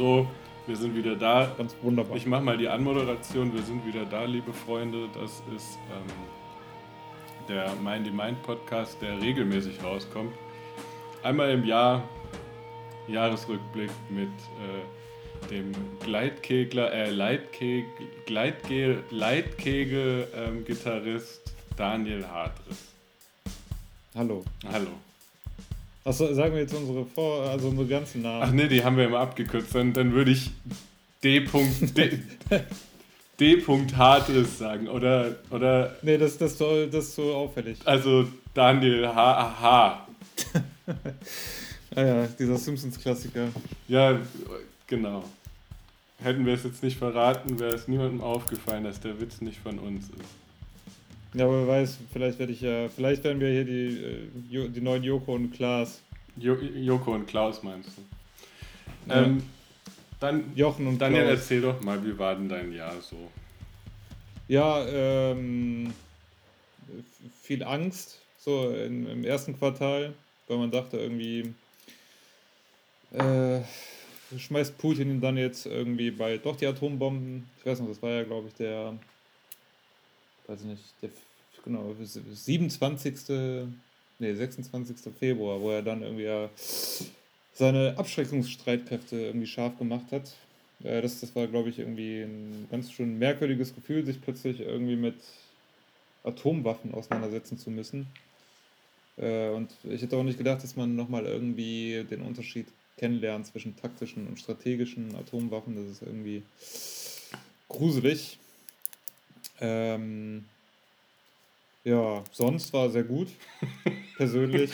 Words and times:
So, 0.00 0.26
wir 0.66 0.76
sind 0.78 0.96
wieder 0.96 1.14
da. 1.14 1.54
Ganz 1.58 1.76
wunderbar. 1.82 2.16
Ich 2.16 2.24
mache 2.24 2.40
mal 2.40 2.56
die 2.56 2.70
Anmoderation. 2.70 3.52
Wir 3.52 3.60
sind 3.60 3.84
wieder 3.84 4.06
da, 4.06 4.24
liebe 4.24 4.50
Freunde. 4.50 5.10
Das 5.12 5.42
ist 5.54 5.78
ähm, 5.92 6.06
der 7.50 7.74
Mind 7.84 8.06
the 8.06 8.10
Mind 8.10 8.42
Podcast, 8.42 8.96
der 9.02 9.20
regelmäßig 9.20 9.84
rauskommt. 9.84 10.32
Einmal 11.22 11.50
im 11.50 11.66
Jahr 11.66 12.02
Jahresrückblick 13.08 13.90
mit 14.08 14.30
äh, 14.30 15.48
dem 15.50 15.70
Gleitkegler, 16.02 16.90
äh, 16.94 17.10
Leitkegel, 17.10 17.84
Gleitge 18.24 19.04
Leitkegel 19.10 20.28
ähm, 20.34 20.64
Gitarrist 20.64 21.54
Daniel 21.76 22.26
Hartris. 22.26 22.94
Hallo. 24.14 24.44
Hallo. 24.72 24.92
Achso, 26.04 26.32
sagen 26.32 26.54
wir 26.54 26.62
jetzt 26.62 26.74
unsere 26.74 27.04
Vor-, 27.04 27.44
also 27.44 27.68
unsere 27.68 27.86
ganzen 27.86 28.22
Namen. 28.22 28.42
Ach 28.42 28.52
nee, 28.52 28.68
die 28.68 28.82
haben 28.82 28.96
wir 28.96 29.04
immer 29.04 29.20
abgekürzt. 29.20 29.74
Dann, 29.74 29.92
dann 29.92 30.12
würde 30.12 30.30
ich 30.30 30.50
D. 31.22 31.40
D. 31.40 32.18
D. 33.40 33.62
Hartris 33.96 34.58
sagen. 34.58 34.88
Oder. 34.88 35.36
oder 35.50 35.96
nee, 36.02 36.16
das, 36.16 36.38
das, 36.38 36.52
ist 36.52 36.58
so, 36.58 36.86
das 36.86 37.04
ist 37.06 37.14
so 37.16 37.34
auffällig. 37.34 37.78
Also 37.84 38.26
Daniel 38.54 39.08
H. 39.08 39.60
H. 39.60 40.06
ah 41.96 42.02
ja, 42.02 42.26
dieser 42.26 42.56
Simpsons-Klassiker. 42.56 43.48
Ja, 43.88 44.18
genau. 44.86 45.24
Hätten 46.22 46.44
wir 46.44 46.54
es 46.54 46.64
jetzt 46.64 46.82
nicht 46.82 46.98
verraten, 46.98 47.58
wäre 47.58 47.74
es 47.74 47.88
niemandem 47.88 48.20
aufgefallen, 48.20 48.84
dass 48.84 49.00
der 49.00 49.18
Witz 49.20 49.40
nicht 49.40 49.58
von 49.58 49.78
uns 49.78 50.04
ist. 50.04 50.34
Ja, 51.34 51.44
aber 51.44 51.66
wer 51.66 51.68
weiß, 51.68 51.98
vielleicht 52.12 52.38
werde 52.38 52.52
ich 52.52 52.60
ja, 52.60 52.88
vielleicht 52.88 53.22
werden 53.22 53.40
wir 53.40 53.50
hier 53.50 53.64
die, 53.64 54.58
äh, 54.58 54.68
die 54.68 54.80
neuen 54.80 55.04
Joko 55.04 55.34
und 55.34 55.52
Klaas. 55.52 56.02
Jo, 56.36 56.54
Joko 56.54 57.14
und 57.14 57.26
Klaus 57.26 57.62
meinst 57.62 57.90
du? 57.96 58.02
Ja. 59.08 59.22
Ähm, 59.22 59.42
dann, 60.18 60.52
Jochen 60.56 60.86
und 60.86 60.98
Daniel, 60.98 61.22
Klaus. 61.22 61.38
erzähl 61.38 61.60
doch 61.62 61.80
mal, 61.82 62.04
wie 62.04 62.18
war 62.18 62.34
denn 62.34 62.48
dein 62.48 62.72
Jahr 62.72 63.00
so? 63.00 63.30
Ja, 64.48 64.84
ähm, 64.86 65.92
viel 67.40 67.62
Angst, 67.62 68.18
so 68.38 68.70
in, 68.70 69.06
im 69.06 69.24
ersten 69.24 69.56
Quartal, 69.56 70.12
weil 70.48 70.58
man 70.58 70.70
dachte 70.72 70.98
irgendwie, 70.98 71.54
äh, 73.12 73.60
schmeißt 74.36 74.76
Putin 74.78 75.20
dann 75.20 75.36
jetzt 75.36 75.66
irgendwie 75.66 76.10
bald 76.10 76.44
doch 76.44 76.56
die 76.56 76.66
Atombomben. 76.66 77.48
Ich 77.60 77.66
weiß 77.66 77.80
noch, 77.80 77.88
das 77.88 78.02
war 78.02 78.10
ja, 78.10 78.24
glaube 78.24 78.48
ich, 78.48 78.54
der 78.54 78.98
weiß 80.50 80.62
nicht, 80.62 80.82
der, 81.00 81.10
genau, 81.64 81.94
27. 82.02 83.14
Nee, 84.18 84.34
26. 84.34 84.96
Februar, 85.18 85.60
wo 85.60 85.70
er 85.70 85.82
dann 85.82 86.02
irgendwie 86.02 86.48
seine 87.54 87.96
Abschreckungsstreitkräfte 87.96 89.16
irgendwie 89.16 89.46
scharf 89.46 89.78
gemacht 89.78 90.12
hat. 90.12 90.34
Äh, 90.84 91.02
das, 91.02 91.20
das 91.20 91.34
war, 91.34 91.46
glaube 91.46 91.70
ich, 91.70 91.78
irgendwie 91.78 92.22
ein 92.22 92.68
ganz 92.70 92.92
schön 92.92 93.18
merkwürdiges 93.18 93.74
Gefühl, 93.74 94.04
sich 94.04 94.20
plötzlich 94.20 94.60
irgendwie 94.60 94.96
mit 94.96 95.16
Atomwaffen 96.24 96.92
auseinandersetzen 96.94 97.58
zu 97.58 97.70
müssen. 97.70 98.06
Äh, 99.16 99.50
und 99.50 99.70
ich 99.84 100.02
hätte 100.02 100.16
auch 100.16 100.22
nicht 100.22 100.38
gedacht, 100.38 100.62
dass 100.62 100.76
man 100.76 100.96
nochmal 100.96 101.26
irgendwie 101.26 102.04
den 102.10 102.22
Unterschied 102.22 102.66
kennenlernt 102.96 103.46
zwischen 103.46 103.76
taktischen 103.76 104.26
und 104.26 104.38
strategischen 104.38 105.14
Atomwaffen. 105.16 105.76
Das 105.76 105.86
ist 105.86 106.02
irgendwie 106.02 106.42
gruselig. 107.68 108.38
Ähm, 109.60 110.44
ja, 111.84 112.22
sonst 112.30 112.72
war 112.72 112.90
sehr 112.90 113.04
gut. 113.04 113.28
Persönlich. 114.16 114.70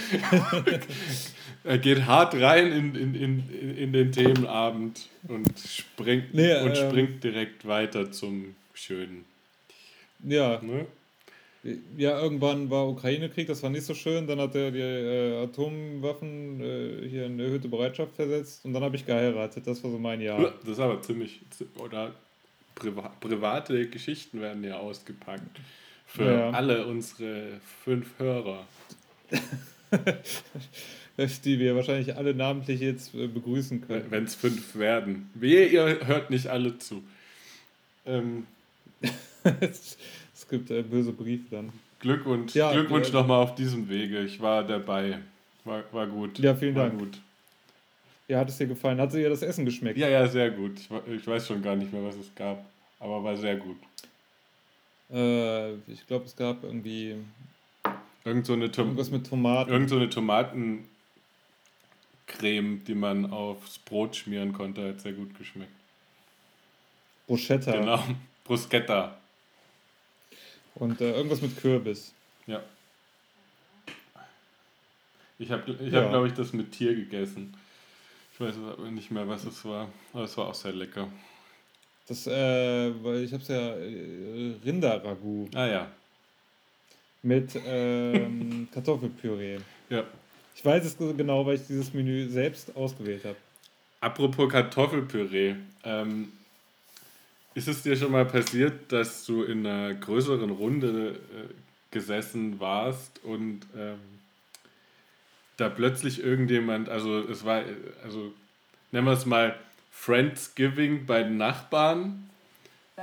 er 1.65 1.79
geht 1.79 2.05
hart 2.05 2.35
rein 2.35 2.73
in, 2.73 2.95
in, 2.95 3.15
in, 3.15 3.77
in 3.77 3.93
den 3.93 4.13
Themenabend 4.13 5.09
und 5.29 5.59
springt, 5.59 6.35
nee, 6.35 6.55
und 6.61 6.77
ähm, 6.77 6.89
springt 6.89 7.23
direkt 7.23 7.67
weiter 7.67 8.11
zum 8.11 8.57
Schönen. 8.75 9.25
Ja. 10.25 10.61
Ne? 10.63 10.87
Ja, 11.97 12.21
irgendwann 12.21 12.71
war 12.71 12.89
Ukraine-Krieg, 12.89 13.49
das 13.49 13.63
war 13.63 13.71
nicht 13.71 13.85
so 13.85 13.95
schön. 13.95 14.27
Dann 14.27 14.41
hat 14.41 14.55
er 14.55 14.71
die 14.71 14.79
äh, 14.79 15.43
Atomwaffen 15.45 16.61
äh, 16.61 17.09
hier 17.09 17.27
in 17.27 17.41
erhöhte 17.41 17.69
Bereitschaft 17.69 18.15
versetzt 18.15 18.65
und 18.65 18.73
dann 18.73 18.85
habe 18.85 18.97
ich 18.97 19.05
geheiratet. 19.05 19.67
Das 19.67 19.83
war 19.83 19.91
so 19.91 19.99
mein 19.99 20.21
Jahr. 20.21 20.53
Das 20.61 20.73
ist 20.73 20.81
aber 20.81 21.01
ziemlich. 21.03 21.41
Oder 21.79 22.15
priva 22.75 23.13
private 23.21 23.89
Geschichten 23.89 24.41
werden 24.41 24.63
ja 24.63 24.77
ausgepackt. 24.77 25.61
Für 26.07 26.33
ja. 26.33 26.51
alle 26.51 26.87
unsere 26.87 27.61
fünf 27.85 28.19
Hörer. 28.19 28.67
die 31.45 31.59
wir 31.59 31.75
wahrscheinlich 31.75 32.17
alle 32.17 32.35
namentlich 32.35 32.81
jetzt 32.81 33.15
äh, 33.15 33.27
begrüßen 33.27 33.87
können. 33.87 34.07
Wenn 34.11 34.25
es 34.25 34.35
fünf 34.35 34.77
werden. 34.77 35.31
Wehe, 35.35 35.67
ihr 35.67 36.07
hört 36.07 36.31
nicht 36.31 36.49
alle 36.49 36.79
zu. 36.79 37.03
Ähm, 38.05 38.47
es 39.43 40.49
gibt 40.49 40.71
äh, 40.71 40.83
böse 40.83 41.13
Briefe 41.13 41.45
dann. 41.51 41.73
Glückwunsch, 42.01 42.55
ja, 42.55 42.73
Glückwunsch 42.73 43.09
äh, 43.09 43.13
nochmal 43.13 43.43
auf 43.43 43.55
diesem 43.55 43.89
Wege. 43.89 44.21
Ich 44.21 44.41
war 44.41 44.65
dabei. 44.65 45.19
War, 45.65 45.83
war 45.93 46.07
gut. 46.07 46.39
Ja, 46.39 46.55
vielen 46.55 46.75
war 46.75 46.89
Dank. 46.89 46.99
Gut. 46.99 47.19
Ja, 48.29 48.41
hat 48.41 48.49
es 48.49 48.59
dir 48.59 48.67
gefallen? 48.67 49.01
Hat 49.01 49.13
dir 49.13 49.29
das 49.29 49.43
Essen 49.43 49.65
geschmeckt? 49.65 49.99
Ja, 49.99 50.09
ja, 50.09 50.27
sehr 50.27 50.51
gut. 50.51 50.79
Ich, 50.79 51.15
ich 51.15 51.27
weiß 51.27 51.47
schon 51.47 51.63
gar 51.63 51.77
nicht 51.77 51.93
mehr, 51.93 52.05
was 52.05 52.17
es 52.17 52.35
gab. 52.35 52.65
Aber 52.99 53.23
war 53.23 53.37
sehr 53.37 53.57
gut. 53.57 53.77
Äh, 55.13 55.75
ich 55.91 56.07
glaube, 56.07 56.25
es 56.25 56.37
gab 56.37 56.65
irgendwie. 56.65 57.17
Irgend 58.25 58.47
so 58.47 58.55
eine 58.55 58.71
Tom 58.71 58.87
irgendwas 58.87 59.11
mit 59.11 59.27
Tomaten. 59.29 59.71
Irgend 59.71 59.89
so 59.89 59.97
eine 59.97 60.11
Tomatencreme, 60.11 60.87
die 62.85 62.95
man 62.95 63.31
aufs 63.31 63.79
Brot 63.79 64.17
schmieren 64.17 64.53
konnte, 64.53 64.89
hat 64.89 65.01
sehr 65.01 65.13
gut 65.13 65.37
geschmeckt. 65.39 65.71
Bruschetta. 67.27 67.73
Genau, 67.73 68.03
Bruschetta. 68.45 69.17
Und 70.75 71.01
äh, 71.01 71.13
irgendwas 71.13 71.41
mit 71.41 71.57
Kürbis. 71.57 72.13
Ja. 72.47 72.63
Ich 75.39 75.51
habe, 75.51 75.71
ich 75.71 75.93
ja. 75.93 76.03
hab, 76.03 76.11
glaube 76.11 76.29
ich, 76.29 76.35
das 76.35 76.53
mit 76.53 76.73
Tier 76.73 76.95
gegessen. 76.95 77.55
Ich 78.33 78.41
weiß 78.41 78.57
aber 78.57 78.91
nicht 78.91 79.11
mehr, 79.11 79.27
was 79.29 79.45
es 79.45 79.65
war. 79.65 79.89
Aber 80.13 80.25
es 80.25 80.37
war 80.37 80.49
auch 80.49 80.55
sehr 80.55 80.73
lecker. 80.73 81.09
Das, 82.09 82.27
äh, 82.27 82.93
weil 83.03 83.25
ich 83.25 83.33
hab's 83.33 83.49
ja 83.49 83.75
äh, 83.75 84.55
Rinderragout. 84.65 85.49
Ah 85.55 85.67
ja. 85.67 85.91
Mit 87.23 87.59
ähm, 87.67 88.69
Kartoffelpüree. 88.75 89.59
Ja. 89.91 90.05
Ich 90.55 90.65
weiß 90.65 90.85
es 90.85 90.97
genau, 90.97 91.45
weil 91.45 91.57
ich 91.57 91.67
dieses 91.67 91.93
Menü 91.93 92.29
selbst 92.29 92.75
ausgewählt 92.77 93.25
habe. 93.25 93.37
Apropos 94.01 94.51
Kartoffelpüree. 94.51 95.57
Ähm, 95.85 96.33
ist 97.55 97.69
es 97.69 97.83
dir 97.83 97.97
schon 97.97 98.13
mal 98.13 98.27
passiert, 98.27 98.93
dass 98.93 99.25
du 99.25 99.43
in 99.43 99.67
einer 99.67 99.95
größeren 99.95 100.51
Runde 100.51 101.13
äh, 101.13 101.55
gesessen 101.91 102.61
warst 102.61 103.25
und 103.25 103.61
ähm, 103.77 103.99
da 105.57 105.71
plötzlich 105.71 106.23
irgendjemand, 106.23 106.91
also 106.91 107.21
es 107.21 107.45
war, 107.45 107.63
also 108.05 108.33
nennen 108.93 109.07
wir 109.07 109.15
es 109.15 109.25
mal, 109.25 109.59
Friendsgiving 109.99 111.07
bei 111.07 111.23
den 111.23 111.37
Nachbarn. 111.37 112.31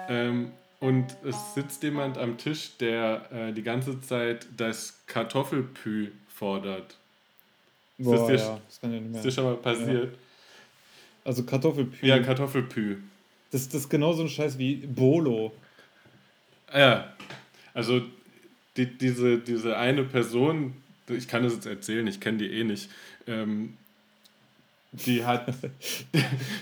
Ähm, 0.07 0.51
und 0.79 1.15
es 1.25 1.35
sitzt 1.53 1.83
jemand 1.83 2.17
am 2.17 2.37
Tisch, 2.37 2.77
der 2.77 3.29
äh, 3.31 3.53
die 3.53 3.63
ganze 3.63 3.99
Zeit 4.01 4.47
das 4.55 5.01
Kartoffelpü 5.07 6.11
fordert. 6.29 6.97
Boah, 7.97 8.15
ist, 8.15 8.27
dir, 8.27 8.47
ja, 8.47 8.59
das 8.67 8.81
kann 8.81 8.93
ja 8.93 8.99
nicht 8.99 9.11
mehr. 9.11 9.19
ist 9.19 9.25
dir 9.25 9.31
schon 9.31 9.43
mal 9.43 9.55
passiert? 9.55 10.13
Ja. 10.13 10.19
Also 11.25 11.43
Kartoffelpü. 11.43 12.05
Ja, 12.05 12.19
Kartoffelpü. 12.19 12.97
Das, 13.51 13.67
das 13.67 13.81
ist 13.81 13.89
genauso 13.89 14.23
ein 14.23 14.29
Scheiß 14.29 14.57
wie 14.57 14.75
Bolo. 14.75 15.53
Ja, 16.73 17.13
also 17.73 18.01
die, 18.77 18.85
diese, 18.85 19.39
diese 19.39 19.77
eine 19.77 20.03
Person, 20.03 20.73
ich 21.07 21.27
kann 21.27 21.43
das 21.43 21.53
jetzt 21.53 21.65
erzählen, 21.65 22.07
ich 22.07 22.19
kenne 22.19 22.39
die 22.39 22.47
eh 22.47 22.63
nicht, 22.63 22.89
ähm, 23.27 23.77
die 24.93 25.25
hat, 25.25 25.53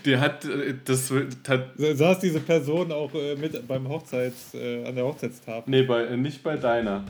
die 0.06 0.18
hat 0.18 0.48
das 0.86 1.12
hat, 1.48 1.70
saß 1.78 2.20
diese 2.20 2.40
Person 2.40 2.92
auch 2.92 3.14
äh, 3.14 3.36
mit 3.36 3.68
beim 3.68 3.88
Hochzeits 3.88 4.54
äh, 4.54 4.86
an 4.86 4.96
der 4.96 5.06
Hochzeitstafel? 5.06 5.70
Nee, 5.70 5.84
bei, 5.84 6.06
äh, 6.06 6.18
nicht 6.18 6.42
bei 6.42 6.56
deiner. 6.58 7.04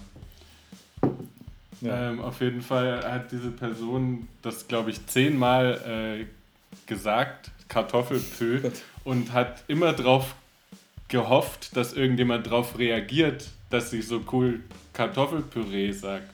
Ja. 1.81 2.09
Ähm, 2.09 2.19
auf 2.19 2.41
jeden 2.41 2.61
Fall 2.61 3.03
hat 3.03 3.31
diese 3.31 3.51
Person 3.51 4.27
das, 4.41 4.67
glaube 4.67 4.91
ich, 4.91 5.05
zehnmal 5.07 6.19
äh, 6.21 6.25
gesagt, 6.85 7.51
Kartoffelpü, 7.67 8.71
und 9.03 9.33
hat 9.33 9.63
immer 9.67 9.93
darauf 9.93 10.35
gehofft, 11.07 11.75
dass 11.75 11.93
irgendjemand 11.93 12.47
darauf 12.47 12.77
reagiert, 12.77 13.49
dass 13.69 13.89
sie 13.89 14.01
so 14.01 14.21
cool 14.31 14.61
Kartoffelpüree 14.93 15.91
sagt. 15.91 16.29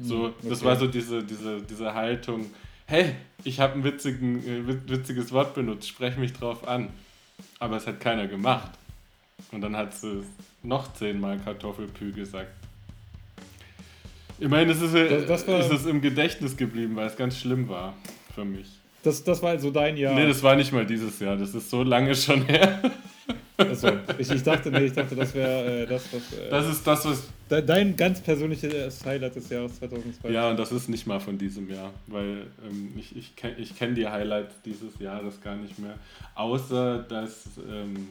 So, 0.00 0.26
okay. 0.26 0.48
das 0.48 0.64
war 0.64 0.76
so 0.76 0.86
diese, 0.86 1.22
diese, 1.22 1.60
diese 1.62 1.94
Haltung, 1.94 2.46
hey, 2.92 3.14
ich 3.42 3.58
habe 3.58 3.72
ein 3.72 3.84
witzigen, 3.84 4.46
äh, 4.46 4.90
witziges 4.90 5.32
Wort 5.32 5.54
benutzt, 5.54 5.88
sprech 5.88 6.18
mich 6.18 6.34
drauf 6.34 6.68
an. 6.68 6.90
Aber 7.58 7.78
es 7.78 7.86
hat 7.86 8.00
keiner 8.00 8.26
gemacht. 8.26 8.70
Und 9.50 9.62
dann 9.62 9.74
hat 9.76 9.94
sie 9.94 10.22
noch 10.62 10.92
zehnmal 10.92 11.38
Kartoffelpü 11.38 12.12
gesagt. 12.12 12.52
Immerhin 14.38 14.68
ist 14.68 14.82
es, 14.82 14.92
äh, 14.92 15.26
das, 15.26 15.46
das 15.46 15.66
ist 15.66 15.72
es 15.72 15.86
im 15.86 16.02
Gedächtnis 16.02 16.56
geblieben, 16.56 16.94
weil 16.94 17.06
es 17.06 17.16
ganz 17.16 17.38
schlimm 17.38 17.68
war 17.68 17.94
für 18.34 18.44
mich. 18.44 18.68
Das, 19.02 19.24
das 19.24 19.42
war 19.42 19.50
also 19.50 19.70
dein 19.70 19.96
Jahr. 19.96 20.14
Nee, 20.14 20.28
das 20.28 20.42
war 20.42 20.54
nicht 20.54 20.72
mal 20.72 20.84
dieses 20.84 21.18
Jahr. 21.18 21.36
Das 21.36 21.54
ist 21.54 21.70
so 21.70 21.82
lange 21.82 22.14
schon 22.14 22.44
her. 22.44 22.82
Achso, 23.56 23.88
ich, 24.18 24.30
ich, 24.30 24.42
dachte, 24.42 24.70
nee, 24.70 24.86
ich 24.86 24.92
dachte, 24.92 25.14
das 25.14 25.34
wäre 25.34 25.82
äh, 25.82 25.86
das, 25.86 26.04
was. 26.12 26.38
Äh, 26.38 26.50
das 26.50 26.68
ist 26.68 26.86
das, 26.86 27.04
was. 27.04 27.28
Dein 27.48 27.96
ganz 27.96 28.20
persönliches 28.20 29.04
Highlight 29.04 29.36
des 29.36 29.50
Jahres 29.50 29.78
2002. 29.78 30.30
Ja, 30.30 30.50
und 30.50 30.58
das 30.58 30.72
ist 30.72 30.88
nicht 30.88 31.06
mal 31.06 31.20
von 31.20 31.36
diesem 31.36 31.70
Jahr, 31.70 31.92
weil 32.06 32.46
ähm, 32.66 32.94
ich, 32.96 33.14
ich 33.14 33.36
kenne 33.36 33.56
ich 33.58 33.76
kenn 33.76 33.94
die 33.94 34.08
Highlights 34.08 34.54
dieses 34.64 34.98
Jahres 34.98 35.40
gar 35.42 35.56
nicht 35.56 35.78
mehr. 35.78 35.98
Außer, 36.34 37.00
dass 37.00 37.44
ähm, 37.68 38.08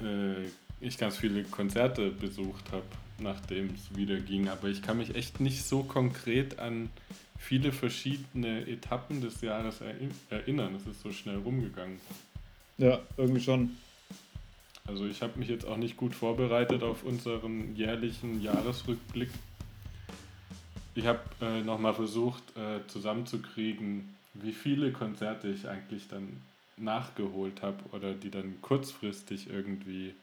äh, 0.00 0.46
ich 0.80 0.98
ganz 0.98 1.16
viele 1.16 1.42
Konzerte 1.44 2.10
besucht 2.10 2.70
habe, 2.70 2.84
nachdem 3.18 3.70
es 3.74 3.96
wieder 3.96 4.16
ging. 4.16 4.48
Aber 4.48 4.68
ich 4.68 4.82
kann 4.82 4.98
mich 4.98 5.14
echt 5.16 5.40
nicht 5.40 5.64
so 5.64 5.82
konkret 5.82 6.58
an 6.60 6.90
viele 7.38 7.72
verschiedene 7.72 8.66
Etappen 8.66 9.20
des 9.20 9.40
Jahres 9.40 9.80
erinnern. 10.30 10.74
Es 10.74 10.86
ist 10.86 11.02
so 11.02 11.12
schnell 11.12 11.38
rumgegangen. 11.38 11.98
Ja, 12.78 13.00
irgendwie 13.16 13.40
schon. 13.40 13.76
Also 14.86 15.06
ich 15.06 15.22
habe 15.22 15.38
mich 15.38 15.48
jetzt 15.48 15.66
auch 15.66 15.78
nicht 15.78 15.96
gut 15.96 16.14
vorbereitet 16.14 16.82
auf 16.82 17.02
unseren 17.04 17.74
jährlichen 17.74 18.42
Jahresrückblick. 18.42 19.30
Ich 20.94 21.06
habe 21.06 21.20
äh, 21.40 21.62
nochmal 21.62 21.94
versucht 21.94 22.42
äh, 22.56 22.86
zusammenzukriegen, 22.86 24.14
wie 24.34 24.52
viele 24.52 24.92
Konzerte 24.92 25.48
ich 25.48 25.68
eigentlich 25.68 26.08
dann 26.08 26.40
nachgeholt 26.76 27.62
habe 27.62 27.78
oder 27.92 28.12
die 28.12 28.30
dann 28.30 28.60
kurzfristig 28.60 29.48
irgendwie 29.48 30.14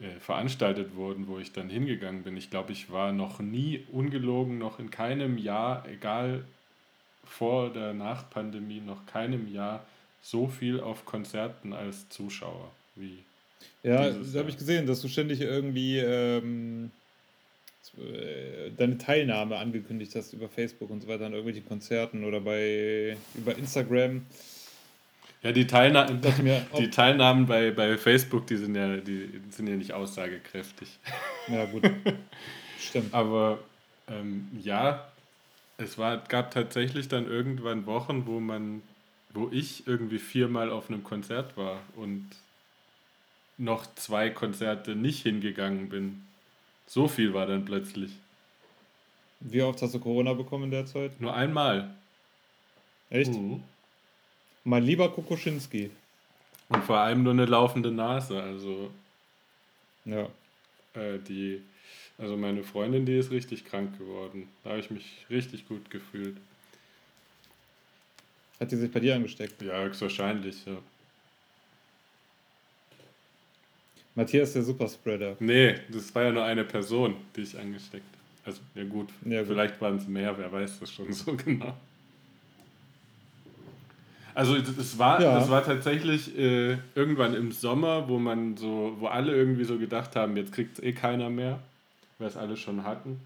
äh, 0.00 0.18
veranstaltet 0.20 0.94
wurden, 0.94 1.26
wo 1.26 1.38
ich 1.38 1.52
dann 1.52 1.68
hingegangen 1.68 2.22
bin. 2.22 2.36
Ich 2.36 2.50
glaube, 2.50 2.72
ich 2.72 2.90
war 2.90 3.12
noch 3.12 3.40
nie 3.40 3.84
ungelogen, 3.92 4.58
noch 4.58 4.78
in 4.78 4.90
keinem 4.90 5.36
Jahr, 5.36 5.86
egal 5.88 6.44
vor 7.24 7.70
der 7.70 7.92
Nachpandemie, 7.94 8.80
noch 8.80 9.04
keinem 9.06 9.52
Jahr 9.52 9.84
so 10.22 10.48
viel 10.48 10.80
auf 10.80 11.04
Konzerten 11.04 11.72
als 11.72 12.08
Zuschauer 12.08 12.70
wie. 12.96 13.18
Ja, 13.82 14.10
das 14.10 14.34
habe 14.34 14.50
ich 14.50 14.58
gesehen, 14.58 14.86
dass 14.86 15.00
du 15.00 15.08
ständig 15.08 15.40
irgendwie 15.40 15.98
ähm, 15.98 16.90
äh, 17.98 18.70
deine 18.76 18.98
Teilnahme 18.98 19.56
angekündigt 19.56 20.14
hast 20.14 20.32
über 20.32 20.48
Facebook 20.48 20.90
und 20.90 21.02
so 21.02 21.08
weiter 21.08 21.26
an 21.26 21.32
irgendwelchen 21.32 21.66
Konzerten 21.66 22.24
oder 22.24 22.40
bei 22.40 23.16
über 23.34 23.56
Instagram. 23.56 24.26
Ja, 25.42 25.52
die, 25.52 25.66
Teilna 25.66 26.06
mir, 26.42 26.66
die 26.78 26.90
Teilnahmen 26.90 27.46
bei, 27.46 27.70
bei 27.70 27.96
Facebook, 27.96 28.46
die 28.46 28.56
sind, 28.56 28.74
ja, 28.76 28.98
die 28.98 29.40
sind 29.50 29.68
ja 29.68 29.76
nicht 29.76 29.92
aussagekräftig. 29.92 30.98
Ja, 31.48 31.64
gut. 31.64 31.90
Stimmt. 32.78 33.14
Aber 33.14 33.58
ähm, 34.08 34.48
ja, 34.62 35.10
es 35.78 35.96
war, 35.96 36.18
gab 36.28 36.50
tatsächlich 36.50 37.08
dann 37.08 37.26
irgendwann 37.26 37.86
Wochen, 37.86 38.26
wo 38.26 38.38
man 38.38 38.82
wo 39.32 39.48
ich 39.52 39.86
irgendwie 39.86 40.18
viermal 40.18 40.70
auf 40.70 40.88
einem 40.88 41.04
Konzert 41.04 41.56
war 41.56 41.80
und 41.96 42.28
noch 43.58 43.86
zwei 43.94 44.30
Konzerte 44.30 44.96
nicht 44.96 45.22
hingegangen 45.22 45.88
bin. 45.88 46.22
So 46.86 47.06
viel 47.06 47.34
war 47.34 47.46
dann 47.46 47.64
plötzlich. 47.64 48.12
Wie 49.40 49.62
oft 49.62 49.80
hast 49.80 49.94
du 49.94 50.00
Corona 50.00 50.34
bekommen 50.34 50.64
in 50.64 50.70
der 50.70 50.86
Zeit? 50.86 51.20
Nur 51.20 51.34
einmal. 51.34 51.94
Echt? 53.10 53.32
Mhm. 53.32 53.62
Mein 54.64 54.82
lieber 54.82 55.10
Kokoschinski. 55.10 55.90
Und 56.68 56.84
vor 56.84 56.98
allem 56.98 57.22
nur 57.22 57.32
eine 57.32 57.46
laufende 57.46 57.90
Nase. 57.90 58.42
Also. 58.42 58.90
Ja. 60.04 60.28
Äh, 60.94 61.18
die. 61.18 61.62
Also 62.18 62.36
meine 62.36 62.62
Freundin, 62.62 63.06
die 63.06 63.16
ist 63.16 63.30
richtig 63.30 63.64
krank 63.64 63.98
geworden. 63.98 64.48
Da 64.62 64.70
habe 64.70 64.80
ich 64.80 64.90
mich 64.90 65.26
richtig 65.30 65.66
gut 65.66 65.90
gefühlt. 65.90 66.36
Hat 68.60 68.70
die 68.70 68.76
sich 68.76 68.90
bei 68.90 69.00
dir 69.00 69.14
angesteckt? 69.14 69.60
Ja, 69.62 69.82
höchstwahrscheinlich, 69.82 70.66
ja. 70.66 70.76
Matthias 74.14 74.52
der 74.52 74.62
Superspreader. 74.62 75.36
Nee, 75.40 75.76
das 75.88 76.14
war 76.14 76.24
ja 76.24 76.32
nur 76.32 76.44
eine 76.44 76.64
Person, 76.64 77.16
die 77.34 77.42
ich 77.42 77.58
angesteckt 77.58 78.04
habe. 78.04 78.20
Also, 78.44 78.60
ja 78.74 78.84
gut, 78.84 79.08
ja, 79.24 79.44
vielleicht 79.44 79.80
waren 79.80 79.96
es 79.96 80.06
mehr, 80.06 80.36
wer 80.36 80.50
weiß 80.52 80.80
das 80.80 80.92
schon 80.92 81.12
so 81.12 81.34
genau. 81.34 81.74
Also 84.34 84.56
es 84.56 84.98
war, 84.98 85.20
ja. 85.20 85.34
das 85.34 85.50
war 85.50 85.64
tatsächlich 85.64 86.36
äh, 86.38 86.78
irgendwann 86.94 87.34
im 87.34 87.52
Sommer, 87.52 88.08
wo 88.08 88.18
man 88.18 88.56
so, 88.56 88.96
wo 88.98 89.06
alle 89.06 89.34
irgendwie 89.34 89.64
so 89.64 89.76
gedacht 89.76 90.16
haben, 90.16 90.36
jetzt 90.36 90.52
kriegt 90.52 90.78
es 90.78 90.84
eh 90.84 90.92
keiner 90.92 91.30
mehr, 91.30 91.58
weil 92.18 92.28
es 92.28 92.36
alle 92.36 92.56
schon 92.56 92.84
hatten. 92.84 93.20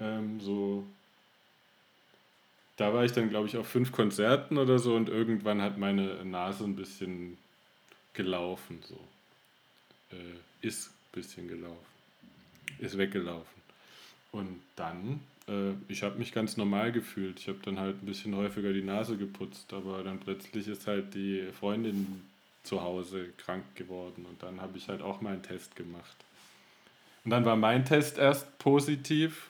Ähm, 0.00 0.40
so 0.40 0.84
da 2.76 2.92
war 2.92 3.04
ich 3.04 3.12
dann, 3.12 3.30
glaube 3.30 3.46
ich, 3.46 3.56
auf 3.56 3.68
fünf 3.68 3.92
Konzerten 3.92 4.58
oder 4.58 4.78
so 4.78 4.94
und 4.94 5.08
irgendwann 5.08 5.62
hat 5.62 5.78
meine 5.78 6.24
Nase 6.24 6.64
ein 6.64 6.76
bisschen 6.76 7.38
gelaufen. 8.14 8.80
So. 8.82 8.98
Äh, 10.10 10.66
ist 10.66 10.88
ein 10.88 11.12
bisschen 11.12 11.48
gelaufen. 11.48 11.86
Ist 12.78 12.98
weggelaufen. 12.98 13.62
Und 14.32 14.60
dann, 14.74 15.20
äh, 15.46 15.72
ich 15.86 16.02
habe 16.02 16.18
mich 16.18 16.32
ganz 16.32 16.56
normal 16.56 16.90
gefühlt. 16.90 17.38
Ich 17.38 17.48
habe 17.48 17.58
dann 17.62 17.78
halt 17.78 18.02
ein 18.02 18.06
bisschen 18.06 18.34
häufiger 18.34 18.72
die 18.72 18.82
Nase 18.82 19.16
geputzt, 19.16 19.72
aber 19.72 20.02
dann 20.02 20.18
plötzlich 20.18 20.66
ist 20.66 20.86
halt 20.86 21.14
die 21.14 21.48
Freundin 21.58 22.22
zu 22.64 22.82
Hause 22.82 23.28
krank 23.36 23.62
geworden 23.76 24.26
und 24.28 24.42
dann 24.42 24.60
habe 24.60 24.78
ich 24.78 24.88
halt 24.88 25.02
auch 25.02 25.20
meinen 25.20 25.42
Test 25.42 25.76
gemacht. 25.76 26.16
Und 27.24 27.30
dann 27.30 27.44
war 27.44 27.56
mein 27.56 27.84
Test 27.84 28.18
erst 28.18 28.58
positiv 28.58 29.48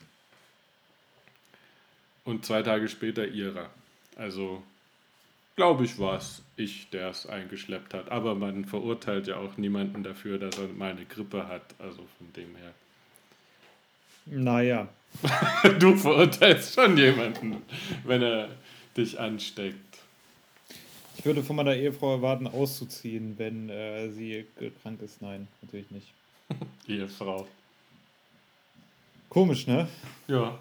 und 2.25 2.45
zwei 2.45 2.63
Tage 2.63 2.89
später 2.89 3.27
ihrer. 3.27 3.71
Also 4.17 4.63
glaube 5.57 5.85
ich, 5.85 5.99
war 5.99 6.19
es 6.19 6.43
ich, 6.57 6.89
der 6.91 7.11
es 7.11 7.27
eingeschleppt 7.27 7.95
hat. 7.95 8.11
Aber 8.11 8.35
man 8.35 8.65
verurteilt 8.65 9.27
ja 9.27 9.37
auch 9.37 9.57
niemanden 9.57 10.03
dafür, 10.03 10.39
dass 10.39 10.59
er 10.59 10.69
mal 10.69 10.91
eine 10.91 11.05
Grippe 11.05 11.47
hat. 11.49 11.75
Also 11.79 12.07
von 12.19 12.33
dem 12.35 12.55
her. 12.57 12.73
Naja. 14.27 14.89
du 15.79 15.97
verurteilst 15.97 16.75
schon 16.75 16.97
jemanden, 16.97 17.63
wenn 18.05 18.23
er 18.23 18.49
dich 18.97 19.19
ansteckt. 19.19 19.77
Ich 21.17 21.25
würde 21.25 21.43
von 21.43 21.57
meiner 21.57 21.77
Ehefrau 21.77 22.17
erwarten, 22.17 22.47
auszuziehen, 22.47 23.39
wenn 23.39 23.69
äh, 23.69 24.11
sie 24.11 24.45
krank 24.83 25.01
ist. 25.03 25.23
Nein, 25.23 25.47
natürlich 25.63 25.91
nicht. 25.91 26.13
Ehefrau. 26.89 27.47
Komisch, 29.29 29.67
ne? 29.67 29.89
Ja. 30.27 30.59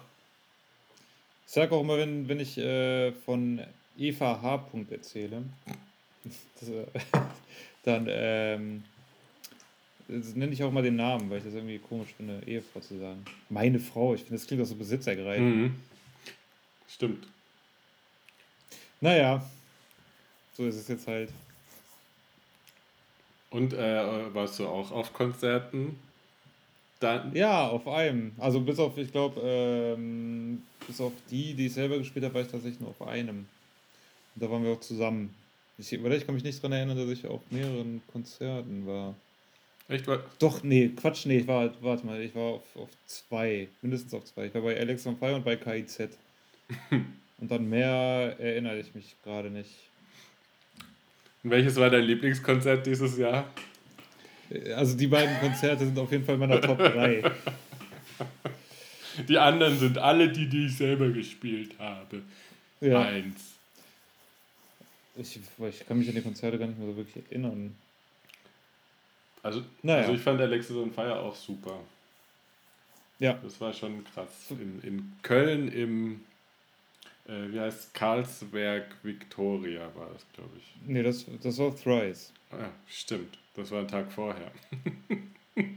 Ich 1.54 1.56
sage 1.56 1.72
auch 1.72 1.82
immer, 1.82 1.96
wenn, 1.96 2.28
wenn 2.28 2.40
ich 2.40 2.58
äh, 2.58 3.12
von 3.12 3.60
Eva 3.96 4.42
H. 4.42 4.68
erzähle, 4.90 5.44
das, 6.58 6.68
äh, 6.68 6.84
dann 7.84 8.06
ähm, 8.08 8.82
nenne 10.08 10.52
ich 10.52 10.64
auch 10.64 10.72
mal 10.72 10.82
den 10.82 10.96
Namen, 10.96 11.30
weil 11.30 11.38
ich 11.38 11.44
das 11.44 11.54
irgendwie 11.54 11.78
komisch 11.78 12.08
finde, 12.16 12.42
Ehefrau 12.44 12.80
zu 12.80 12.98
sagen. 12.98 13.24
Meine 13.50 13.78
Frau, 13.78 14.14
ich 14.14 14.22
finde, 14.22 14.34
das 14.34 14.48
klingt 14.48 14.64
auch 14.64 14.66
so 14.66 14.74
besitzergreifend. 14.74 15.56
Mhm. 15.56 15.74
Stimmt. 16.88 17.28
Naja, 19.00 19.48
so 20.54 20.66
ist 20.66 20.74
es 20.74 20.88
jetzt 20.88 21.06
halt. 21.06 21.30
Und 23.50 23.74
äh, 23.74 24.34
warst 24.34 24.58
du 24.58 24.66
auch 24.66 24.90
auf 24.90 25.12
Konzerten? 25.12 26.00
Dann? 27.04 27.36
Ja, 27.36 27.68
auf 27.68 27.86
einem. 27.86 28.32
Also 28.38 28.60
bis 28.60 28.78
auf, 28.78 28.96
ich 28.96 29.12
glaube, 29.12 29.38
ähm, 29.44 30.62
bis 30.86 31.00
auf 31.02 31.12
die, 31.30 31.52
die 31.52 31.66
ich 31.66 31.74
selber 31.74 31.98
gespielt 31.98 32.24
habe, 32.24 32.34
war 32.34 32.40
ich 32.40 32.48
tatsächlich 32.48 32.80
nur 32.80 32.90
auf 32.90 33.06
einem. 33.06 33.46
Und 34.34 34.42
da 34.42 34.50
waren 34.50 34.64
wir 34.64 34.72
auch 34.72 34.80
zusammen. 34.80 35.34
Ich, 35.76 35.92
ich 35.92 36.26
kann 36.26 36.34
mich 36.34 36.44
nicht 36.44 36.58
daran 36.58 36.72
erinnern, 36.72 36.96
dass 36.96 37.08
ich 37.08 37.26
auf 37.26 37.42
mehreren 37.50 38.00
Konzerten 38.10 38.86
war. 38.86 39.14
Echt? 39.88 40.06
Doch, 40.38 40.62
nee, 40.62 40.88
Quatsch, 40.96 41.26
nee, 41.26 41.40
ich 41.40 41.46
war, 41.46 41.70
warte 41.82 42.06
mal, 42.06 42.22
ich 42.22 42.34
war 42.34 42.54
auf, 42.54 42.76
auf 42.76 42.88
zwei, 43.06 43.68
mindestens 43.82 44.14
auf 44.14 44.24
zwei. 44.24 44.46
Ich 44.46 44.54
war 44.54 44.62
bei 44.62 44.78
Alex 44.78 45.06
on 45.06 45.18
Fire 45.18 45.34
und 45.34 45.44
bei 45.44 45.56
KIZ. 45.56 46.08
und 46.90 47.50
dann 47.50 47.68
mehr 47.68 48.34
erinnere 48.38 48.78
ich 48.78 48.94
mich 48.94 49.14
gerade 49.22 49.50
nicht. 49.50 49.90
Und 51.42 51.50
welches 51.50 51.76
war 51.76 51.90
dein 51.90 52.04
Lieblingskonzert 52.04 52.86
dieses 52.86 53.18
Jahr? 53.18 53.46
Also 54.76 54.96
die 54.96 55.06
beiden 55.06 55.38
Konzerte 55.40 55.84
sind 55.84 55.98
auf 55.98 56.10
jeden 56.12 56.24
Fall 56.24 56.36
meiner 56.36 56.60
Top 56.60 56.78
3. 56.78 57.22
Die 59.28 59.38
anderen 59.38 59.78
sind 59.78 59.98
alle 59.98 60.28
die, 60.28 60.48
die 60.48 60.66
ich 60.66 60.76
selber 60.76 61.08
gespielt 61.08 61.78
habe. 61.78 62.22
Ja. 62.80 63.02
Eins. 63.02 63.52
Ich, 65.16 65.38
ich 65.68 65.86
kann 65.86 65.98
mich 65.98 66.08
an 66.08 66.16
die 66.16 66.20
Konzerte 66.22 66.58
gar 66.58 66.66
nicht 66.66 66.78
mehr 66.78 66.88
so 66.88 66.96
wirklich 66.96 67.24
erinnern. 67.24 67.76
Also, 69.42 69.62
naja. 69.82 70.02
also 70.02 70.14
ich 70.14 70.20
fand 70.20 70.40
Alexis 70.40 70.74
on 70.74 70.92
Fire 70.92 71.20
auch 71.20 71.36
super. 71.36 71.78
Ja. 73.20 73.34
Das 73.34 73.60
war 73.60 73.72
schon 73.72 74.02
krass. 74.04 74.50
In, 74.50 74.80
in 74.82 75.12
Köln 75.22 75.68
im, 75.68 76.24
äh, 77.28 77.52
wie 77.52 77.60
heißt 77.60 77.94
Karlsberg 77.94 78.86
Victoria 79.02 79.94
war 79.94 80.10
das, 80.12 80.26
glaube 80.32 80.50
ich. 80.58 80.64
Nee, 80.84 81.02
das, 81.02 81.24
das 81.42 81.58
war 81.58 81.76
Thrice. 81.76 82.32
Ah, 82.50 82.70
stimmt. 82.88 83.38
Das 83.54 83.70
war 83.70 83.80
ein 83.80 83.88
Tag 83.88 84.10
vorher. 84.10 84.50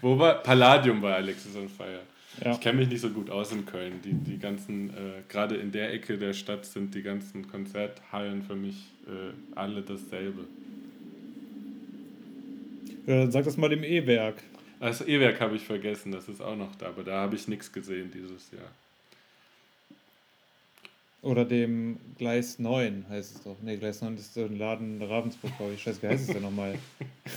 Wo 0.00 0.18
war 0.18 0.42
Palladium 0.42 1.00
bei 1.00 1.14
Alexis 1.14 1.56
on 1.56 1.68
Fire? 1.68 2.02
Ja. 2.42 2.52
Ich 2.52 2.60
kenne 2.60 2.78
mich 2.78 2.88
nicht 2.88 3.00
so 3.00 3.10
gut 3.10 3.30
aus 3.30 3.52
in 3.52 3.64
Köln. 3.64 4.00
Die, 4.04 4.12
die 4.12 4.38
ganzen, 4.38 4.90
äh, 4.90 5.22
gerade 5.28 5.56
in 5.56 5.70
der 5.72 5.92
Ecke 5.92 6.18
der 6.18 6.32
Stadt 6.32 6.66
sind 6.66 6.94
die 6.94 7.02
ganzen 7.02 7.48
Konzerthallen 7.48 8.42
für 8.42 8.56
mich 8.56 8.90
äh, 9.06 9.32
alle 9.54 9.82
dasselbe. 9.82 10.44
Ja, 13.06 13.30
sag 13.30 13.44
das 13.44 13.56
mal 13.56 13.68
dem 13.68 13.84
E-Werk. 13.84 14.42
Das 14.80 15.00
E-Werk 15.00 15.40
habe 15.40 15.56
ich 15.56 15.64
vergessen, 15.64 16.12
das 16.12 16.28
ist 16.28 16.40
auch 16.40 16.56
noch 16.56 16.74
da, 16.76 16.88
aber 16.88 17.04
da 17.04 17.20
habe 17.20 17.36
ich 17.36 17.48
nichts 17.48 17.72
gesehen 17.72 18.10
dieses 18.12 18.50
Jahr. 18.50 18.70
Oder 21.24 21.46
dem 21.46 21.98
Gleis 22.18 22.58
9 22.58 23.06
heißt 23.08 23.36
es 23.36 23.42
doch. 23.42 23.56
Ne, 23.62 23.78
Gleis 23.78 24.02
9 24.02 24.14
ist 24.16 24.34
so 24.34 24.44
ein 24.44 24.58
Laden 24.58 25.00
in 25.00 25.08
Ravensburg, 25.08 25.56
glaube 25.56 25.72
ich. 25.72 25.82
Scheiße, 25.82 26.02
wie 26.02 26.08
heißt 26.08 26.28
es 26.28 26.34
denn 26.34 26.42
nochmal? 26.42 26.78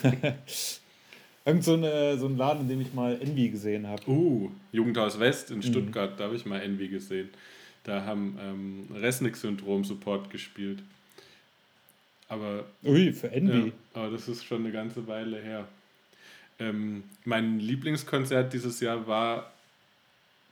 Irgend 1.46 1.63
so, 1.63 1.75
eine, 1.75 2.17
so 2.17 2.25
ein 2.25 2.36
Laden, 2.36 2.63
in 2.63 2.67
dem 2.67 2.82
ich 2.82 2.94
mal 2.94 3.20
Envy 3.22 3.48
gesehen 3.48 3.88
habe. 3.88 4.03
Uh, 4.06 4.51
Jugendhaus 4.74 5.17
West 5.17 5.51
in 5.51 5.58
mhm. 5.58 5.63
Stuttgart, 5.63 6.12
mhm. 6.12 6.17
da 6.17 6.24
habe 6.25 6.36
ich 6.36 6.46
mal 6.46 6.62
Envy 6.62 6.89
gesehen. 6.89 7.29
Da 7.86 8.03
haben 8.03 8.38
ähm, 8.41 8.88
Resnick-Syndrom-Support 8.94 10.29
gespielt. 10.29 10.79
Aber. 12.27 12.65
Ui, 12.84 13.13
für 13.13 13.32
Envy. 13.32 13.67
Ja, 13.67 13.74
aber 13.94 14.12
das 14.12 14.27
ist 14.27 14.44
schon 14.44 14.65
eine 14.65 14.74
ganze 14.74 15.08
Weile 15.08 15.41
her. 15.41 15.65
Ähm, 16.60 17.03
mein 17.24 17.62
Lieblingskonzert 17.62 18.51
dieses 18.51 18.82
Jahr 18.82 19.08
war 19.08 19.53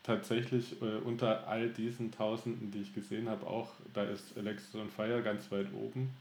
tatsächlich 0.05 0.81
äh, 0.81 0.97
unter 1.03 1.47
all 1.47 1.69
diesen 1.69 2.11
Tausenden, 2.11 2.71
die 2.71 2.81
ich 2.81 2.93
gesehen 2.93 3.27
habe, 3.27 3.47
auch, 3.47 3.71
da 3.93 4.03
ist 4.03 4.37
Alexis 4.37 4.75
on 4.75 4.89
Fire 4.89 5.21
ganz 5.23 5.51
weit 5.51 5.67
oben. 5.73 6.11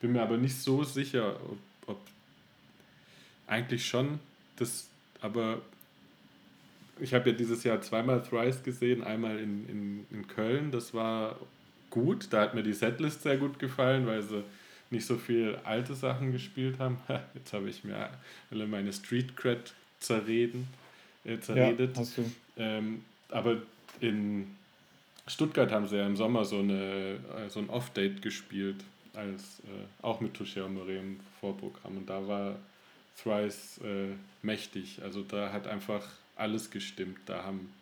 Bin 0.00 0.12
mir 0.12 0.22
aber 0.22 0.36
nicht 0.36 0.56
so 0.56 0.82
sicher, 0.82 1.36
ob, 1.44 1.58
ob 1.86 2.00
eigentlich 3.46 3.86
schon, 3.86 4.18
das, 4.56 4.88
aber 5.20 5.60
ich 6.98 7.14
habe 7.14 7.30
ja 7.30 7.36
dieses 7.36 7.62
Jahr 7.64 7.80
zweimal 7.82 8.22
Thrice 8.22 8.62
gesehen, 8.62 9.04
einmal 9.04 9.38
in, 9.38 9.68
in, 9.68 10.06
in 10.10 10.26
Köln, 10.26 10.72
das 10.72 10.92
war 10.92 11.38
gut, 11.90 12.28
da 12.30 12.42
hat 12.42 12.54
mir 12.54 12.62
die 12.62 12.72
Setlist 12.72 13.22
sehr 13.22 13.36
gut 13.36 13.58
gefallen, 13.58 14.06
weil 14.06 14.22
sie 14.22 14.42
nicht 14.90 15.06
so 15.06 15.16
viel 15.16 15.56
alte 15.62 15.94
Sachen 15.94 16.32
gespielt 16.32 16.80
haben. 16.80 16.98
Jetzt 17.34 17.52
habe 17.52 17.68
ich 17.68 17.84
mir 17.84 18.10
alle 18.50 18.66
meine 18.66 18.92
Street 18.92 19.36
Cred 19.36 19.72
zerreden, 20.00 20.66
äh, 21.24 21.38
zerredet. 21.38 21.94
Ja, 21.94 22.00
hast 22.00 22.18
du. 22.18 22.30
Ähm, 22.56 23.04
aber 23.32 23.62
in 24.00 24.56
Stuttgart 25.26 25.70
haben 25.70 25.86
sie 25.86 25.96
ja 25.96 26.06
im 26.06 26.16
Sommer 26.16 26.44
so, 26.44 26.58
eine, 26.58 27.18
äh, 27.36 27.48
so 27.48 27.60
ein 27.60 27.70
Off-Date 27.70 28.22
gespielt, 28.22 28.82
als, 29.14 29.60
äh, 29.60 30.02
auch 30.02 30.20
mit 30.20 30.36
Touché 30.36 30.64
Amore 30.64 30.96
im 30.96 31.20
Vorprogramm. 31.40 31.98
Und 31.98 32.10
da 32.10 32.26
war 32.26 32.56
Thrice 33.22 33.80
äh, 33.84 34.14
mächtig. 34.42 35.02
Also 35.02 35.22
da 35.22 35.52
hat 35.52 35.66
einfach 35.66 36.06
alles 36.36 36.70
gestimmt. 36.70 37.18
Da 37.26 37.44
haben 37.44 37.72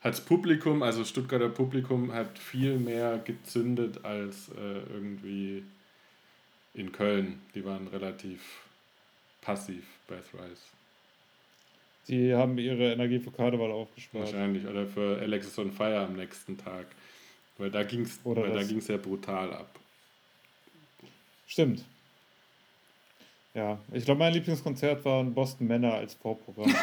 hat 0.00 0.14
das 0.14 0.24
Publikum, 0.24 0.82
also 0.82 1.04
Stuttgarter 1.04 1.50
Publikum, 1.50 2.12
hat 2.12 2.38
viel 2.38 2.78
mehr 2.78 3.18
gezündet 3.18 4.02
als 4.02 4.48
äh, 4.48 4.78
irgendwie 4.94 5.62
in 6.72 6.90
Köln. 6.90 7.42
Die 7.54 7.64
waren 7.66 7.86
relativ 7.88 8.40
passiv 9.42 9.84
bei 10.08 10.16
Thrice. 10.16 10.79
Die 12.08 12.34
haben 12.34 12.58
ihre 12.58 12.92
Energie 12.92 13.18
für 13.18 13.30
Karneval 13.30 13.70
aufgespart. 13.70 14.24
Wahrscheinlich. 14.24 14.66
Oder 14.66 14.86
für 14.86 15.18
Alexis 15.20 15.58
on 15.58 15.72
Fire 15.72 16.00
am 16.00 16.16
nächsten 16.16 16.56
Tag. 16.58 16.86
Weil 17.58 17.70
da 17.70 17.82
ging 17.82 18.02
es 18.02 18.88
ja 18.88 18.96
brutal 18.96 19.52
ab. 19.52 19.68
Stimmt. 21.46 21.84
Ja, 23.54 23.78
ich 23.92 24.04
glaube, 24.04 24.20
mein 24.20 24.32
Lieblingskonzert 24.32 25.04
war 25.04 25.22
ein 25.22 25.34
Boston 25.34 25.66
Männer 25.66 25.94
als 25.94 26.14
Vorprogramm 26.14 26.72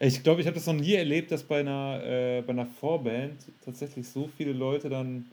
ich 0.00 0.22
glaube, 0.24 0.40
ich 0.40 0.46
habe 0.48 0.56
das 0.56 0.66
noch 0.66 0.74
nie 0.74 0.94
erlebt, 0.94 1.30
dass 1.30 1.44
bei 1.44 1.60
einer, 1.60 2.02
äh, 2.04 2.42
bei 2.42 2.50
einer 2.50 2.66
Vorband 2.66 3.40
tatsächlich 3.64 4.08
so 4.08 4.28
viele 4.36 4.52
Leute 4.52 4.88
dann, 4.88 5.30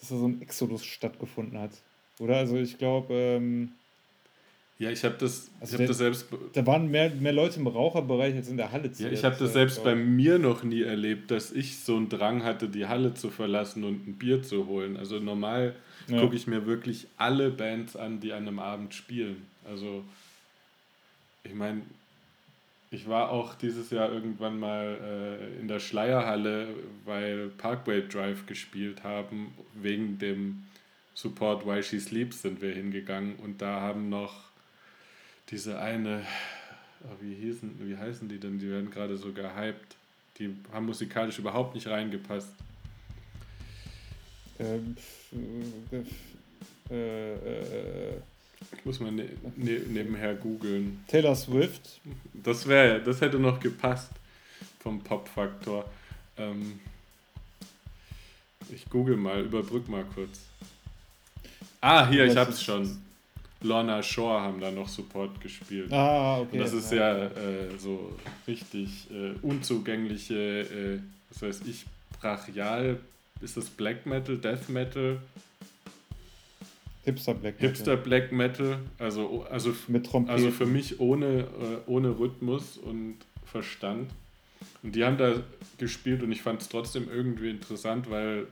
dass 0.00 0.08
da 0.08 0.16
so 0.16 0.26
ein 0.26 0.42
Exodus 0.42 0.84
stattgefunden 0.84 1.56
hat. 1.58 1.70
Oder? 2.18 2.38
Also 2.38 2.56
ich 2.56 2.76
glaube, 2.76 3.14
ähm, 3.14 3.70
ja, 4.80 4.90
ich 4.90 5.04
habe 5.04 5.14
das, 5.18 5.50
also 5.60 5.78
hab 5.78 5.86
das 5.86 5.98
selbst. 5.98 6.26
Da 6.54 6.66
waren 6.66 6.90
mehr, 6.90 7.10
mehr 7.10 7.34
Leute 7.34 7.60
im 7.60 7.66
Raucherbereich 7.66 8.34
als 8.34 8.48
in 8.48 8.56
der 8.56 8.72
Halle 8.72 8.90
zu. 8.90 9.02
Ja, 9.02 9.10
ich 9.10 9.24
habe 9.24 9.36
das 9.38 9.52
selbst 9.52 9.84
bei 9.84 9.94
mir 9.94 10.38
noch 10.38 10.62
nie 10.62 10.80
erlebt, 10.80 11.30
dass 11.30 11.52
ich 11.52 11.80
so 11.80 11.96
einen 11.96 12.08
Drang 12.08 12.44
hatte, 12.44 12.66
die 12.66 12.86
Halle 12.86 13.12
zu 13.12 13.28
verlassen 13.28 13.84
und 13.84 14.08
ein 14.08 14.14
Bier 14.14 14.42
zu 14.42 14.66
holen. 14.66 14.96
Also 14.96 15.18
normal 15.18 15.74
ja. 16.08 16.18
gucke 16.18 16.34
ich 16.34 16.46
mir 16.46 16.64
wirklich 16.64 17.08
alle 17.18 17.50
Bands 17.50 17.94
an, 17.94 18.20
die 18.20 18.32
an 18.32 18.48
einem 18.48 18.58
Abend 18.58 18.94
spielen. 18.94 19.42
Also 19.68 20.02
ich 21.44 21.52
meine, 21.52 21.82
ich 22.90 23.06
war 23.06 23.28
auch 23.28 23.56
dieses 23.56 23.90
Jahr 23.90 24.10
irgendwann 24.10 24.58
mal 24.58 24.96
äh, 24.98 25.60
in 25.60 25.68
der 25.68 25.80
Schleierhalle, 25.80 26.68
weil 27.04 27.48
Parkway 27.48 28.08
Drive 28.08 28.46
gespielt 28.46 29.04
haben. 29.04 29.52
Wegen 29.74 30.18
dem 30.18 30.62
Support 31.12 31.66
Why 31.66 31.82
She 31.82 32.00
Sleeps 32.00 32.40
sind 32.40 32.62
wir 32.62 32.72
hingegangen 32.72 33.36
und 33.36 33.60
da 33.60 33.82
haben 33.82 34.08
noch 34.08 34.49
diese 35.50 35.78
eine, 35.78 36.24
oh, 37.04 37.16
wie, 37.20 37.34
hießen, 37.34 37.76
wie 37.80 37.96
heißen 37.96 38.28
die 38.28 38.38
denn? 38.38 38.58
Die 38.58 38.70
werden 38.70 38.90
gerade 38.90 39.16
so 39.16 39.32
gehypt. 39.32 39.96
Die 40.38 40.54
haben 40.72 40.86
musikalisch 40.86 41.38
überhaupt 41.38 41.74
nicht 41.74 41.86
reingepasst. 41.86 42.52
Ähm, 44.58 44.96
äh, 46.90 47.32
äh, 47.34 48.20
muss 48.84 49.00
man 49.00 49.16
ne, 49.16 49.28
ne, 49.56 49.80
nebenher 49.88 50.34
googeln. 50.34 51.02
Taylor 51.08 51.34
Swift. 51.34 52.00
Das 52.32 52.66
wäre, 52.66 53.02
das 53.02 53.20
hätte 53.20 53.38
noch 53.38 53.58
gepasst 53.58 54.12
vom 54.80 55.02
Pop-Faktor. 55.02 55.90
Ähm, 56.36 56.78
ich 58.70 58.88
google 58.88 59.16
mal, 59.16 59.44
überbrück 59.44 59.88
mal 59.88 60.04
kurz. 60.14 60.40
Ah, 61.80 62.08
hier, 62.08 62.26
ich 62.26 62.36
hab's 62.36 62.62
schon. 62.62 63.02
Lorna 63.62 64.02
Shore 64.02 64.40
haben 64.40 64.60
da 64.60 64.70
noch 64.70 64.88
Support 64.88 65.40
gespielt. 65.40 65.92
Ah, 65.92 66.40
okay. 66.40 66.52
Und 66.52 66.58
das 66.60 66.72
ist 66.72 66.92
ja, 66.92 67.18
ja 67.18 67.24
äh, 67.26 67.78
so 67.78 68.16
richtig 68.46 69.08
äh, 69.10 69.32
unzugängliche, 69.42 70.34
äh, 70.34 71.00
was 71.28 71.42
weiß 71.42 71.60
ich, 71.66 71.84
brachial. 72.20 72.98
Ist 73.42 73.56
das 73.56 73.66
Black 73.66 74.06
Metal, 74.06 74.38
Death 74.38 74.68
Metal? 74.68 75.20
Hipster 77.04 77.34
Black 77.34 77.54
Metal. 77.54 77.68
Hipster 77.68 77.96
Black 77.96 78.32
Metal, 78.32 78.78
also, 78.98 79.46
also, 79.50 79.74
Mit 79.88 80.08
also 80.28 80.50
für 80.50 80.66
mich 80.66 81.00
ohne, 81.00 81.40
äh, 81.40 81.44
ohne 81.86 82.18
Rhythmus 82.18 82.78
und 82.78 83.16
Verstand. 83.44 84.10
Und 84.82 84.94
die 84.94 85.04
haben 85.04 85.18
da 85.18 85.34
gespielt 85.78 86.22
und 86.22 86.32
ich 86.32 86.42
fand 86.42 86.62
es 86.62 86.68
trotzdem 86.68 87.08
irgendwie 87.10 87.50
interessant, 87.50 88.10
weil, 88.10 88.46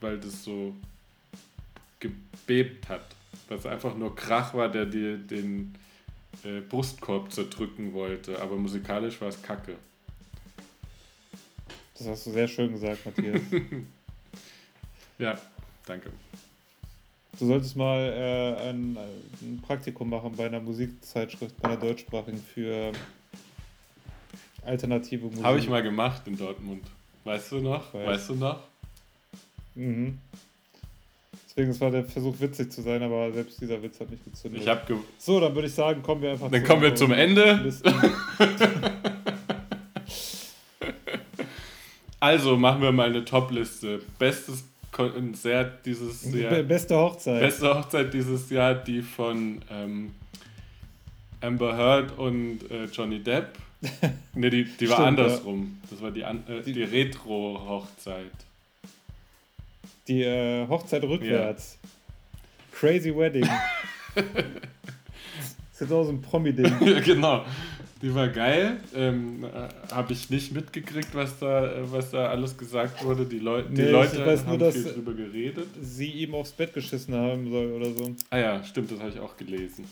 weil 0.00 0.18
das 0.18 0.44
so 0.44 0.74
gebebt 2.00 2.88
hat 2.88 3.04
was 3.48 3.66
einfach 3.66 3.96
nur 3.96 4.14
Krach 4.14 4.54
war, 4.54 4.68
der 4.68 4.86
dir 4.86 5.18
den 5.18 5.74
äh, 6.44 6.60
Brustkorb 6.60 7.32
zerdrücken 7.32 7.92
wollte. 7.92 8.40
Aber 8.40 8.56
musikalisch 8.56 9.20
war 9.20 9.28
es 9.28 9.40
kacke. 9.42 9.76
Das 11.98 12.08
hast 12.08 12.26
du 12.26 12.30
sehr 12.32 12.48
schön 12.48 12.72
gesagt, 12.72 13.04
Matthias. 13.06 13.40
ja, 15.18 15.38
danke. 15.86 16.10
Du 17.38 17.46
solltest 17.46 17.76
mal 17.76 17.98
äh, 17.98 18.68
ein, 18.68 18.96
ein, 18.96 19.62
Praktikum 19.62 20.10
machen 20.10 20.34
bei 20.36 20.46
einer 20.46 20.60
Musikzeitschrift, 20.60 21.56
bei 21.60 21.68
einer 21.68 21.80
deutschsprachigen 21.80 22.38
für 22.38 22.92
alternative 24.64 25.26
Musik. 25.26 25.44
Habe 25.44 25.58
ich 25.58 25.68
mal 25.68 25.82
gemacht 25.82 26.22
in 26.26 26.36
Dortmund. 26.36 26.84
Weißt 27.24 27.52
du 27.52 27.60
noch? 27.60 27.94
Weiß. 27.94 28.06
Weißt 28.06 28.28
du 28.30 28.34
noch? 28.34 28.60
Mhm. 29.74 30.18
Deswegen, 31.54 31.70
es 31.70 31.80
war 31.82 31.90
der 31.90 32.04
Versuch, 32.06 32.40
witzig 32.40 32.72
zu 32.72 32.80
sein, 32.80 33.02
aber 33.02 33.30
selbst 33.30 33.60
dieser 33.60 33.82
Witz 33.82 34.00
hat 34.00 34.10
nicht 34.10 34.24
gezündet. 34.24 34.62
Ich 34.62 34.68
hab 34.68 34.86
ge 34.86 34.96
so, 35.18 35.38
dann 35.38 35.54
würde 35.54 35.68
ich 35.68 35.74
sagen, 35.74 36.02
kommen 36.02 36.22
wir 36.22 36.30
einfach 36.30 36.50
Dann 36.50 36.64
kommen 36.64 36.80
wir 36.80 36.94
zum 36.94 37.12
Ende. 37.12 37.70
also 42.20 42.56
machen 42.56 42.80
wir 42.80 42.90
mal 42.90 43.10
eine 43.10 43.22
Top-Liste. 43.22 44.00
Bestes 44.18 44.64
Konzert 44.92 45.84
dieses 45.84 46.32
Jahr. 46.34 46.62
Beste 46.62 46.96
Hochzeit. 46.96 47.40
Beste 47.40 47.74
Hochzeit 47.74 48.14
dieses 48.14 48.48
Jahr, 48.48 48.74
die 48.74 49.02
von 49.02 49.60
ähm, 49.70 50.14
Amber 51.42 51.76
Heard 51.76 52.18
und 52.18 52.60
äh, 52.70 52.86
Johnny 52.86 53.22
Depp. 53.22 53.58
ne, 54.34 54.48
die, 54.48 54.64
die 54.64 54.88
war 54.88 54.96
Stimmt, 54.96 55.08
andersrum. 55.18 55.80
Ja. 55.82 55.88
Das 55.90 56.00
war 56.00 56.10
die, 56.10 56.22
äh, 56.22 56.62
die, 56.64 56.72
die 56.72 56.82
Retro-Hochzeit. 56.82 58.30
Die 60.08 60.22
äh, 60.22 60.66
Hochzeit 60.68 61.02
rückwärts. 61.04 61.78
Ja. 61.82 61.88
Crazy 62.72 63.16
Wedding. 63.16 63.48
das 64.14 64.24
ist 65.72 65.80
jetzt 65.80 65.92
auch 65.92 66.04
so 66.04 66.10
ein 66.10 66.20
Promi-Ding. 66.20 66.72
ja, 66.80 67.00
genau. 67.00 67.44
Die 68.02 68.12
war 68.12 68.26
geil. 68.28 68.78
Ähm, 68.96 69.44
äh, 69.44 69.94
Habe 69.94 70.12
ich 70.12 70.28
nicht 70.28 70.52
mitgekriegt, 70.52 71.14
was 71.14 71.38
da, 71.38 71.72
was 71.84 72.10
da 72.10 72.30
alles 72.30 72.58
gesagt 72.58 73.04
wurde. 73.04 73.24
Die, 73.24 73.38
Leu 73.38 73.62
die 73.62 73.82
nee, 73.82 73.90
Leute 73.90 74.26
haben 74.26 74.48
nur, 74.48 74.58
dass 74.58 74.74
viel 74.74 74.92
drüber 74.92 75.14
geredet. 75.14 75.68
Sie 75.80 76.10
ihm 76.10 76.34
aufs 76.34 76.50
Bett 76.50 76.74
geschissen 76.74 77.14
haben 77.14 77.48
soll 77.48 77.72
oder 77.72 77.92
so. 77.92 78.12
Ah 78.30 78.38
ja, 78.38 78.64
stimmt, 78.64 78.90
das 78.90 78.98
habe 78.98 79.10
ich 79.10 79.20
auch 79.20 79.36
gelesen. 79.36 79.84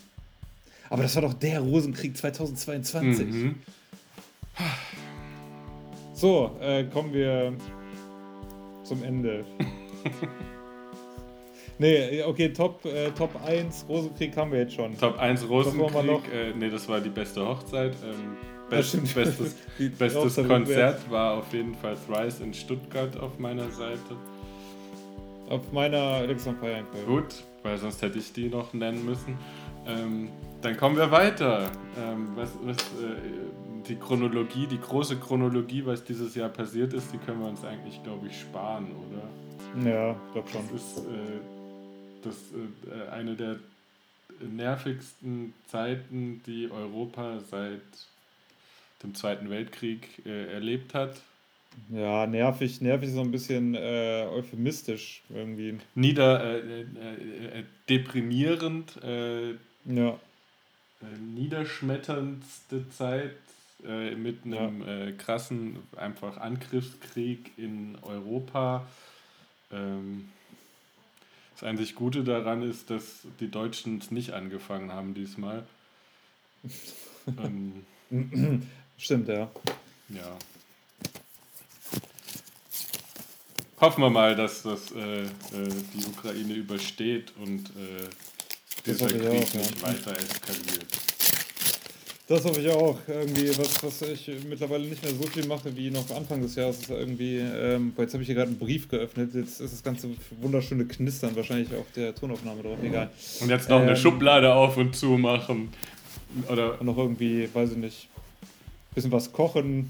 Aber 0.89 1.03
das 1.03 1.15
war 1.15 1.21
doch 1.21 1.33
der 1.33 1.61
Rosenkrieg 1.61 2.17
2022. 2.17 3.27
Mhm. 3.27 3.55
So, 6.13 6.57
äh, 6.61 6.83
kommen 6.83 7.13
wir 7.13 7.53
zum 8.83 9.03
Ende. 9.03 9.45
nee, 11.79 12.23
okay, 12.23 12.49
Top, 12.49 12.83
äh, 12.85 13.11
Top 13.11 13.31
1 13.45 13.85
Rosenkrieg 13.87 14.35
haben 14.37 14.51
wir 14.51 14.59
jetzt 14.59 14.73
schon. 14.73 14.97
Top 14.97 15.17
1 15.19 15.47
Rosenkrieg, 15.47 16.21
äh, 16.33 16.53
nee, 16.57 16.69
das 16.69 16.87
war 16.87 16.99
die 16.99 17.09
beste 17.09 17.45
Hochzeit. 17.45 17.93
Ähm, 18.03 18.37
best, 18.69 19.13
bestes 19.13 19.55
bestes 19.97 20.47
Konzert 20.47 21.09
war 21.09 21.33
auf 21.37 21.53
jeden 21.53 21.75
Fall 21.75 21.95
Thrice 22.07 22.39
in 22.39 22.53
Stuttgart 22.53 23.17
auf 23.19 23.37
meiner 23.39 23.69
Seite. 23.69 24.15
Auf 25.49 25.71
meiner 25.73 25.97
Alexander 25.97 26.61
Feiern. 26.61 26.85
Gut, 27.05 27.43
weil 27.63 27.77
sonst 27.77 28.01
hätte 28.01 28.19
ich 28.19 28.31
die 28.31 28.47
noch 28.47 28.73
nennen 28.73 29.05
müssen. 29.05 29.37
Ähm, 29.85 30.29
dann 30.61 30.77
kommen 30.77 30.95
wir 30.95 31.11
weiter. 31.11 31.69
Ähm, 31.97 32.29
was, 32.35 32.51
was, 32.63 32.77
äh, 32.77 33.17
die 33.87 33.95
Chronologie, 33.95 34.67
die 34.67 34.79
große 34.79 35.17
Chronologie, 35.17 35.85
was 35.85 36.03
dieses 36.03 36.35
Jahr 36.35 36.49
passiert 36.49 36.93
ist, 36.93 37.11
die 37.11 37.17
können 37.17 37.41
wir 37.41 37.49
uns 37.49 37.65
eigentlich, 37.65 38.01
glaube 38.03 38.27
ich, 38.27 38.39
sparen, 38.39 38.91
oder? 38.91 39.23
Ja, 39.85 40.11
ich 40.27 40.33
glaube 40.33 40.49
schon. 40.49 40.69
Das 40.71 40.81
ist 40.81 40.97
äh, 40.97 41.39
das, 42.23 42.35
äh, 42.35 43.09
eine 43.09 43.35
der 43.35 43.59
nervigsten 44.39 45.53
Zeiten, 45.67 46.41
die 46.45 46.69
Europa 46.71 47.39
seit 47.49 47.81
dem 49.03 49.15
Zweiten 49.15 49.49
Weltkrieg 49.49 50.25
äh, 50.25 50.53
erlebt 50.53 50.93
hat. 50.93 51.21
Ja, 51.89 52.27
nervig, 52.27 52.81
nervig 52.81 53.09
ist 53.09 53.15
so 53.15 53.21
ein 53.21 53.31
bisschen 53.31 53.75
äh, 53.75 54.27
euphemistisch 54.29 55.21
irgendwie. 55.29 55.79
Nieder, 55.95 56.43
äh, 56.43 56.81
äh, 56.81 57.59
äh 57.59 57.63
deprimierend, 57.87 58.99
ja. 59.85 60.19
niederschmetterndste 61.35 62.89
Zeit 62.89 63.35
mit 64.17 64.45
einem 64.45 64.83
ja. 64.85 65.11
krassen 65.13 65.77
einfach 65.97 66.37
Angriffskrieg 66.37 67.51
in 67.57 67.97
Europa. 68.01 68.85
Ähm, 69.73 70.29
das 71.53 71.63
einzig 71.63 71.95
Gute 71.95 72.23
daran 72.23 72.63
ist, 72.63 72.89
dass 72.89 73.21
die 73.39 73.49
Deutschen 73.49 73.99
es 73.99 74.11
nicht 74.11 74.31
angefangen 74.31 74.91
haben 74.91 75.13
diesmal. 75.13 75.63
ähm, 77.27 77.85
Stimmt, 78.97 79.27
ja. 79.27 79.49
Ja. 80.09 80.37
Hoffen 83.79 84.03
wir 84.03 84.09
mal, 84.09 84.35
dass 84.35 84.61
das, 84.61 84.91
äh, 84.91 85.23
äh, 85.23 85.27
die 85.93 86.05
Ukraine 86.05 86.53
übersteht 86.53 87.33
und 87.37 87.69
äh, 87.69 88.09
dieser 88.85 89.07
Krieg 89.07 89.27
auch, 89.27 89.31
nicht 89.33 89.55
ja. 89.55 89.81
weiter 89.81 90.15
eskaliert. 90.15 91.10
Das 92.31 92.45
hoffe 92.45 92.61
ich 92.61 92.69
auch. 92.69 92.97
Irgendwie, 93.09 93.49
was, 93.57 93.83
was 93.83 94.01
ich 94.03 94.31
mittlerweile 94.47 94.85
nicht 94.85 95.03
mehr 95.03 95.13
so 95.13 95.23
viel 95.23 95.45
mache 95.47 95.75
wie 95.75 95.91
noch 95.91 96.09
Anfang 96.15 96.41
des 96.41 96.55
Jahres, 96.55 96.79
ist 96.79 96.89
irgendwie, 96.89 97.39
ähm, 97.39 97.91
jetzt 97.97 98.13
habe 98.13 98.23
ich 98.23 98.27
hier 98.27 98.35
gerade 98.35 98.47
einen 98.47 98.57
Brief 98.57 98.87
geöffnet, 98.87 99.35
jetzt 99.35 99.59
ist 99.59 99.73
das 99.73 99.83
ganze 99.83 100.07
wunderschöne 100.39 100.85
Knistern 100.85 101.35
wahrscheinlich 101.35 101.75
auf 101.75 101.87
der 101.93 102.15
Tonaufnahme 102.15 102.63
drauf, 102.63 102.77
egal. 102.81 103.09
Und 103.41 103.49
jetzt 103.49 103.67
noch 103.67 103.81
ähm, 103.81 103.87
eine 103.89 103.97
Schublade 103.97 104.53
auf 104.53 104.77
und 104.77 104.95
zu 104.95 105.17
machen. 105.17 105.73
Oder 106.49 106.79
und 106.79 106.85
noch 106.85 106.97
irgendwie, 106.97 107.49
weiß 107.53 107.71
ich 107.71 107.77
nicht, 107.77 108.07
bisschen 108.95 109.11
was 109.11 109.33
kochen, 109.33 109.89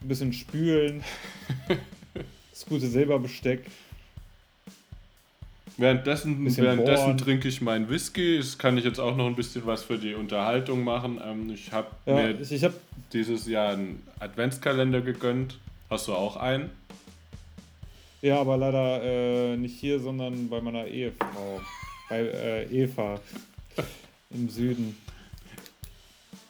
ein 0.00 0.08
bisschen 0.08 0.32
spülen, 0.32 1.02
das 2.52 2.66
gute 2.66 2.86
Silberbesteck. 2.86 3.66
Währenddessen, 5.80 6.44
währenddessen 6.56 7.16
trinke 7.16 7.48
ich 7.48 7.62
meinen 7.62 7.88
Whisky. 7.88 8.36
Das 8.36 8.58
kann 8.58 8.76
ich 8.76 8.84
jetzt 8.84 9.00
auch 9.00 9.16
noch 9.16 9.26
ein 9.26 9.34
bisschen 9.34 9.64
was 9.64 9.82
für 9.82 9.96
die 9.96 10.12
Unterhaltung 10.12 10.84
machen. 10.84 11.18
Ähm, 11.26 11.50
ich 11.54 11.72
habe 11.72 11.88
ja, 12.04 12.14
mir 12.16 12.38
ich, 12.38 12.52
ich 12.52 12.64
hab 12.64 12.74
dieses 13.14 13.46
Jahr 13.46 13.72
einen 13.72 14.02
Adventskalender 14.18 15.00
gegönnt. 15.00 15.58
Hast 15.88 16.06
du 16.06 16.12
auch 16.12 16.36
einen? 16.36 16.68
Ja, 18.20 18.42
aber 18.42 18.58
leider 18.58 19.02
äh, 19.02 19.56
nicht 19.56 19.80
hier, 19.80 19.98
sondern 20.00 20.50
bei 20.50 20.60
meiner 20.60 20.86
Ehefrau. 20.86 21.62
bei 22.10 22.26
äh, 22.26 22.64
Eva 22.64 23.18
im 24.28 24.50
Süden. 24.50 24.98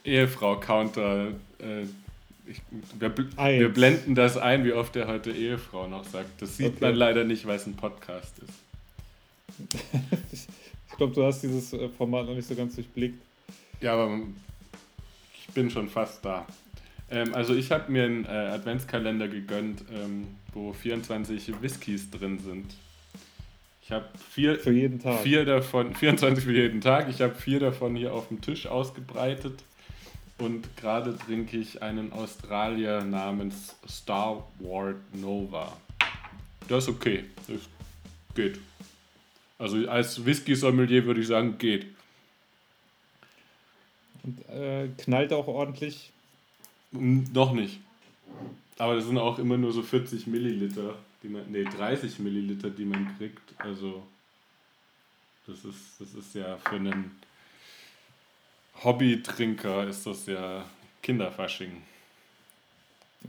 Ehefrau 0.04 0.58
Counter. 0.58 1.28
Äh, 1.60 1.82
ich, 2.46 2.60
wir, 2.98 3.16
wir, 3.16 3.68
blenden 3.68 4.16
das 4.16 4.36
ein, 4.36 4.64
wie 4.64 4.72
oft 4.72 4.96
er 4.96 5.06
heute 5.06 5.30
Ehefrau 5.30 5.86
noch 5.86 6.04
sagt. 6.04 6.42
Das 6.42 6.56
sieht 6.56 6.66
okay. 6.66 6.78
man 6.80 6.94
leider 6.96 7.22
nicht, 7.22 7.46
weil 7.46 7.54
es 7.54 7.66
ein 7.68 7.76
Podcast 7.76 8.36
ist. 8.40 8.69
ich 10.32 10.96
glaube, 10.96 11.14
du 11.14 11.24
hast 11.24 11.42
dieses 11.42 11.72
äh, 11.72 11.88
Format 11.88 12.26
noch 12.26 12.34
nicht 12.34 12.48
so 12.48 12.54
ganz 12.54 12.74
durchblickt. 12.74 13.20
Ja, 13.80 13.94
aber 13.94 14.20
ich 15.34 15.54
bin 15.54 15.70
schon 15.70 15.88
fast 15.88 16.24
da. 16.24 16.46
Ähm, 17.10 17.34
also 17.34 17.54
ich 17.54 17.70
habe 17.70 17.90
mir 17.90 18.04
einen 18.04 18.24
äh, 18.24 18.28
Adventskalender 18.28 19.28
gegönnt, 19.28 19.84
ähm, 19.92 20.28
wo 20.52 20.72
24 20.72 21.60
Whiskys 21.60 22.10
drin 22.10 22.38
sind. 22.38 22.74
Ich 23.82 23.90
habe 23.90 24.06
vier, 24.30 24.58
für 24.58 24.72
jeden 24.72 25.00
Tag. 25.00 25.20
vier 25.22 25.44
davon, 25.44 25.94
24 25.96 26.44
für 26.44 26.52
jeden 26.52 26.80
Tag. 26.80 27.08
Ich 27.08 27.20
habe 27.20 27.34
vier 27.34 27.58
davon 27.58 27.96
hier 27.96 28.14
auf 28.14 28.28
dem 28.28 28.40
Tisch 28.40 28.66
ausgebreitet. 28.66 29.64
Und 30.38 30.74
gerade 30.76 31.18
trinke 31.18 31.58
ich 31.58 31.82
einen 31.82 32.12
Australier 32.12 33.02
namens 33.02 33.76
Star 33.88 34.46
Wars 34.58 34.96
Nova. 35.12 35.76
Das 36.68 36.84
ist 36.84 36.90
okay. 36.90 37.24
Das 37.46 37.60
geht. 38.34 38.58
Also 39.60 39.86
als 39.90 40.24
Whisky-Sommelier 40.24 41.04
würde 41.04 41.20
ich 41.20 41.26
sagen, 41.26 41.58
geht. 41.58 41.86
Und 44.22 44.48
äh, 44.48 44.88
knallt 44.96 45.34
auch 45.34 45.46
ordentlich? 45.48 46.12
Noch 46.92 47.52
nicht. 47.52 47.78
Aber 48.78 48.94
das 48.94 49.04
sind 49.04 49.18
auch 49.18 49.38
immer 49.38 49.58
nur 49.58 49.72
so 49.72 49.82
40 49.82 50.26
Milliliter, 50.26 50.96
die 51.22 51.28
man, 51.28 51.44
nee, 51.52 51.64
30 51.64 52.20
Milliliter, 52.20 52.70
die 52.70 52.86
man 52.86 53.18
kriegt. 53.18 53.42
Also 53.58 54.02
das 55.46 55.62
ist, 55.62 56.00
das 56.00 56.14
ist 56.14 56.34
ja 56.34 56.56
für 56.56 56.76
einen 56.76 57.10
Hobbytrinker 58.82 59.86
ist 59.88 60.06
das 60.06 60.24
ja 60.24 60.64
Kinderfasching. 61.02 61.82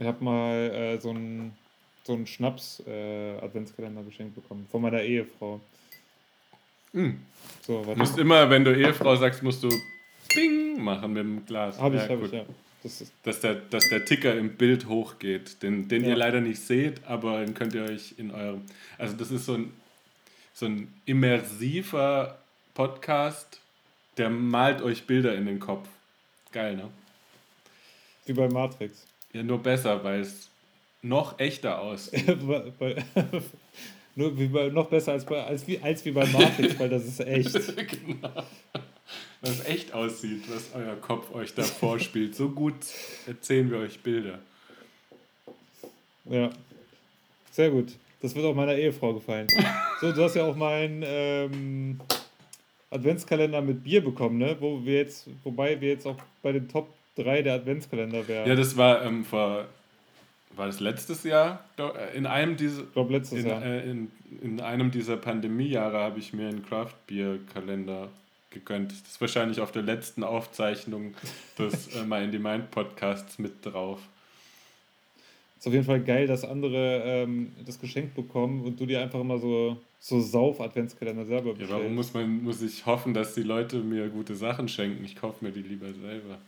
Ich 0.00 0.06
habe 0.06 0.24
mal 0.24 0.54
äh, 0.54 0.98
so 0.98 1.10
einen 1.10 1.54
so 2.04 2.24
Schnaps-Adventskalender 2.24 4.00
äh, 4.00 4.04
geschenkt 4.04 4.34
bekommen 4.34 4.66
von 4.70 4.80
meiner 4.80 5.02
Ehefrau. 5.02 5.60
Mm. 6.92 7.10
So, 7.66 7.82
du 7.82 7.94
musst 7.94 8.18
immer, 8.18 8.48
wenn 8.50 8.64
du 8.64 8.76
Ehefrau 8.76 9.16
sagst, 9.16 9.42
musst 9.42 9.62
du 9.62 9.68
Bing 10.34 10.82
machen 10.82 11.12
mit 11.12 11.22
dem 11.22 11.46
Glas. 11.46 11.78
Habe 11.78 11.96
ich, 11.96 12.02
ja, 12.02 12.08
habe 12.08 12.26
ich, 12.26 12.32
ja. 12.32 12.44
Das 12.82 13.12
dass, 13.22 13.40
der, 13.40 13.54
dass 13.54 13.88
der 13.90 14.04
Ticker 14.04 14.36
im 14.36 14.56
Bild 14.56 14.88
hochgeht, 14.88 15.62
den, 15.62 15.86
den 15.86 16.02
ja. 16.02 16.10
ihr 16.10 16.16
leider 16.16 16.40
nicht 16.40 16.60
seht, 16.60 17.04
aber 17.06 17.44
den 17.44 17.54
könnt 17.54 17.74
ihr 17.74 17.84
euch 17.84 18.14
in 18.16 18.32
eurem. 18.32 18.62
Also, 18.98 19.16
das 19.16 19.30
ist 19.30 19.46
so 19.46 19.54
ein, 19.54 19.72
so 20.52 20.66
ein 20.66 20.92
immersiver 21.06 22.38
Podcast, 22.74 23.60
der 24.16 24.30
malt 24.30 24.82
euch 24.82 25.06
Bilder 25.06 25.34
in 25.36 25.46
den 25.46 25.60
Kopf. 25.60 25.88
Geil, 26.50 26.76
ne? 26.76 26.88
Wie 28.26 28.32
bei 28.32 28.48
Matrix. 28.48 29.06
Ja, 29.32 29.42
nur 29.42 29.62
besser, 29.62 30.02
weil 30.02 30.20
es 30.20 30.50
noch 31.02 31.38
echter 31.38 31.80
aussieht. 31.80 32.38
Nur 34.14 34.38
wie 34.38 34.46
bei, 34.46 34.68
noch 34.68 34.88
besser 34.88 35.12
als, 35.12 35.24
bei, 35.24 35.42
als, 35.42 35.66
wie, 35.66 35.78
als 35.78 36.04
wie 36.04 36.10
bei 36.10 36.26
Matrix, 36.26 36.78
weil 36.78 36.88
das 36.88 37.04
ist 37.04 37.20
echt. 37.20 37.52
genau. 38.06 38.44
Es 39.40 39.64
echt 39.64 39.92
aussieht, 39.92 40.44
was 40.48 40.70
euer 40.74 40.94
Kopf 40.96 41.34
euch 41.34 41.52
da 41.54 41.62
vorspielt. 41.62 42.36
So 42.36 42.50
gut 42.50 42.76
erzählen 43.26 43.68
wir 43.70 43.78
euch 43.78 43.98
Bilder. 43.98 44.38
Ja. 46.26 46.50
Sehr 47.50 47.70
gut. 47.70 47.88
Das 48.20 48.36
wird 48.36 48.46
auch 48.46 48.54
meiner 48.54 48.76
Ehefrau 48.76 49.14
gefallen. 49.14 49.48
So, 50.00 50.12
du 50.12 50.22
hast 50.22 50.36
ja 50.36 50.44
auch 50.44 50.54
meinen 50.54 51.02
ähm, 51.04 52.00
Adventskalender 52.90 53.60
mit 53.60 53.82
Bier 53.82 54.02
bekommen, 54.02 54.38
ne? 54.38 54.56
Wo 54.60 54.84
wir 54.84 54.98
jetzt, 54.98 55.26
wobei 55.42 55.80
wir 55.80 55.88
jetzt 55.88 56.06
auch 56.06 56.16
bei 56.40 56.52
den 56.52 56.68
Top 56.68 56.88
3 57.16 57.42
der 57.42 57.54
Adventskalender 57.54 58.26
wären. 58.28 58.48
Ja, 58.48 58.54
das 58.54 58.76
war 58.76 59.04
ähm, 59.04 59.24
vor 59.24 59.66
war 60.56 60.66
das 60.66 60.80
letztes 60.80 61.24
Jahr? 61.24 61.64
Äh, 61.78 62.16
in 62.16 62.26
einem 62.26 62.56
dieser, 62.56 62.82
ich 62.82 62.92
glaube 62.92 63.12
letztes 63.12 63.40
in, 63.40 63.46
Jahr. 63.46 63.64
Äh, 63.64 63.90
in, 63.90 64.10
in 64.40 64.60
einem 64.60 64.90
dieser 64.90 65.16
Pandemiejahre 65.16 65.98
habe 65.98 66.18
ich 66.18 66.32
mir 66.32 66.48
einen 66.48 66.64
Craft 66.64 66.94
Beer 67.06 67.38
Kalender 67.52 68.08
gegönnt. 68.50 68.92
Das 68.92 69.00
ist 69.00 69.20
wahrscheinlich 69.20 69.60
auf 69.60 69.72
der 69.72 69.82
letzten 69.82 70.22
Aufzeichnung 70.24 71.14
des 71.58 71.88
äh, 71.96 72.04
My 72.04 72.22
in 72.24 72.32
the 72.32 72.38
Mind 72.38 72.70
Podcasts 72.70 73.38
mit 73.38 73.64
drauf. 73.64 74.00
Ist 75.58 75.66
auf 75.68 75.72
jeden 75.72 75.86
Fall 75.86 76.00
geil, 76.00 76.26
dass 76.26 76.44
andere 76.44 77.02
ähm, 77.04 77.52
das 77.64 77.80
geschenkt 77.80 78.14
bekommen 78.14 78.64
und 78.64 78.80
du 78.80 78.86
dir 78.86 79.00
einfach 79.00 79.20
immer 79.20 79.38
so, 79.38 79.76
so 80.00 80.20
Sauf-Adventskalender 80.20 81.24
selber 81.24 81.50
bestellst. 81.50 81.70
Ja, 81.70 81.78
warum 81.78 81.94
muss, 81.94 82.12
man, 82.12 82.42
muss 82.42 82.60
ich 82.62 82.84
hoffen, 82.84 83.14
dass 83.14 83.34
die 83.34 83.44
Leute 83.44 83.78
mir 83.78 84.08
gute 84.08 84.34
Sachen 84.34 84.66
schenken? 84.66 85.04
Ich 85.04 85.14
kaufe 85.14 85.44
mir 85.44 85.52
die 85.52 85.62
lieber 85.62 85.86
selber. 85.92 86.38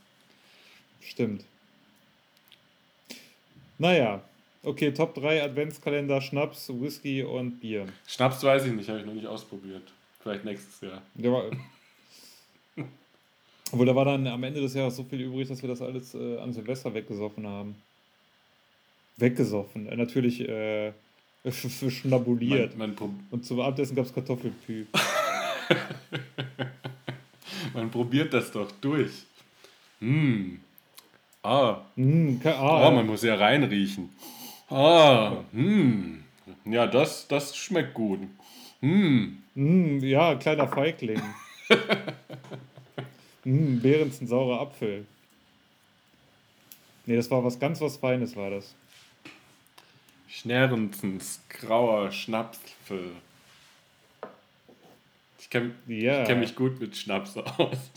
Stimmt. 1.01 1.45
Naja, 3.79 4.23
okay, 4.63 4.93
Top 4.93 5.15
3 5.15 5.43
Adventskalender, 5.43 6.21
Schnaps, 6.21 6.69
Whisky 6.69 7.23
und 7.23 7.61
Bier. 7.61 7.87
Schnaps 8.07 8.43
weiß 8.43 8.67
ich 8.67 8.73
nicht, 8.73 8.89
habe 8.89 9.01
ich 9.01 9.07
noch 9.07 9.15
nicht 9.15 9.27
ausprobiert. 9.27 9.83
Vielleicht 10.21 10.45
nächstes 10.45 10.81
Jahr. 10.81 11.03
Ja, 11.17 11.51
obwohl 13.73 13.87
da 13.87 13.95
war 13.95 14.05
dann 14.05 14.27
am 14.27 14.43
Ende 14.45 14.61
des 14.61 14.75
Jahres 14.75 14.97
so 14.97 15.05
viel 15.05 15.21
übrig, 15.21 15.49
dass 15.49 15.61
wir 15.61 15.69
das 15.69 15.83
alles 15.83 16.15
äh, 16.15 16.39
an 16.39 16.53
Silvester 16.53 16.95
weggesoffen 16.95 17.47
haben. 17.47 17.75
weggesoffen. 19.17 19.89
Äh, 19.89 19.97
natürlich 19.97 20.49
äh, 20.49 20.93
schnabuliert. 21.51 22.79
Man, 22.79 22.95
man 22.99 23.27
Und 23.31 23.45
zum 23.45 23.61
Abendessen 23.61 23.97
gab 23.97 24.07
es 24.07 24.15
Kartoffelpü. 24.15 24.87
man 27.75 27.91
probiert 27.91 28.33
das 28.33 28.51
doch 28.51 28.71
durch. 28.81 29.11
Hm. 30.01 30.61
Ah. 31.45 31.83
Mm, 31.97 32.41
ah. 32.45 32.89
Oh, 32.89 32.91
man 32.91 33.07
muss 33.07 33.23
ja 33.23 33.35
reinriechen. 33.35 34.09
Ah. 34.71 35.45
Hm. 35.53 36.25
Ja, 36.65 36.87
das, 36.87 37.29
das 37.29 37.55
schmeckt 37.55 37.93
gut. 37.93 38.21
Hm. 38.81 39.43
Mm, 39.55 39.99
ja, 39.99 40.37
kleiner 40.37 40.67
Feigling. 40.67 41.21
mm, 43.45 43.81
Behrens 43.81 44.23
ein 44.23 44.27
saurer 44.27 44.63
Apfel. 44.63 45.07
Nee, 47.05 47.17
das 47.17 47.31
war 47.31 47.45
was 47.45 47.59
ganz 47.59 47.79
was 47.83 47.99
Feines, 47.99 48.35
war 48.37 48.49
das. 48.49 48.75
Schnerrensens 50.29 51.43
grauer 51.51 52.11
Schnapsel. 52.11 53.11
Ich 55.39 55.51
kenne 55.51 55.73
ja. 55.89 56.25
kenn 56.25 56.41
mich 56.41 56.57
gut 56.57 56.81
mit 56.81 56.97
Schnaps 56.97 57.37
aus. 57.37 57.91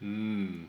Mm. 0.00 0.64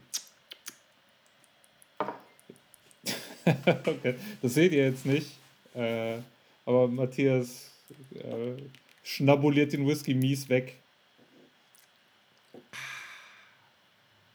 okay. 3.86 4.16
Das 4.42 4.54
seht 4.54 4.72
ihr 4.72 4.86
jetzt 4.86 5.06
nicht. 5.06 5.32
Äh, 5.74 6.18
aber 6.66 6.88
Matthias 6.88 7.72
äh, 8.14 8.62
schnabuliert 9.04 9.74
den 9.74 9.88
Whisky 9.88 10.14
mies 10.14 10.50
weg. 10.50 10.76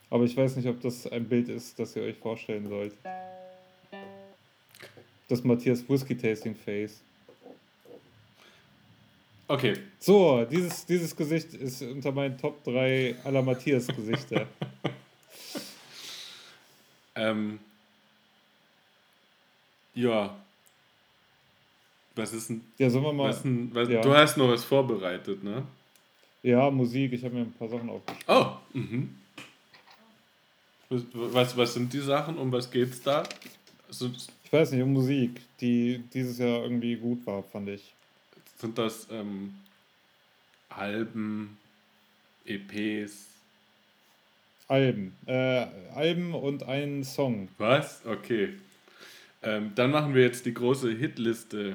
Aber 0.08 0.24
ich 0.24 0.36
weiß 0.36 0.56
nicht, 0.56 0.68
ob 0.68 0.80
das 0.80 1.06
ein 1.06 1.24
Bild 1.26 1.48
ist, 1.48 1.78
das 1.78 1.96
ihr 1.96 2.02
euch 2.02 2.16
vorstellen 2.16 2.68
sollt. 2.68 2.94
Das 5.28 5.42
Matthias 5.42 5.88
Whisky 5.88 6.16
Tasting 6.16 6.54
Face. 6.54 7.00
Okay. 9.52 9.74
So, 9.98 10.46
dieses, 10.50 10.86
dieses 10.86 11.14
Gesicht 11.14 11.52
ist 11.52 11.82
unter 11.82 12.10
meinen 12.10 12.38
Top 12.38 12.64
3 12.64 13.16
aller 13.22 13.42
Matthias 13.42 13.86
Gesichter. 13.86 14.46
ähm, 17.14 17.58
ja. 19.92 20.34
Was 22.14 22.32
ist 22.32 22.48
denn. 22.48 22.62
Ja, 22.78 22.88
sollen 22.88 23.04
wir 23.04 23.12
mal. 23.12 23.28
Was 23.28 23.42
denn, 23.42 23.70
was, 23.74 23.90
ja. 23.90 24.00
Du 24.00 24.14
hast 24.14 24.38
noch 24.38 24.48
was 24.48 24.64
vorbereitet, 24.64 25.44
ne? 25.44 25.64
Ja, 26.42 26.70
Musik. 26.70 27.12
Ich 27.12 27.22
habe 27.22 27.34
mir 27.34 27.42
ein 27.42 27.52
paar 27.52 27.68
Sachen 27.68 27.90
aufgeschrieben. 27.90 28.24
Oh, 28.28 28.56
mhm. 28.72 29.18
Was, 30.88 31.54
was 31.54 31.74
sind 31.74 31.92
die 31.92 32.00
Sachen? 32.00 32.38
Um 32.38 32.50
was 32.50 32.70
geht's 32.70 33.02
da? 33.02 33.22
Also, 33.86 34.10
ich 34.44 34.50
weiß 34.50 34.72
nicht, 34.72 34.82
um 34.82 34.94
Musik, 34.94 35.42
die 35.60 36.02
dieses 36.14 36.38
Jahr 36.38 36.62
irgendwie 36.62 36.96
gut 36.96 37.26
war, 37.26 37.42
fand 37.42 37.68
ich. 37.68 37.92
Sind 38.62 38.78
das 38.78 39.08
ähm, 39.10 39.54
Alben, 40.68 41.58
EPs? 42.46 43.26
Alben. 44.68 45.16
Äh, 45.26 45.66
Alben 45.96 46.32
und 46.32 46.62
ein 46.62 47.02
Song. 47.02 47.48
Was? 47.58 48.06
Okay. 48.06 48.50
Ähm, 49.42 49.72
dann 49.74 49.90
machen 49.90 50.14
wir 50.14 50.22
jetzt 50.22 50.46
die 50.46 50.54
große 50.54 50.92
Hitliste. 50.92 51.74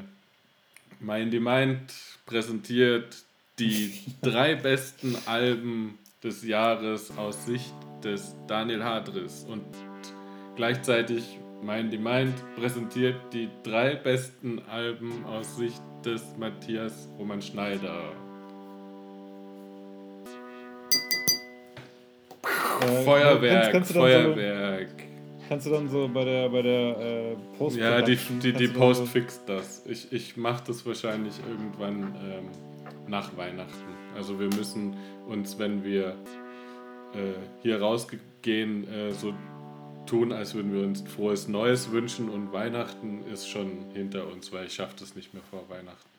Mind 1.02 1.34
the 1.34 1.42
Mind 1.42 1.94
präsentiert 2.26 3.18
die 3.60 4.00
drei 4.22 4.56
besten 4.56 5.18
Alben 5.26 6.00
des 6.24 6.46
Jahres 6.46 7.12
aus 7.18 7.46
Sicht 7.46 7.74
des 8.02 8.34
Daniel 8.48 8.86
Hadris 8.86 9.44
und 9.44 9.66
gleichzeitig 10.56 11.38
Mind 11.62 11.92
the 11.92 11.98
Mind 11.98 12.34
präsentiert 12.56 13.16
die 13.34 13.50
drei 13.64 13.96
besten 13.96 14.62
Alben 14.70 15.26
aus 15.26 15.58
Sicht 15.58 15.82
des 16.06 16.24
Matthias 16.38 17.10
Roman 17.18 17.42
Schneider. 17.42 18.12
Äh, 22.82 23.04
Feuerwerk, 23.04 23.72
kannst, 23.72 23.72
kannst 23.72 23.94
Feuerwerk. 23.94 24.90
So, 24.90 25.46
kannst 25.50 25.66
du 25.66 25.72
dann 25.72 25.90
so 25.90 26.08
bei 26.08 26.26
der, 26.26 26.50
bei 26.50 26.62
der 26.62 27.00
äh, 27.00 27.36
Post 27.58 27.78
Ja, 27.78 28.02
die, 28.02 28.16
die, 28.16 28.54
die 28.54 28.68
Post 28.68 29.00
so 29.00 29.06
fixt 29.06 29.42
das. 29.48 29.84
Ich, 29.88 30.12
ich 30.12 30.38
mache 30.38 30.64
das 30.68 30.86
wahrscheinlich 30.86 31.34
irgendwann 31.50 32.16
ähm, 32.24 32.46
nach 33.08 33.36
Weihnachten. 33.36 33.96
Also 34.16 34.40
wir 34.40 34.48
müssen 34.48 34.96
uns, 35.28 35.58
wenn 35.58 35.84
wir 35.84 36.16
äh, 37.14 37.34
hier 37.62 37.82
rausgehen, 37.82 38.88
äh, 38.92 39.12
so 39.12 39.34
tun, 40.08 40.32
als 40.32 40.56
würden 40.56 40.74
wir 40.74 40.82
uns 40.82 41.02
frohes 41.02 41.48
Neues 41.48 41.92
wünschen 41.92 42.30
und 42.30 42.52
Weihnachten 42.52 43.24
ist 43.32 43.48
schon 43.48 43.86
hinter 43.94 44.28
uns, 44.28 44.52
weil 44.52 44.66
ich 44.66 44.74
schaffe 44.74 44.96
das 45.00 45.16
nicht 45.16 45.34
mehr 45.34 45.44
vor 45.50 45.64
Weihnachten. 45.70 46.10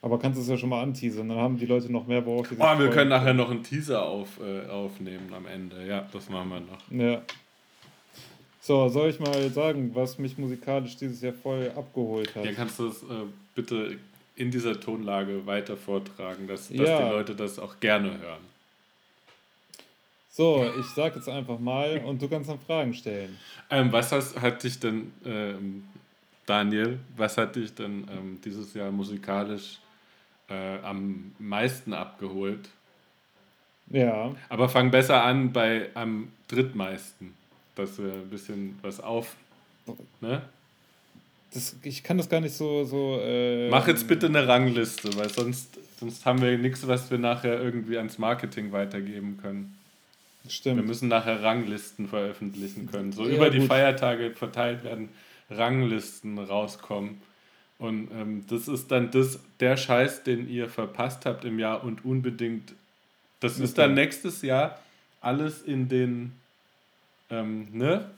Aber 0.00 0.18
kannst 0.18 0.38
du 0.38 0.42
es 0.42 0.48
ja 0.48 0.56
schon 0.56 0.68
mal 0.68 0.82
anteasern, 0.82 1.28
dann 1.28 1.38
haben 1.38 1.58
die 1.58 1.66
Leute 1.66 1.90
noch 1.90 2.06
mehr, 2.06 2.24
worauf 2.24 2.48
sie 2.48 2.54
sich 2.54 2.64
Oh, 2.64 2.78
wir 2.78 2.90
können 2.90 3.10
nachher 3.10 3.34
noch 3.34 3.50
einen 3.50 3.64
Teaser 3.64 4.06
auf, 4.06 4.38
äh, 4.40 4.68
aufnehmen 4.70 5.32
am 5.34 5.46
Ende. 5.46 5.86
Ja, 5.86 6.08
das 6.12 6.28
machen 6.28 6.48
wir 6.50 6.60
noch. 6.60 6.90
Ja. 6.90 7.22
So, 8.60 8.88
soll 8.88 9.10
ich 9.10 9.18
mal 9.18 9.50
sagen, 9.50 9.90
was 9.94 10.18
mich 10.18 10.38
musikalisch 10.38 10.96
dieses 10.96 11.20
Jahr 11.20 11.32
voll 11.32 11.72
abgeholt 11.74 12.34
hat? 12.36 12.44
Ja, 12.44 12.52
kannst 12.52 12.78
du 12.78 12.88
das 12.88 13.02
äh, 13.02 13.24
bitte 13.54 13.96
in 14.36 14.50
dieser 14.50 14.78
Tonlage 14.78 15.46
weiter 15.46 15.76
vortragen, 15.76 16.46
dass, 16.46 16.68
dass 16.68 16.76
ja. 16.88 17.02
die 17.02 17.10
Leute 17.10 17.34
das 17.34 17.58
auch 17.58 17.80
gerne 17.80 18.10
hören. 18.10 18.57
So, 20.38 20.64
ich 20.78 20.86
sag 20.86 21.16
jetzt 21.16 21.28
einfach 21.28 21.58
mal 21.58 22.00
und 22.04 22.22
du 22.22 22.28
kannst 22.28 22.48
dann 22.48 22.60
Fragen 22.60 22.94
stellen. 22.94 23.36
Ähm, 23.70 23.90
was 23.90 24.12
hast, 24.12 24.40
hat 24.40 24.62
dich 24.62 24.78
denn, 24.78 25.12
ähm, 25.26 25.82
Daniel, 26.46 27.00
was 27.16 27.36
hat 27.36 27.56
dich 27.56 27.74
denn 27.74 28.06
ähm, 28.08 28.40
dieses 28.44 28.72
Jahr 28.72 28.92
musikalisch 28.92 29.80
äh, 30.48 30.78
am 30.84 31.32
meisten 31.40 31.92
abgeholt? 31.92 32.68
Ja. 33.88 34.32
Aber 34.48 34.68
fang 34.68 34.92
besser 34.92 35.24
an 35.24 35.52
bei 35.52 35.88
am 35.94 36.30
drittmeisten, 36.46 37.34
dass 37.74 37.98
wir 37.98 38.12
ein 38.12 38.30
bisschen 38.30 38.78
was 38.80 39.00
auf. 39.00 39.34
Ne? 40.20 40.40
Das, 41.52 41.74
ich 41.82 42.04
kann 42.04 42.16
das 42.16 42.28
gar 42.28 42.40
nicht 42.40 42.54
so. 42.54 42.84
so 42.84 43.18
äh, 43.20 43.68
Mach 43.70 43.88
jetzt 43.88 44.06
bitte 44.06 44.26
eine 44.26 44.46
Rangliste, 44.46 45.16
weil 45.16 45.30
sonst, 45.30 45.80
sonst 45.98 46.24
haben 46.24 46.40
wir 46.40 46.56
nichts, 46.58 46.86
was 46.86 47.10
wir 47.10 47.18
nachher 47.18 47.60
irgendwie 47.60 47.98
ans 47.98 48.18
Marketing 48.18 48.70
weitergeben 48.70 49.36
können. 49.42 49.77
Stimmt. 50.48 50.76
Wir 50.76 50.84
müssen 50.84 51.08
nachher 51.08 51.42
Ranglisten 51.42 52.08
veröffentlichen 52.08 52.90
können. 52.90 53.12
So 53.12 53.26
ja, 53.26 53.36
über 53.36 53.50
die 53.50 53.58
gut. 53.58 53.68
Feiertage 53.68 54.32
verteilt 54.32 54.84
werden 54.84 55.08
Ranglisten 55.50 56.38
rauskommen. 56.38 57.20
Und 57.78 58.10
ähm, 58.12 58.44
das 58.48 58.66
ist 58.66 58.90
dann 58.90 59.10
das, 59.10 59.38
der 59.60 59.76
Scheiß, 59.76 60.24
den 60.24 60.48
ihr 60.48 60.68
verpasst 60.68 61.26
habt 61.26 61.44
im 61.44 61.58
Jahr 61.58 61.84
und 61.84 62.04
unbedingt. 62.04 62.74
Das 63.40 63.54
okay. 63.54 63.64
ist 63.64 63.78
dann 63.78 63.94
nächstes 63.94 64.42
Jahr 64.42 64.78
alles 65.20 65.62
in 65.62 65.88
den 65.88 66.32
ähm, 67.30 67.68
ne? 67.72 68.10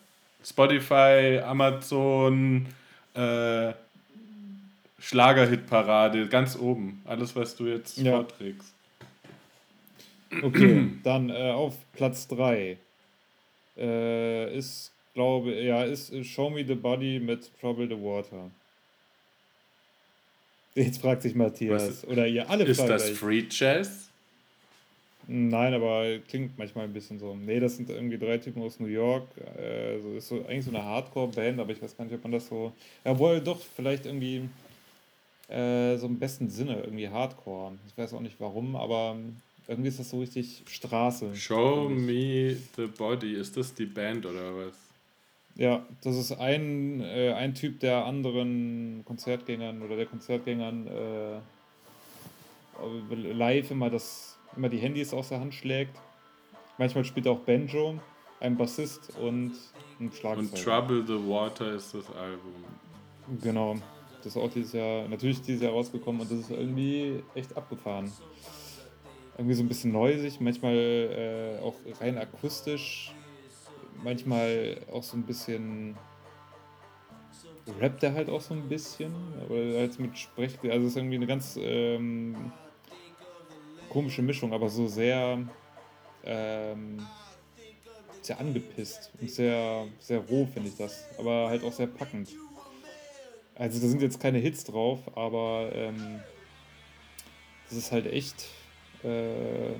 Spotify, 0.42 1.40
Amazon, 1.44 2.66
äh, 3.14 3.72
Schlagerhitparade, 4.98 6.28
ganz 6.28 6.56
oben. 6.56 7.02
Alles, 7.04 7.36
was 7.36 7.56
du 7.56 7.66
jetzt 7.66 7.98
ja. 7.98 8.12
vorträgst. 8.12 8.72
Okay, 10.42 10.88
dann 11.02 11.30
äh, 11.30 11.50
auf 11.50 11.74
Platz 11.92 12.28
3 12.28 12.78
äh, 13.76 14.56
ist, 14.56 14.92
glaube 15.14 15.52
ja, 15.54 15.84
ist 15.84 16.12
Show 16.26 16.50
Me 16.50 16.64
the 16.66 16.74
Body 16.74 17.18
mit 17.18 17.50
Trouble 17.60 17.88
the 17.88 18.00
Water. 18.00 18.50
Jetzt 20.74 21.00
fragt 21.00 21.22
sich 21.22 21.34
Matthias. 21.34 21.88
Ist, 21.88 22.06
oder 22.06 22.26
ihr 22.26 22.48
alle 22.48 22.64
Ist 22.64 22.80
das 22.80 23.04
gleich. 23.04 23.18
Free 23.18 23.44
Jazz? 23.50 24.08
Nein, 25.26 25.74
aber 25.74 26.18
klingt 26.28 26.58
manchmal 26.58 26.84
ein 26.84 26.92
bisschen 26.92 27.18
so. 27.18 27.36
Nee, 27.36 27.60
das 27.60 27.76
sind 27.76 27.90
irgendwie 27.90 28.18
drei 28.18 28.38
Typen 28.38 28.62
aus 28.62 28.80
New 28.80 28.86
York. 28.86 29.24
Äh, 29.56 30.00
so 30.00 30.12
ist 30.14 30.28
so 30.28 30.44
eigentlich 30.46 30.64
so 30.64 30.70
eine 30.70 30.84
Hardcore-Band, 30.84 31.60
aber 31.60 31.72
ich 31.72 31.82
weiß 31.82 31.96
gar 31.96 32.04
nicht, 32.04 32.14
ob 32.14 32.22
man 32.22 32.32
das 32.32 32.48
so. 32.48 32.72
Jawohl, 33.04 33.40
doch, 33.40 33.60
vielleicht 33.76 34.06
irgendwie 34.06 34.48
äh, 35.48 35.96
so 35.98 36.06
im 36.06 36.18
besten 36.18 36.48
Sinne, 36.48 36.82
irgendwie 36.82 37.08
Hardcore. 37.08 37.72
Ich 37.86 37.96
weiß 37.96 38.14
auch 38.14 38.20
nicht 38.20 38.36
warum, 38.40 38.74
aber 38.76 39.16
irgendwie 39.70 39.88
ist 39.88 40.00
das 40.00 40.10
so 40.10 40.18
richtig 40.18 40.64
Straße. 40.66 41.34
Show 41.36 41.88
Me 41.88 42.56
the 42.76 42.86
Body, 42.86 43.34
ist 43.34 43.56
das 43.56 43.72
die 43.72 43.86
Band 43.86 44.26
oder 44.26 44.56
was? 44.56 44.74
Ja, 45.54 45.86
das 46.02 46.16
ist 46.16 46.32
ein, 46.32 47.00
äh, 47.00 47.32
ein 47.34 47.54
Typ, 47.54 47.78
der 47.78 48.04
anderen 48.04 49.04
Konzertgängern 49.04 49.80
oder 49.82 49.94
der 49.94 50.06
Konzertgängern 50.06 50.88
äh, 50.88 51.38
live 53.32 53.70
immer, 53.70 53.90
das, 53.90 54.36
immer 54.56 54.68
die 54.68 54.78
Handys 54.78 55.14
aus 55.14 55.28
der 55.28 55.38
Hand 55.38 55.54
schlägt. 55.54 55.96
Manchmal 56.76 57.04
spielt 57.04 57.26
er 57.26 57.32
auch 57.32 57.40
Banjo, 57.40 58.00
ein 58.40 58.56
Bassist 58.56 59.12
und 59.20 59.52
ein 60.00 60.10
Schlagzeug. 60.10 60.52
Und 60.52 60.64
Trouble 60.64 61.06
the 61.06 61.28
Water 61.28 61.74
ist 61.74 61.94
das 61.94 62.06
Album. 62.16 62.54
Genau, 63.40 63.76
das 64.16 64.34
ist 64.34 64.36
auch 64.36 64.50
dieses 64.50 64.72
Jahr, 64.72 65.06
natürlich 65.06 65.40
dieses 65.42 65.62
Jahr 65.62 65.72
rausgekommen 65.72 66.22
und 66.22 66.30
das 66.32 66.40
ist 66.40 66.50
irgendwie 66.50 67.22
echt 67.36 67.56
abgefahren 67.56 68.10
irgendwie 69.40 69.54
so 69.54 69.62
ein 69.62 69.68
bisschen 69.68 69.92
neusig, 69.92 70.40
manchmal 70.40 70.74
äh, 70.74 71.62
auch 71.62 71.74
rein 72.00 72.18
akustisch 72.18 73.14
manchmal 74.02 74.78
auch 74.92 75.02
so 75.02 75.16
ein 75.16 75.22
bisschen 75.22 75.96
rappt 77.80 78.02
er 78.02 78.14
halt 78.14 78.28
auch 78.28 78.40
so 78.40 78.54
ein 78.54 78.68
bisschen, 78.68 79.12
aber 79.42 79.54
halt 79.78 79.98
mit 79.98 80.18
Sprech, 80.18 80.58
also 80.64 80.86
es 80.86 80.92
ist 80.92 80.96
irgendwie 80.96 81.16
eine 81.16 81.26
ganz 81.26 81.58
ähm, 81.60 82.52
komische 83.88 84.22
Mischung, 84.22 84.52
aber 84.52 84.68
so 84.68 84.86
sehr 84.88 85.38
ähm, 86.24 87.06
sehr 88.22 88.38
angepisst 88.38 89.12
und 89.20 89.30
sehr 89.30 89.86
sehr 89.98 90.18
roh 90.18 90.46
finde 90.46 90.68
ich 90.68 90.76
das, 90.76 91.04
aber 91.18 91.48
halt 91.48 91.62
auch 91.62 91.72
sehr 91.72 91.86
packend. 91.86 92.30
Also 93.54 93.80
da 93.80 93.88
sind 93.88 94.02
jetzt 94.02 94.20
keine 94.20 94.38
Hits 94.38 94.64
drauf, 94.64 95.00
aber 95.16 95.70
ähm, 95.74 96.20
das 97.68 97.78
ist 97.78 97.92
halt 97.92 98.06
echt 98.06 98.46
äh, 99.04 99.72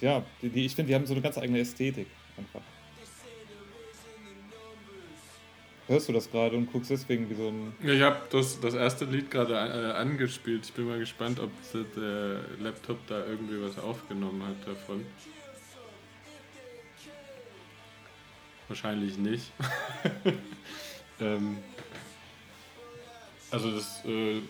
ja, 0.00 0.24
die, 0.42 0.48
die 0.48 0.66
ich 0.66 0.74
finde, 0.74 0.88
die 0.88 0.94
haben 0.94 1.06
so 1.06 1.14
eine 1.14 1.22
ganz 1.22 1.38
eigene 1.38 1.60
Ästhetik 1.60 2.06
einfach. 2.36 2.62
Hörst 5.88 6.06
du 6.06 6.12
das 6.12 6.30
gerade 6.30 6.54
und 6.54 6.70
guckst 6.70 6.90
deswegen 6.90 7.30
wie 7.30 7.34
so 7.34 7.48
ein. 7.48 7.72
Ja, 7.82 7.94
ich 7.94 8.02
habe 8.02 8.20
das, 8.30 8.60
das 8.60 8.74
erste 8.74 9.06
Lied 9.06 9.30
gerade 9.30 9.54
äh, 9.54 9.92
angespielt. 9.92 10.66
Ich 10.66 10.72
bin 10.74 10.86
mal 10.86 10.98
gespannt, 10.98 11.40
ob 11.40 11.50
der 11.72 12.40
Laptop 12.60 12.98
da 13.06 13.24
irgendwie 13.24 13.62
was 13.62 13.78
aufgenommen 13.78 14.42
hat 14.42 14.68
davon. 14.68 15.06
Wahrscheinlich 18.68 19.16
nicht. 19.16 19.50
ähm, 21.20 21.56
also 23.50 23.70
das 23.70 24.04
äh, 24.04 24.42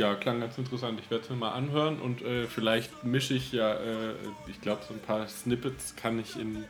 ja, 0.00 0.14
klang 0.14 0.40
ganz 0.40 0.56
interessant. 0.58 0.98
Ich 1.02 1.10
werde 1.10 1.24
es 1.24 1.30
mir 1.30 1.36
mal 1.36 1.52
anhören 1.52 2.00
und 2.00 2.22
äh, 2.22 2.46
vielleicht 2.46 3.04
mische 3.04 3.34
ich 3.34 3.52
ja, 3.52 3.74
äh, 3.74 4.14
ich 4.48 4.60
glaube, 4.60 4.80
so 4.88 4.94
ein 4.94 5.00
paar 5.00 5.28
Snippets 5.28 5.94
kann 5.94 6.18
ich 6.18 6.38
in. 6.38 6.64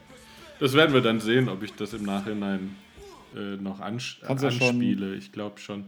Das 0.59 0.75
werden 0.75 0.93
wir 0.93 1.01
dann 1.01 1.21
sehen, 1.21 1.49
ob 1.49 1.63
ich 1.63 1.73
das 1.75 1.93
im 1.95 2.03
Nachhinein 2.05 2.77
äh, 3.37 3.57
noch 3.57 3.81
ans 3.81 4.17
Kannst 4.23 4.43
ja 4.45 4.51
anspiele. 4.51 5.11
schon- 5.11 5.19
ich 5.19 5.33
glaube 5.33 5.59
schon. 5.61 5.85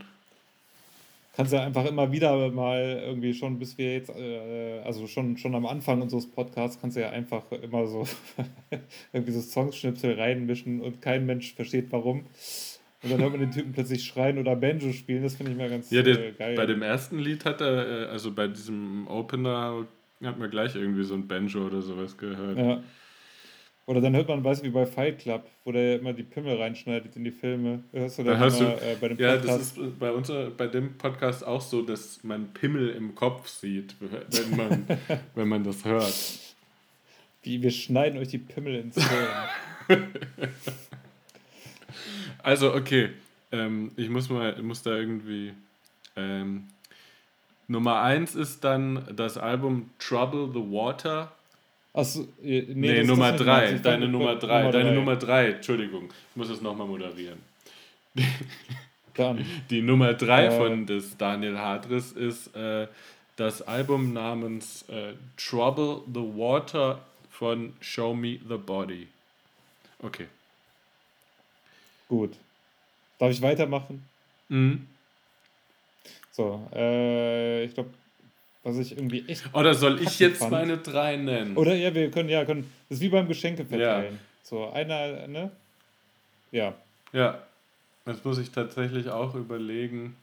Kannst 1.35 1.52
ja 1.55 1.62
einfach 1.64 1.87
immer 1.87 2.12
wieder 2.12 2.50
mal 2.50 3.02
irgendwie 3.07 3.33
schon, 3.33 3.59
bis 3.59 3.78
wir 3.78 3.94
jetzt, 3.94 4.11
äh, 4.11 4.81
also 4.85 5.07
schon, 5.07 5.38
schon 5.38 5.55
am 5.55 5.64
Anfang 5.64 6.02
unseres 6.02 6.26
Podcasts, 6.31 6.78
kannst 6.81 6.96
du 6.96 7.00
ja 7.00 7.09
einfach 7.11 7.50
immer 7.52 7.87
so 7.87 8.07
irgendwie 9.14 9.33
so 9.33 9.40
Songschnipsel 9.40 10.14
reinmischen 10.20 10.81
und 10.83 11.00
kein 11.00 11.24
Mensch 11.26 11.55
versteht 11.55 11.87
warum. 11.90 12.26
Und 13.03 13.11
dann 13.11 13.21
hört 13.21 13.33
man 13.33 13.41
den 13.41 13.51
Typen 13.51 13.73
plötzlich 13.73 14.05
schreien 14.05 14.38
oder 14.38 14.55
Banjo 14.55 14.93
spielen. 14.93 15.23
Das 15.25 15.35
finde 15.35 15.53
ich 15.53 15.59
mal 15.59 15.69
ganz 15.69 15.91
Ja, 15.91 16.03
der, 16.03 16.19
äh, 16.29 16.33
geil. 16.33 16.55
bei 16.55 16.67
dem 16.67 16.83
ersten 16.83 17.19
Lied 17.19 17.45
hat 17.45 17.61
er, 17.61 18.05
äh, 18.05 18.07
also 18.07 18.31
bei 18.33 18.47
diesem 18.49 19.09
Opener, 19.09 19.87
hat 20.23 20.38
man 20.38 20.51
gleich 20.51 20.77
irgendwie 20.77 21.03
so 21.03 21.15
ein 21.15 21.27
Banjo 21.27 21.67
oder 21.67 21.83
sowas 21.83 22.17
gehört. 22.17 22.57
Ja. 22.59 22.83
Oder 23.87 24.01
dann 24.01 24.15
hört 24.15 24.29
man, 24.29 24.45
weißt 24.45 24.62
du, 24.62 24.67
wie 24.67 24.71
bei 24.71 24.87
Fight 24.87 25.19
Club, 25.19 25.45
wo 25.65 25.73
der 25.73 25.99
immer 25.99 26.12
die 26.12 26.23
Pimmel 26.23 26.57
reinschneidet 26.57 27.17
in 27.17 27.25
die 27.25 27.33
Filme. 27.33 27.83
Hörst 27.93 28.21
du 28.21 28.23
Da 28.23 28.31
dann 28.33 28.41
hörst 28.41 28.61
immer, 28.61 28.71
du, 28.71 28.77
äh, 28.77 28.97
bei 29.01 29.09
dem 29.09 29.19
ja, 29.19 29.33
Podcast. 29.37 29.77
das 29.77 29.85
ist 29.85 29.99
bei 29.99 30.12
uns, 30.12 30.33
bei 30.57 30.67
dem 30.69 30.97
Podcast 30.97 31.45
auch 31.45 31.61
so, 31.61 31.83
dass 31.83 32.23
man 32.23 32.53
Pimmel 32.55 32.91
im 32.91 33.17
Kopf 33.17 33.49
sieht, 33.49 33.97
wenn 34.01 34.57
man, 34.57 34.87
wenn 35.35 35.49
man 35.49 35.65
das 35.65 35.85
hört. 35.85 36.15
wie 37.43 37.61
wir 37.61 37.73
schneiden 37.73 38.21
euch 38.21 38.29
die 38.29 38.38
Pimmel 38.38 38.77
ins 38.77 38.95
Hirn. 38.95 39.29
Also, 42.42 42.74
okay. 42.74 43.11
Ähm, 43.50 43.92
ich 43.96 44.09
muss 44.09 44.28
mal, 44.31 44.61
muss 44.62 44.83
da 44.83 44.96
irgendwie. 44.96 45.52
Ähm, 46.16 46.68
Nummer 47.68 48.02
eins 48.02 48.35
ist 48.35 48.64
dann 48.64 49.05
das 49.16 49.38
Album 49.38 49.90
Trouble 49.98 50.48
the 50.52 50.61
Water. 50.72 51.33
Achso, 51.94 52.26
nee, 52.42 52.66
Nee, 52.74 52.88
das 52.94 53.02
ist 53.02 53.07
Nummer 53.09 53.33
das 53.33 53.40
drei. 53.42 53.72
Deine 53.74 54.09
Nummer 54.09 54.37
drei. 54.37 54.59
Nummer 54.61 54.72
Deine 54.72 54.88
drei. 54.90 54.94
Nummer 54.94 55.16
drei. 55.16 55.50
Entschuldigung. 55.52 56.05
Ich 56.31 56.37
muss 56.37 56.48
es 56.50 56.61
nochmal 56.61 56.87
moderieren. 56.87 57.38
Dann. 59.14 59.44
Die 59.70 59.83
Nummer 59.83 60.14
drei 60.14 60.46
Äh. 60.46 60.50
von 60.57 60.87
des 60.87 61.16
Daniel 61.18 61.59
Hadris 61.59 62.12
ist 62.12 62.55
äh, 62.57 62.87
das 63.37 63.62
Album 63.62 64.12
namens 64.12 64.85
äh, 64.88 65.12
Trouble 65.37 66.00
the 66.07 66.20
Water 66.20 67.00
von 67.31 67.74
Show 67.81 68.14
Me 68.14 68.38
the 68.48 68.57
Body. 68.57 69.09
Okay. 69.98 70.26
Gut. 72.12 72.33
Darf 73.18 73.31
ich 73.31 73.40
weitermachen? 73.40 74.07
Mhm. 74.51 74.87
So, 76.31 76.61
äh, 76.75 77.64
ich 77.64 77.72
glaube, 77.72 77.88
was 78.62 78.77
ich 78.77 78.92
irgendwie 78.94 79.25
echt. 79.27 79.42
Oder 79.55 79.72
soll 79.72 79.98
ich 79.98 80.18
jetzt 80.18 80.40
fand- 80.40 80.51
meine 80.53 80.77
drei 80.77 81.16
nennen? 81.16 81.57
Oder 81.57 81.75
ja, 81.75 81.94
wir 81.94 82.11
können, 82.11 82.29
ja, 82.29 82.44
können. 82.44 82.70
Das 82.90 82.98
ist 82.98 83.03
wie 83.03 83.09
beim 83.09 83.27
Geschenke 83.29 83.64
verteilen. 83.64 84.18
So, 84.42 84.68
einer, 84.68 85.27
ne? 85.27 85.53
Ja. 86.51 86.75
Ja, 87.14 87.42
das 88.05 88.22
muss 88.25 88.37
ich 88.37 88.51
tatsächlich 88.51 89.09
auch 89.09 89.35
überlegen. 89.35 90.14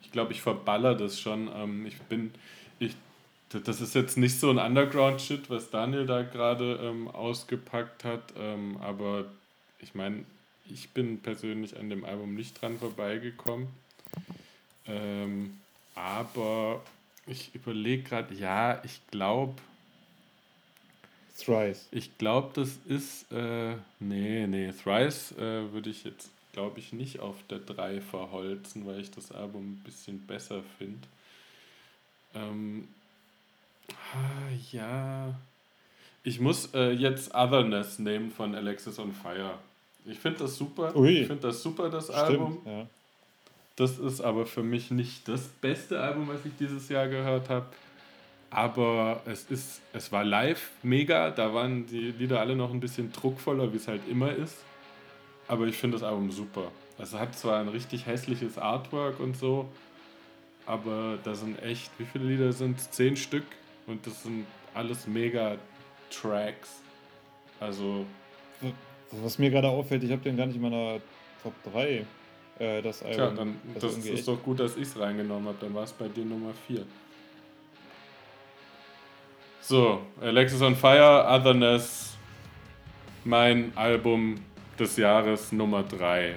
Ich 0.00 0.12
glaube, 0.12 0.30
ich 0.30 0.42
verballer 0.42 0.94
das 0.94 1.18
schon. 1.18 1.50
Ähm, 1.56 1.86
ich 1.86 2.00
bin, 2.02 2.32
ich, 2.78 2.94
das 3.48 3.80
ist 3.80 3.96
jetzt 3.96 4.16
nicht 4.16 4.38
so 4.38 4.48
ein 4.50 4.58
Underground-Shit, 4.58 5.50
was 5.50 5.70
Daniel 5.70 6.06
da 6.06 6.22
gerade 6.22 6.78
ähm, 6.84 7.08
ausgepackt 7.08 8.04
hat, 8.04 8.32
ähm, 8.38 8.76
aber 8.80 9.24
ich 9.84 9.94
meine, 9.94 10.24
ich 10.68 10.90
bin 10.90 11.20
persönlich 11.20 11.78
an 11.78 11.90
dem 11.90 12.04
Album 12.04 12.34
nicht 12.34 12.60
dran 12.60 12.78
vorbeigekommen. 12.78 13.68
Ähm, 14.86 15.60
aber 15.94 16.82
ich 17.26 17.54
überlege 17.54 18.02
gerade, 18.02 18.34
ja, 18.34 18.82
ich 18.82 19.00
glaube, 19.10 19.54
Thrice. 21.38 21.86
ich 21.90 22.16
glaube, 22.16 22.50
das 22.54 22.78
ist. 22.86 23.30
Äh, 23.30 23.76
nee, 24.00 24.46
nee. 24.46 24.72
Thrice 24.72 25.32
äh, 25.32 25.72
würde 25.72 25.90
ich 25.90 26.04
jetzt, 26.04 26.30
glaube 26.52 26.80
ich, 26.80 26.92
nicht 26.92 27.20
auf 27.20 27.36
der 27.50 27.58
3 27.58 28.00
verholzen, 28.00 28.86
weil 28.86 29.00
ich 29.00 29.10
das 29.10 29.32
Album 29.32 29.72
ein 29.72 29.82
bisschen 29.84 30.26
besser 30.26 30.62
finde. 30.78 31.06
Ähm, 32.34 32.88
ah, 33.90 34.50
ja. 34.72 35.38
Ich 36.22 36.40
muss 36.40 36.72
äh, 36.72 36.92
jetzt 36.92 37.34
Otherness 37.34 37.98
nehmen 37.98 38.30
von 38.30 38.54
Alexis 38.54 38.98
on 38.98 39.12
Fire. 39.12 39.58
Ich 40.04 40.18
finde 40.18 40.40
das 40.40 40.56
super. 40.56 40.94
Ui. 40.96 41.20
Ich 41.20 41.26
finde 41.26 41.42
das 41.42 41.62
super, 41.62 41.88
das 41.88 42.10
Album. 42.10 42.58
Stimmt, 42.62 42.76
ja. 42.78 42.86
Das 43.76 43.98
ist 43.98 44.20
aber 44.20 44.46
für 44.46 44.62
mich 44.62 44.90
nicht 44.90 45.26
das 45.26 45.48
beste 45.48 46.00
Album, 46.00 46.28
was 46.28 46.44
ich 46.44 46.52
dieses 46.58 46.88
Jahr 46.88 47.08
gehört 47.08 47.48
habe. 47.48 47.66
Aber 48.50 49.20
es 49.26 49.44
ist, 49.50 49.80
es 49.92 50.12
war 50.12 50.22
live 50.22 50.70
mega. 50.82 51.30
Da 51.30 51.52
waren 51.52 51.86
die 51.86 52.12
Lieder 52.12 52.40
alle 52.40 52.54
noch 52.54 52.70
ein 52.72 52.78
bisschen 52.78 53.12
druckvoller, 53.12 53.72
wie 53.72 53.78
es 53.78 53.88
halt 53.88 54.02
immer 54.08 54.32
ist. 54.32 54.56
Aber 55.48 55.66
ich 55.66 55.76
finde 55.76 55.98
das 55.98 56.06
Album 56.06 56.30
super. 56.30 56.70
Es 56.98 57.12
hat 57.12 57.36
zwar 57.36 57.60
ein 57.60 57.68
richtig 57.68 58.06
hässliches 58.06 58.56
Artwork 58.56 59.18
und 59.18 59.36
so, 59.36 59.68
aber 60.64 61.18
da 61.24 61.34
sind 61.34 61.60
echt, 61.62 61.90
wie 61.98 62.04
viele 62.04 62.24
Lieder 62.24 62.52
sind? 62.52 62.80
Zehn 62.92 63.16
Stück 63.16 63.44
und 63.86 64.06
das 64.06 64.22
sind 64.22 64.46
alles 64.74 65.06
mega 65.06 65.56
Tracks. 66.10 66.80
Also, 67.58 68.06
Was 69.22 69.38
mir 69.38 69.50
gerade 69.50 69.68
auffällt, 69.68 70.02
ich 70.04 70.10
habe 70.10 70.22
den 70.22 70.36
gar 70.36 70.46
nicht 70.46 70.56
in 70.56 70.62
meiner 70.62 71.00
Top 71.42 71.52
3. 71.72 72.04
Äh, 72.58 72.82
das 72.82 73.02
Album. 73.02 73.16
tja, 73.16 73.30
dann, 73.30 73.56
Das 73.74 73.82
das 73.82 73.96
ist 73.98 74.08
echt- 74.10 74.28
doch 74.28 74.42
gut, 74.42 74.60
dass 74.60 74.76
ich 74.76 74.82
es 74.82 74.98
reingenommen 74.98 75.48
habe. 75.48 75.58
Dann 75.60 75.74
war 75.74 75.82
es 75.84 75.92
bei 75.92 76.08
dir 76.08 76.24
Nummer 76.24 76.52
4. 76.66 76.84
So, 79.60 80.00
Alexis 80.20 80.60
on 80.62 80.76
Fire, 80.76 81.24
Otherness, 81.28 82.16
mein 83.24 83.72
Album 83.76 84.36
des 84.78 84.96
Jahres 84.96 85.52
Nummer 85.52 85.82
3. 85.82 86.34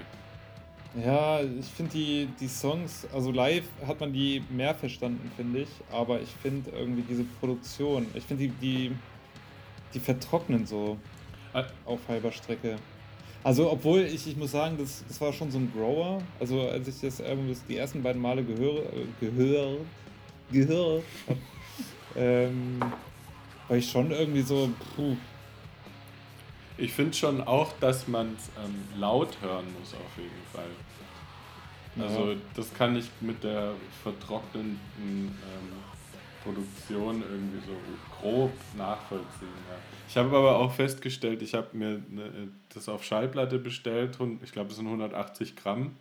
Ja, 1.06 1.42
ich 1.42 1.66
finde 1.68 1.92
die, 1.92 2.28
die 2.40 2.48
Songs, 2.48 3.06
also 3.14 3.32
live 3.32 3.66
hat 3.86 4.00
man 4.00 4.14
die 4.14 4.42
mehr 4.50 4.74
verstanden, 4.74 5.30
finde 5.36 5.60
ich. 5.62 5.70
Aber 5.92 6.20
ich 6.22 6.30
finde 6.42 6.72
irgendwie 6.72 7.02
diese 7.04 7.24
Produktion, 7.40 8.08
ich 8.16 8.24
finde 8.24 8.48
die, 8.48 8.50
die, 8.90 8.92
die 9.94 10.00
vertrocknen 10.00 10.66
so. 10.66 10.98
Auf 11.86 12.00
halber 12.08 12.32
Strecke. 12.32 12.78
Also, 13.44 13.72
obwohl 13.72 14.02
ich, 14.02 14.28
ich 14.28 14.36
muss 14.36 14.52
sagen, 14.52 14.78
das, 14.78 15.04
das 15.08 15.22
war 15.22 15.32
schon 15.32 15.50
so 15.52 15.58
ein 15.58 15.72
Grower. 15.74 16.22
Also, 16.40 16.62
als 16.68 16.88
ich 16.88 17.00
das 17.02 17.22
Album 17.22 17.48
das 17.50 17.64
die 17.66 17.78
ersten 17.78 18.04
beiden 18.04 18.22
Male 18.22 18.44
gehöre, 18.44 18.84
äh, 18.94 19.06
gehört, 19.22 19.80
gehört 20.52 21.04
hab, 21.28 21.38
ähm, 22.18 22.80
war 23.68 23.78
ich 23.78 23.90
schon 23.90 24.12
irgendwie 24.12 24.42
so, 24.42 24.70
puh, 24.96 25.16
Ich 26.78 26.92
finde 26.94 27.14
schon 27.16 27.42
auch, 27.42 27.72
dass 27.80 28.08
man 28.08 28.36
es 28.38 28.50
ähm, 28.64 29.00
laut 29.00 29.38
hören 29.42 29.66
muss, 29.80 29.94
auf 29.94 30.18
jeden 30.18 30.32
Fall. 30.52 32.06
Also, 32.06 32.32
Ja. 32.32 32.38
das 32.56 32.74
kann 32.74 32.96
ich 32.96 33.06
mit 33.22 33.44
der 33.44 33.74
vertrockneten 34.04 34.80
ähm, 35.00 35.32
Produktion 36.48 37.22
irgendwie 37.22 37.60
so 37.66 37.74
grob 38.20 38.52
nachvollziehen. 38.78 39.50
Ja. 39.70 39.78
Ich 40.08 40.18
habe 40.18 40.36
aber 40.36 40.58
auch 40.58 40.74
festgestellt, 40.74 41.42
ich 41.42 41.54
habe 41.54 41.68
mir 41.74 42.02
ne, 42.10 42.50
das 42.74 42.88
auf 42.88 43.04
Schallplatte 43.04 43.60
bestellt 43.60 44.20
und 44.20 44.42
ich 44.44 44.52
glaube, 44.52 44.70
es 44.72 44.78
sind 44.78 44.86
180 44.86 45.56
Gramm 45.56 45.96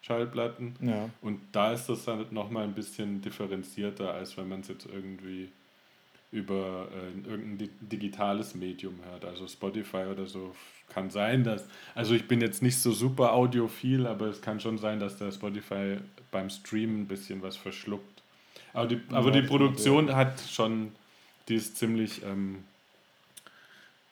Schallplatten. 0.00 0.74
ja. 0.80 1.08
Und 1.20 1.40
da 1.52 1.72
ist 1.72 1.86
das 1.86 2.04
dann 2.04 2.26
nochmal 2.30 2.64
ein 2.64 2.74
bisschen 2.74 3.20
differenzierter, 3.20 4.12
als 4.12 4.36
wenn 4.36 4.48
man 4.48 4.60
es 4.60 4.68
jetzt 4.68 4.86
irgendwie 4.86 5.48
über 6.32 6.88
äh, 6.90 7.28
irgendein 7.30 7.70
digitales 7.80 8.54
Medium 8.54 8.98
hört. 9.08 9.24
Also 9.24 9.46
Spotify 9.46 10.06
oder 10.10 10.26
so 10.26 10.56
kann 10.88 11.10
sein, 11.10 11.44
dass. 11.44 11.68
Also 11.94 12.14
ich 12.14 12.26
bin 12.26 12.40
jetzt 12.40 12.62
nicht 12.62 12.78
so 12.78 12.90
super 12.90 13.32
audiophil, 13.32 14.06
aber 14.06 14.26
es 14.26 14.42
kann 14.42 14.58
schon 14.58 14.78
sein, 14.78 14.98
dass 14.98 15.18
der 15.18 15.30
Spotify 15.30 15.98
beim 16.30 16.50
Streamen 16.50 17.02
ein 17.02 17.06
bisschen 17.06 17.42
was 17.42 17.56
verschluckt. 17.56 18.11
Aber 18.72 18.86
die, 18.86 19.00
aber 19.10 19.30
die 19.30 19.42
Produktion 19.42 20.14
hat 20.14 20.40
schon, 20.40 20.92
die 21.48 21.56
ist 21.56 21.76
ziemlich, 21.76 22.22
ähm, 22.24 22.64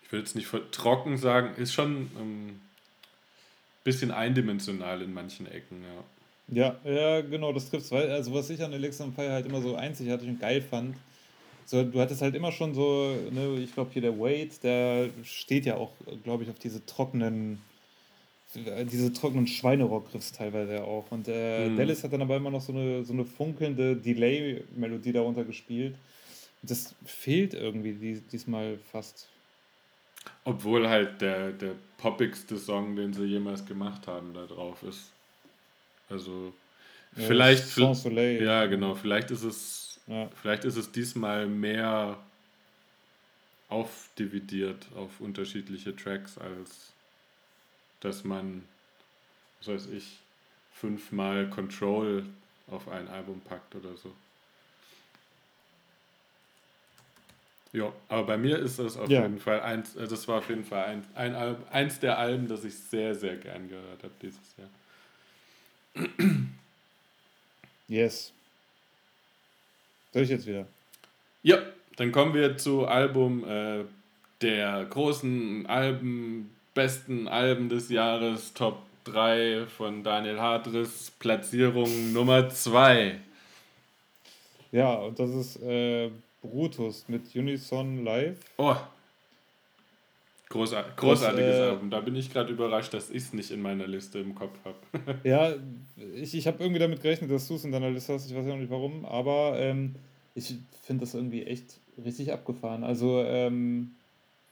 ich 0.05 0.13
will 0.13 0.21
jetzt 0.21 0.37
nicht 0.37 0.49
trocken 0.73 1.17
sagen, 1.17 1.55
ist 1.57 1.73
schon 1.73 2.11
ähm, 2.19 2.61
bisschen 3.85 4.11
eindimensional 4.11 5.03
in 5.03 5.15
manchen 5.15 5.47
Ecken, 5.47 5.83
ja. 5.83 6.05
Ja, 6.53 6.77
ja, 6.85 7.21
genau, 7.21 7.53
das 7.53 7.71
trifft 7.71 7.93
Also, 7.93 8.35
was 8.35 8.51
ich 8.51 8.63
an 8.63 8.73
Alexa 8.73 9.05
on 9.05 9.13
Fire 9.13 9.31
halt 9.31 9.47
immer 9.47 9.63
so 9.63 9.77
einzigartig 9.77 10.29
und 10.29 10.41
geil 10.41 10.61
fand, 10.61 10.97
so, 11.65 11.85
du 11.85 12.01
hattest 12.01 12.23
halt 12.23 12.35
immer 12.35 12.51
schon 12.51 12.75
so, 12.75 13.15
ne, 13.31 13.61
ich 13.61 13.73
glaube 13.73 13.91
hier 13.93 14.03
der 14.03 14.19
Wade, 14.19 14.51
der 14.63 15.11
steht 15.23 15.65
ja 15.67 15.77
auch, 15.77 15.93
glaube 16.25 16.43
ich, 16.43 16.51
auf 16.51 16.59
diese 16.59 16.85
trockenen, 16.85 17.61
diese 18.55 19.13
trockenen 19.13 19.47
Schweinerock-Griffs 19.47 20.33
teilweise 20.33 20.83
auch. 20.83 21.11
Und 21.11 21.29
äh, 21.29 21.69
mhm. 21.69 21.77
Dallas 21.77 22.03
hat 22.03 22.13
dann 22.13 22.23
aber 22.23 22.37
immer 22.37 22.51
noch 22.51 22.61
so 22.61 22.73
eine, 22.73 23.05
so 23.05 23.13
eine 23.13 23.25
funkelnde 23.25 23.97
Delay-Melodie 23.97 25.13
darunter 25.13 25.45
gespielt. 25.45 25.95
Das 26.63 26.95
fehlt 27.05 27.55
irgendwie 27.55 27.93
dies, 27.93 28.27
diesmal 28.27 28.79
fast. 28.91 29.29
Obwohl 30.45 30.89
halt 30.89 31.21
der, 31.21 31.53
der 31.53 31.75
poppigste 31.99 32.59
Song, 32.59 32.97
den 32.97 33.13
sie 33.13 33.25
jemals 33.25 33.65
gemacht 33.65 34.07
haben, 34.07 34.35
da 34.35 34.45
drauf 34.47 34.83
ist. 34.83 35.13
Also 36.09 36.53
ja, 37.17 37.27
vielleicht. 37.27 37.67
Soleil. 37.67 38.43
Ja, 38.43 38.67
genau. 38.67 38.95
Vielleicht 38.95 39.31
ist 39.31 39.45
es. 39.45 40.01
Ja. 40.07 40.29
Vielleicht 40.43 40.65
ist 40.65 40.77
es 40.77 40.91
diesmal 40.91 41.47
mehr 41.47 42.19
aufdividiert 43.69 44.89
auf 44.97 45.21
unterschiedliche 45.21 45.95
Tracks, 45.95 46.37
als 46.37 46.93
dass 48.01 48.25
man, 48.25 48.65
was 49.59 49.69
weiß 49.69 49.87
ich, 49.93 50.19
fünfmal 50.73 51.49
Control 51.51 52.25
auf 52.69 52.89
ein 52.89 53.09
Album 53.09 53.41
packt 53.41 53.75
oder 53.75 53.97
so. 53.97 54.13
Ja, 57.73 57.93
aber 58.09 58.27
bei 58.27 58.37
mir 58.37 58.59
ist 58.59 58.79
das 58.81 58.97
auf 58.97 59.09
ja. 59.09 59.23
jeden 59.23 59.39
Fall 59.39 59.61
eins, 59.61 59.95
äh, 59.95 60.09
das 60.09 60.27
war 60.27 60.39
auf 60.39 60.49
jeden 60.49 60.65
Fall 60.65 60.87
ein, 60.87 61.05
ein 61.15 61.35
Alb, 61.35 61.59
eins 61.71 62.01
der 62.01 62.19
Alben, 62.19 62.49
das 62.49 62.65
ich 62.65 62.75
sehr, 62.75 63.15
sehr 63.15 63.37
gern 63.37 63.69
gehört 63.69 64.03
habe 64.03 64.13
dieses 64.21 64.57
Jahr. 64.57 66.09
Yes. 67.87 68.33
Soll 70.13 70.23
ich 70.23 70.31
jetzt 70.31 70.47
wieder? 70.47 70.67
Ja, 71.43 71.59
dann 71.97 72.13
kommen 72.13 72.35
wir 72.35 72.57
zu 72.57 72.87
Album 72.87 73.45
äh, 73.45 73.85
der 74.41 74.85
großen 74.87 75.67
Alben, 75.67 76.51
besten 76.75 77.29
Alben 77.29 77.69
des 77.69 77.91
Jahres, 77.91 78.53
Top 78.55 78.79
3 79.05 79.67
von 79.67 80.03
Daniel 80.03 80.41
Hartris, 80.41 81.13
Platzierung 81.19 82.13
Nummer 82.13 82.49
2. 82.49 83.19
Ja, 84.73 84.95
und 84.95 85.19
das 85.19 85.31
ist 85.31 85.63
äh, 85.63 86.11
Brutus 86.43 87.05
mit 87.09 87.35
Unison 87.35 88.05
Live. 88.05 88.39
Oh. 88.57 88.77
Großart 90.49 90.97
großartiges 90.97 91.51
das, 91.51 91.59
äh, 91.59 91.71
Album. 91.71 91.91
Da 91.91 92.01
bin 92.01 92.17
ich 92.17 92.33
gerade 92.33 92.53
überrascht, 92.53 92.93
dass 92.93 93.11
ich 93.11 93.19
es 93.19 93.33
nicht 93.33 93.51
in 93.53 93.63
meiner 93.63 93.87
Liste 93.87 94.19
im 94.19 94.35
Kopf 94.35 94.59
habe. 94.65 95.19
ja, 95.25 95.55
ich, 96.15 96.35
ich 96.35 96.47
habe 96.47 96.63
irgendwie 96.63 96.81
damit 96.81 97.03
gerechnet, 97.03 97.31
dass 97.31 97.47
du 97.47 97.55
es 97.55 97.65
in 97.65 97.73
deiner 97.73 97.91
Liste 97.91 98.15
hast. 98.15 98.29
Ich 98.29 98.37
weiß 98.37 98.47
ja 98.47 98.53
noch 98.53 98.61
nicht 98.61 98.71
warum, 98.71 99.05
aber 99.05 99.59
ähm, 99.59 99.95
ich 100.35 100.57
finde 100.83 101.05
das 101.05 101.15
irgendwie 101.15 101.45
echt 101.45 101.79
richtig 102.05 102.33
abgefahren. 102.33 102.83
Also 102.83 103.23
ähm, 103.23 103.93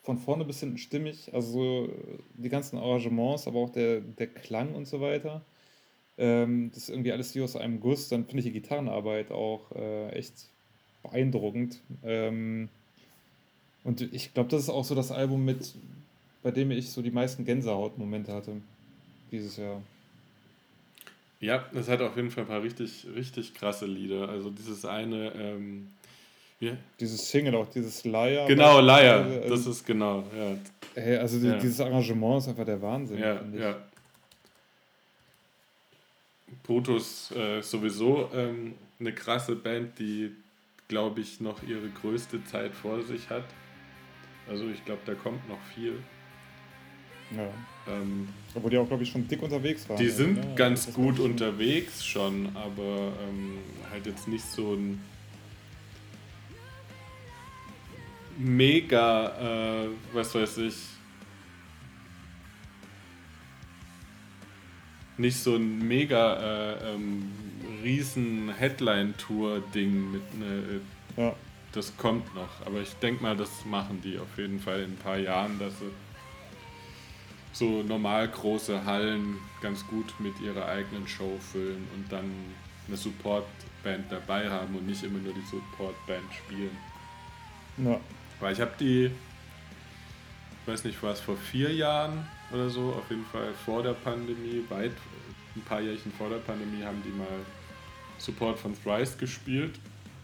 von 0.02 0.18
vorne 0.18 0.44
bis 0.44 0.60
hinten 0.60 0.78
stimmig. 0.78 1.32
Also 1.34 1.88
die 2.34 2.48
ganzen 2.48 2.78
Arrangements, 2.78 3.46
aber 3.46 3.58
auch 3.60 3.70
der, 3.70 4.00
der 4.00 4.28
Klang 4.28 4.74
und 4.74 4.86
so 4.86 5.00
weiter. 5.00 5.42
Ähm, 6.16 6.70
das 6.72 6.84
ist 6.84 6.90
irgendwie 6.90 7.12
alles 7.12 7.34
wie 7.34 7.42
aus 7.42 7.56
einem 7.56 7.80
Guss. 7.80 8.08
Dann 8.08 8.24
finde 8.24 8.38
ich 8.38 8.46
die 8.46 8.60
Gitarrenarbeit 8.60 9.30
auch 9.30 9.70
äh, 9.72 10.10
echt 10.10 10.50
beeindruckend. 11.02 11.80
Ähm, 12.02 12.68
und 13.84 14.00
ich 14.00 14.34
glaube, 14.34 14.50
das 14.50 14.62
ist 14.62 14.68
auch 14.68 14.84
so 14.84 14.94
das 14.94 15.12
Album 15.12 15.44
mit, 15.44 15.74
bei 16.42 16.50
dem 16.50 16.70
ich 16.70 16.90
so 16.90 17.02
die 17.02 17.10
meisten 17.10 17.44
Gänsehautmomente 17.44 18.32
hatte 18.32 18.60
dieses 19.30 19.56
Jahr. 19.56 19.82
Ja, 21.40 21.64
es 21.72 21.88
hat 21.88 22.00
auf 22.00 22.16
jeden 22.16 22.30
Fall 22.30 22.44
ein 22.44 22.48
paar 22.48 22.62
richtig, 22.62 23.06
richtig 23.14 23.54
krasse 23.54 23.86
Lieder. 23.86 24.28
Also 24.28 24.50
dieses 24.50 24.84
eine, 24.84 25.32
ähm, 25.34 25.88
ja. 26.60 26.72
Dieses 26.98 27.30
Single 27.30 27.54
auch, 27.54 27.68
dieses 27.68 28.04
Liar. 28.04 28.46
Genau, 28.46 28.80
Liar, 28.80 29.24
also, 29.24 29.48
das 29.48 29.66
ist 29.66 29.86
genau, 29.86 30.24
ja. 30.36 30.56
Hey, 30.94 31.16
also 31.16 31.38
ja. 31.46 31.56
dieses 31.56 31.80
Arrangement 31.80 32.38
ist 32.38 32.48
einfach 32.48 32.64
der 32.64 32.80
Wahnsinn. 32.82 33.18
Ja, 33.18 33.40
ja. 33.56 33.76
Brutus 36.64 37.30
äh, 37.30 37.62
sowieso 37.62 38.30
ähm, 38.34 38.74
eine 38.98 39.12
krasse 39.12 39.54
Band, 39.54 39.98
die 39.98 40.32
glaube 40.88 41.20
ich, 41.20 41.40
noch 41.40 41.62
ihre 41.62 41.88
größte 41.88 42.42
Zeit 42.44 42.74
vor 42.74 43.02
sich 43.02 43.28
hat. 43.30 43.44
Also 44.48 44.68
ich 44.68 44.84
glaube, 44.84 45.02
da 45.04 45.14
kommt 45.14 45.46
noch 45.48 45.60
viel. 45.74 45.92
Ja. 47.36 47.48
Ähm, 47.86 48.28
Obwohl 48.54 48.70
die 48.70 48.78
auch, 48.78 48.88
glaube 48.88 49.02
ich, 49.02 49.10
schon 49.10 49.28
dick 49.28 49.42
unterwegs 49.42 49.86
waren. 49.88 49.98
Die 49.98 50.08
sind 50.08 50.38
ja, 50.38 50.54
ganz 50.54 50.92
gut 50.92 51.20
unterwegs 51.20 52.04
schon, 52.04 52.48
aber 52.56 53.12
ähm, 53.28 53.58
halt 53.90 54.06
jetzt 54.06 54.26
nicht 54.26 54.44
so 54.44 54.72
ein 54.72 54.98
mega, 58.38 59.84
äh, 59.84 59.88
was 60.12 60.34
weiß 60.34 60.58
ich, 60.58 60.76
nicht 65.18 65.36
so 65.36 65.56
ein 65.56 65.86
mega 65.86 66.34
äh, 66.34 66.94
ähm, 66.94 67.32
riesen 67.82 68.54
Headline-Tour-Ding 68.56 70.12
mit 70.12 70.38
ne, 70.38 70.80
ja. 71.16 71.34
Das 71.72 71.94
kommt 71.96 72.34
noch, 72.34 72.64
aber 72.64 72.80
ich 72.80 72.94
denke 72.94 73.22
mal, 73.22 73.36
das 73.36 73.64
machen 73.66 74.00
die 74.02 74.18
auf 74.18 74.38
jeden 74.38 74.58
Fall 74.58 74.80
in 74.80 74.92
ein 74.92 74.96
paar 74.96 75.18
Jahren, 75.18 75.58
dass 75.58 75.78
sie 75.78 75.90
so 77.52 77.82
normal 77.82 78.28
große 78.28 78.84
Hallen 78.84 79.36
ganz 79.60 79.86
gut 79.86 80.14
mit 80.18 80.40
ihrer 80.40 80.66
eigenen 80.66 81.06
Show 81.06 81.38
füllen 81.52 81.86
und 81.94 82.10
dann 82.10 82.32
eine 82.86 82.96
Support-Band 82.96 84.10
dabei 84.10 84.48
haben 84.48 84.76
und 84.76 84.86
nicht 84.86 85.02
immer 85.02 85.18
nur 85.18 85.34
die 85.34 85.44
Support-Band 85.50 86.32
spielen. 86.32 86.76
Ja. 87.78 88.00
Weil 88.40 88.52
ich 88.52 88.60
habe 88.60 88.72
die, 88.78 89.06
ich 89.06 90.66
weiß 90.66 90.84
nicht, 90.84 91.02
was 91.02 91.20
vor 91.20 91.36
vier 91.36 91.72
Jahren 91.72 92.26
oder 92.52 92.70
so, 92.70 92.92
auf 92.92 93.10
jeden 93.10 93.26
Fall 93.26 93.52
vor 93.64 93.82
der 93.82 93.94
Pandemie, 93.94 94.62
weit 94.68 94.92
ein 95.56 95.62
paar 95.62 95.80
Jährchen 95.80 96.12
vor 96.12 96.28
der 96.28 96.38
Pandemie, 96.38 96.84
haben 96.84 97.02
die 97.04 97.10
mal 97.10 97.26
Support 98.18 98.58
von 98.58 98.74
Thrice 98.82 99.16
gespielt. 99.18 99.78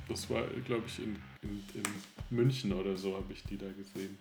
Das 0.09 0.29
war, 0.31 0.42
glaube 0.64 0.85
ich, 0.87 0.98
in, 0.98 1.16
in, 1.42 1.62
in 1.74 1.83
München 2.31 2.72
oder 2.72 2.96
so 2.96 3.14
habe 3.14 3.33
ich 3.33 3.42
die 3.44 3.57
da 3.57 3.66
gesehen. 3.66 4.16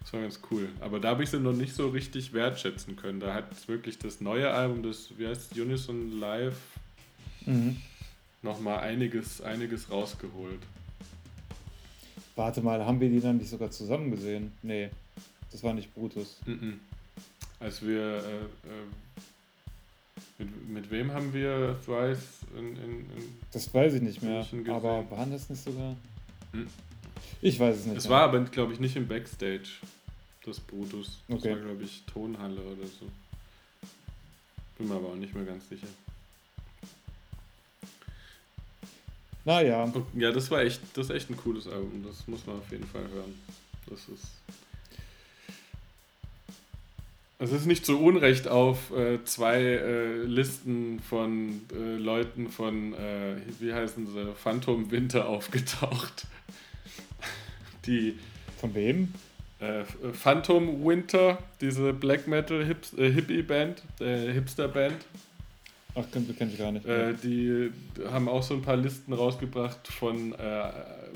Das 0.00 0.12
war 0.12 0.20
ganz 0.22 0.40
cool. 0.50 0.68
Aber 0.80 0.98
da 0.98 1.10
habe 1.10 1.22
ich 1.22 1.30
sie 1.30 1.38
noch 1.38 1.52
nicht 1.52 1.74
so 1.74 1.88
richtig 1.88 2.32
wertschätzen 2.32 2.96
können. 2.96 3.20
Da 3.20 3.34
hat 3.34 3.68
wirklich 3.68 3.98
das 3.98 4.20
neue 4.20 4.50
Album, 4.50 4.82
das, 4.82 5.10
wie 5.18 5.26
heißt 5.26 5.52
es, 5.52 5.58
Unison 5.58 6.18
Live, 6.18 6.56
mhm. 7.46 7.76
nochmal 8.42 8.80
einiges, 8.80 9.40
einiges 9.40 9.90
rausgeholt. 9.90 10.60
Warte 12.40 12.62
mal, 12.62 12.86
haben 12.86 12.98
wir 13.00 13.10
die 13.10 13.20
dann 13.20 13.36
nicht 13.36 13.50
sogar 13.50 13.70
zusammen 13.70 14.10
gesehen? 14.10 14.52
Nee, 14.62 14.88
das 15.52 15.62
war 15.62 15.74
nicht 15.74 15.92
Brutus. 15.94 16.38
Mhm. 16.46 16.80
Als 17.58 17.82
wir 17.86 18.00
äh, 18.00 18.16
äh, 18.18 18.86
mit, 20.38 20.68
mit 20.70 20.90
wem 20.90 21.12
haben 21.12 21.34
wir 21.34 21.76
Thrice 21.84 22.38
in, 22.56 22.68
in, 22.76 23.00
in 23.00 23.36
Das 23.52 23.74
weiß 23.74 23.92
ich 23.92 24.00
nicht 24.00 24.22
mehr. 24.22 24.46
Aber 24.68 25.04
waren 25.10 25.30
das 25.30 25.50
nicht 25.50 25.62
sogar? 25.62 25.94
Hm. 26.52 26.66
Ich 27.42 27.60
weiß 27.60 27.76
es 27.76 27.84
nicht. 27.84 27.98
Es 27.98 28.04
mehr. 28.04 28.12
war 28.12 28.22
aber, 28.22 28.40
glaube 28.44 28.72
ich, 28.72 28.80
nicht 28.80 28.96
im 28.96 29.06
Backstage, 29.06 29.68
das 30.46 30.60
Brutus. 30.60 31.20
Das 31.28 31.40
okay. 31.40 31.50
war, 31.50 31.58
glaube 31.58 31.82
ich, 31.82 32.04
Tonhalle 32.06 32.62
oder 32.62 32.86
so. 32.86 33.06
Bin 34.78 34.88
mir 34.88 34.94
aber 34.94 35.08
auch 35.08 35.16
nicht 35.16 35.34
mehr 35.34 35.44
ganz 35.44 35.68
sicher. 35.68 35.88
Naja. 39.44 39.92
Ja, 40.14 40.32
das 40.32 40.50
war 40.50 40.60
echt, 40.62 40.80
das 40.94 41.08
ist 41.08 41.16
echt 41.16 41.30
ein 41.30 41.36
cooles 41.36 41.66
Album. 41.66 42.04
Das 42.06 42.26
muss 42.28 42.46
man 42.46 42.58
auf 42.58 42.70
jeden 42.70 42.86
Fall 42.86 43.02
hören. 43.12 43.34
Das 43.86 44.00
ist 44.00 44.40
es 47.42 47.52
ist 47.52 47.64
nicht 47.64 47.86
zu 47.86 47.98
Unrecht 47.98 48.48
auf 48.48 48.90
äh, 48.94 49.24
zwei 49.24 49.62
äh, 49.62 50.22
Listen 50.24 51.00
von 51.00 51.62
äh, 51.72 51.96
Leuten 51.96 52.50
von, 52.50 52.92
äh, 52.92 53.36
wie 53.58 53.72
heißen 53.72 54.06
sie, 54.06 54.32
Phantom 54.34 54.90
Winter 54.90 55.26
aufgetaucht. 55.26 56.26
Die. 57.86 58.18
Von 58.58 58.74
wem? 58.74 59.14
Äh, 59.58 59.84
Phantom 60.12 60.84
Winter, 60.84 61.38
diese 61.62 61.94
Black 61.94 62.28
Metal 62.28 62.62
Hips, 62.62 62.92
äh, 62.92 63.10
Hippie 63.10 63.42
Band, 63.42 63.82
Hipster 63.98 64.68
Band. 64.68 64.96
Ach, 66.00 66.10
kenne 66.10 66.32
kenn 66.32 66.50
ich 66.50 66.58
gar 66.58 66.72
nicht. 66.72 66.86
die 66.86 67.70
haben 68.10 68.28
auch 68.28 68.42
so 68.42 68.54
ein 68.54 68.62
paar 68.62 68.76
Listen 68.76 69.12
rausgebracht 69.12 69.88
von 69.88 70.34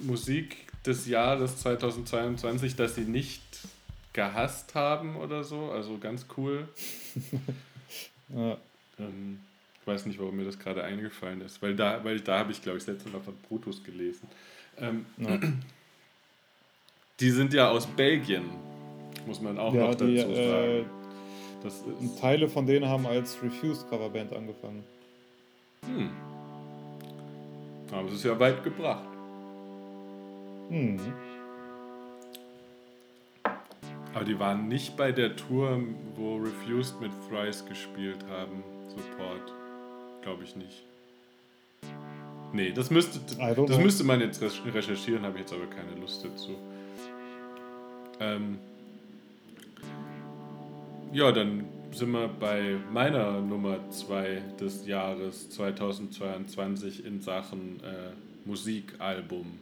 Musik, 0.03 0.57
des 0.87 1.07
Jahres 1.07 1.57
2022, 1.59 2.76
dass 2.76 2.95
sie 2.95 3.05
nicht 3.05 3.43
gehasst 4.12 4.74
haben 4.74 5.16
oder 5.16 5.45
so. 5.45 5.70
Also 5.70 5.99
ganz 5.99 6.26
cool. 6.37 6.68
ja. 8.28 8.57
ähm, 8.99 9.41
ich 9.80 9.87
weiß 9.87 10.07
nicht, 10.07 10.18
warum 10.18 10.37
mir 10.37 10.45
das 10.45 10.59
gerade 10.59 10.85
eingefallen 10.85 11.41
ist, 11.43 11.61
weil 11.62 11.74
da, 11.74 12.03
weil 12.05 12.20
da 12.20 12.39
habe 12.39 12.53
ich, 12.53 12.62
glaube 12.62 12.78
ich, 12.78 12.87
letztens 12.87 13.12
noch 13.12 13.22
von 13.22 13.35
Brutus 13.49 13.82
gelesen. 13.82 14.28
Ähm, 14.78 15.07
ja. 15.18 15.39
Die 17.20 17.30
sind 17.30 17.53
ja 17.53 17.70
aus 17.70 17.87
Belgien, 17.87 18.45
muss 19.26 19.41
man 19.41 19.59
auch 19.59 19.74
ja, 19.74 19.82
noch 19.82 19.95
dazu 19.95 20.07
die, 20.07 20.18
sagen. 20.18 20.35
Äh, 20.35 20.85
das 21.65 21.83
ist 22.01 22.21
Teile 22.21 22.47
von 22.47 22.67
denen 22.67 22.87
haben 22.87 23.07
als 23.07 23.43
Refused 23.43 23.89
Coverband 23.89 24.35
angefangen. 24.35 24.85
Hm. 25.87 26.11
Aber 27.91 28.09
es 28.09 28.15
ist 28.15 28.25
ja 28.25 28.39
weit 28.39 28.62
gebracht. 28.62 29.09
Hm. 30.69 31.01
Aber 34.15 34.25
die 34.25 34.39
waren 34.39 34.69
nicht 34.69 34.97
bei 34.97 35.11
der 35.11 35.35
Tour, 35.37 35.81
wo 36.17 36.37
Refused 36.37 37.01
mit 37.01 37.11
Thrice 37.29 37.65
gespielt 37.67 38.25
haben. 38.31 38.62
Support. 38.89 39.53
Glaube 40.23 40.45
ich 40.45 40.55
nicht. 40.57 40.85
Nee, 42.53 42.73
das 42.73 42.91
müsste, 42.91 43.19
das 43.67 43.79
müsste 43.79 44.05
man 44.05 44.21
jetzt 44.21 44.41
recherchieren, 44.43 45.23
habe 45.25 45.35
ich 45.35 45.41
jetzt 45.41 45.53
aber 45.53 45.67
keine 45.67 45.99
Lust 46.01 46.25
dazu. 46.25 46.57
Ähm 48.21 48.59
ja, 51.15 51.31
dann 51.33 51.65
sind 51.93 52.11
wir 52.11 52.29
bei 52.29 52.77
meiner 52.93 53.41
Nummer 53.41 53.89
2 53.89 54.43
des 54.61 54.87
Jahres 54.87 55.49
2022 55.51 57.07
in 57.07 57.23
Sachen 57.23 57.81
äh, 57.85 58.11
Musikalbum. 58.45 59.59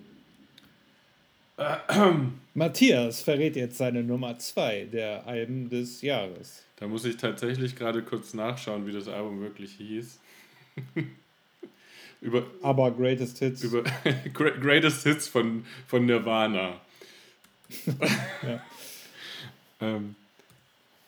Matthias 2.54 3.20
verrät 3.20 3.54
jetzt 3.56 3.76
seine 3.76 4.02
Nummer 4.02 4.38
2 4.38 4.88
der 4.92 5.26
Alben 5.26 5.68
des 5.68 6.00
Jahres. 6.00 6.64
Da 6.76 6.88
muss 6.88 7.04
ich 7.04 7.18
tatsächlich 7.18 7.76
gerade 7.76 8.02
kurz 8.02 8.32
nachschauen, 8.32 8.86
wie 8.86 8.92
das 8.92 9.06
Album 9.06 9.40
wirklich 9.42 9.74
hieß. 9.74 10.18
über, 12.22 12.44
Aber 12.62 12.90
Greatest 12.90 13.38
Hits. 13.38 13.62
Über 13.62 13.82
Greatest 14.32 15.04
Hits 15.04 15.28
von, 15.28 15.64
von 15.86 16.06
Nirvana. 16.06 16.80
ja. 18.42 18.64
ähm, 19.80 20.16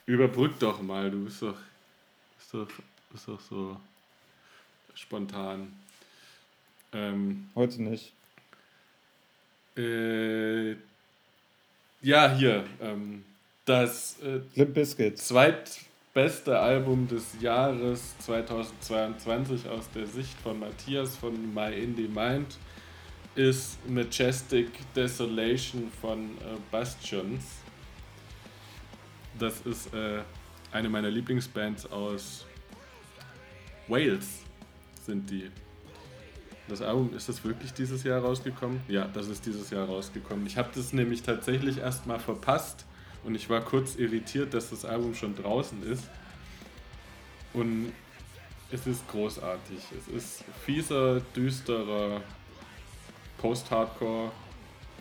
überbrück 0.07 0.59
doch 0.59 0.81
mal, 0.83 1.11
du 1.11 1.25
bist 1.25 1.43
doch, 1.43 1.57
bist 2.39 2.55
doch, 2.55 2.69
bist 3.11 3.29
doch 3.29 3.41
so 3.41 3.77
spontan. 4.95 5.73
Ähm, 6.93 7.51
Heute 7.55 7.83
nicht. 7.83 8.13
Äh, 9.77 10.73
ja, 12.03 12.33
hier. 12.37 12.65
Ähm, 12.81 13.25
das 13.65 14.19
äh, 14.21 14.41
Limp 14.55 14.75
Bizkit. 14.75 15.19
zweitbeste 15.19 16.59
Album 16.59 17.09
des 17.09 17.41
Jahres 17.41 18.17
2022 18.19 19.69
aus 19.69 19.91
der 19.95 20.07
Sicht 20.07 20.39
von 20.43 20.61
Matthias 20.61 21.17
von 21.17 21.55
My 21.55 21.73
Indie 21.73 22.09
Mind 22.09 22.59
ist 23.35 23.79
Majestic 23.89 24.69
Desolation 24.95 25.91
von 26.01 26.39
äh, 26.39 26.57
Bastions. 26.71 27.64
Das 29.39 29.61
ist 29.62 29.93
äh, 29.95 30.22
eine 30.72 30.89
meiner 30.89 31.11
Lieblingsbands 31.11 31.91
aus 31.91 32.47
Wales, 33.89 34.41
sind 35.05 35.28
die. 35.30 35.51
Das 36.68 36.80
Album, 36.80 37.14
ist 37.14 37.28
das 37.28 37.45
wirklich 37.45 37.74
dieses 37.74 38.05
Jahr 38.05 38.22
rausgekommen? 38.22 38.80
Ja, 38.89 39.07
das 39.07 39.28
ist 39.28 39.45
dieses 39.45 39.68
Jahr 39.70 39.87
rausgekommen. 39.87 40.47
Ich 40.47 40.57
habe 40.57 40.70
das 40.74 40.93
nämlich 40.95 41.22
tatsächlich 41.22 41.78
erst 41.78 42.07
mal 42.07 42.18
verpasst 42.18 42.87
und 43.22 43.35
ich 43.35 43.51
war 43.51 43.61
kurz 43.61 43.97
irritiert, 43.97 44.55
dass 44.55 44.70
das 44.70 44.85
Album 44.85 45.14
schon 45.14 45.37
draußen 45.37 45.82
ist. 45.82 46.09
Und 47.53 47.93
es 48.70 48.87
ist 48.87 49.07
großartig. 49.09 49.78
Es 49.99 50.09
ist 50.09 50.45
fieser, 50.64 51.20
düsterer 51.37 52.20
Post-Hardcore, 53.39 54.32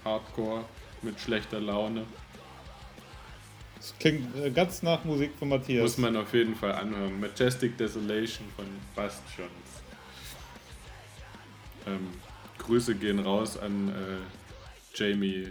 Hardcore 0.03 0.65
mit 1.01 1.19
schlechter 1.19 1.59
Laune. 1.59 2.05
Das 3.83 3.93
klingt 3.99 4.33
äh, 4.37 4.49
ganz 4.49 4.81
nach 4.81 5.03
Musik 5.03 5.31
von 5.37 5.49
Matthias. 5.49 5.81
Muss 5.81 5.97
man 5.97 6.15
auf 6.15 6.33
jeden 6.33 6.55
Fall 6.55 6.71
anhören. 6.71 7.19
Majestic 7.19 7.77
Desolation 7.77 8.47
von 8.55 8.65
Bastions. 8.95 9.83
Ähm, 11.85 12.07
Grüße 12.59 12.95
gehen 12.95 13.19
raus 13.19 13.57
an 13.57 13.89
äh, 13.89 13.93
Jamie, 14.95 15.49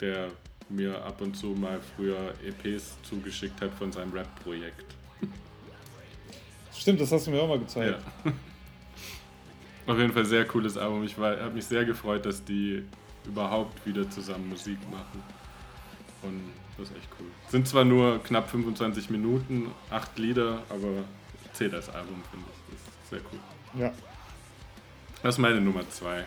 der 0.00 0.30
mir 0.68 1.04
ab 1.04 1.20
und 1.20 1.36
zu 1.36 1.48
mal 1.48 1.80
früher 1.96 2.32
EPs 2.44 2.96
zugeschickt 3.02 3.60
hat 3.60 3.74
von 3.74 3.90
seinem 3.90 4.12
Rap-Projekt. 4.12 4.94
Stimmt, 6.72 7.00
das 7.00 7.10
hast 7.10 7.26
du 7.26 7.32
mir 7.32 7.42
auch 7.42 7.48
mal 7.48 7.58
gezeigt. 7.58 7.98
Ja. 8.24 8.32
Auf 9.92 9.98
jeden 9.98 10.12
Fall 10.12 10.26
sehr 10.26 10.44
cooles 10.44 10.76
Album. 10.76 11.02
Ich 11.02 11.16
habe 11.16 11.50
mich 11.50 11.64
sehr 11.64 11.84
gefreut, 11.84 12.24
dass 12.24 12.44
die 12.44 12.84
überhaupt 13.26 13.84
wieder 13.84 14.08
zusammen 14.08 14.48
Musik 14.48 14.78
machen. 14.92 15.43
Und 16.24 16.40
das 16.76 16.90
ist 16.90 16.96
echt 16.96 17.08
cool. 17.20 17.26
Sind 17.48 17.68
zwar 17.68 17.84
nur 17.84 18.22
knapp 18.22 18.50
25 18.50 19.10
Minuten, 19.10 19.70
acht 19.90 20.18
Lieder, 20.18 20.62
aber 20.68 21.04
zählt 21.52 21.72
das 21.72 21.88
Album, 21.88 22.22
finde 22.30 22.46
ich. 22.50 22.74
Das 22.74 22.80
ist 22.80 23.10
sehr 23.10 23.20
cool. 23.32 23.80
Ja. 23.80 23.92
Das 25.22 25.36
ist 25.36 25.38
meine 25.38 25.60
Nummer 25.60 25.88
zwei. 25.90 26.26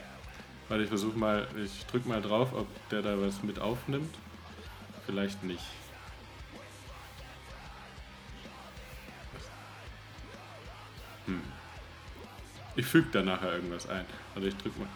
Warte, 0.70 0.84
ich 0.84 0.90
versuche 0.90 1.18
mal, 1.18 1.48
ich 1.64 1.86
drücke 1.86 2.10
mal 2.10 2.22
drauf, 2.22 2.50
ob 2.54 2.68
der 2.90 3.02
da 3.02 3.20
was 3.22 3.44
mit 3.44 3.60
aufnimmt. 3.60 4.14
Vielleicht 5.06 5.44
nicht. 5.44 5.64
Hm. 11.26 11.42
Ich 12.76 12.86
füge 12.86 13.08
da 13.12 13.22
nachher 13.22 13.54
irgendwas 13.54 13.88
ein. 13.90 14.06
Also 14.36 14.48
ich 14.48 14.56
drück 14.58 14.78
mal. 14.78 14.88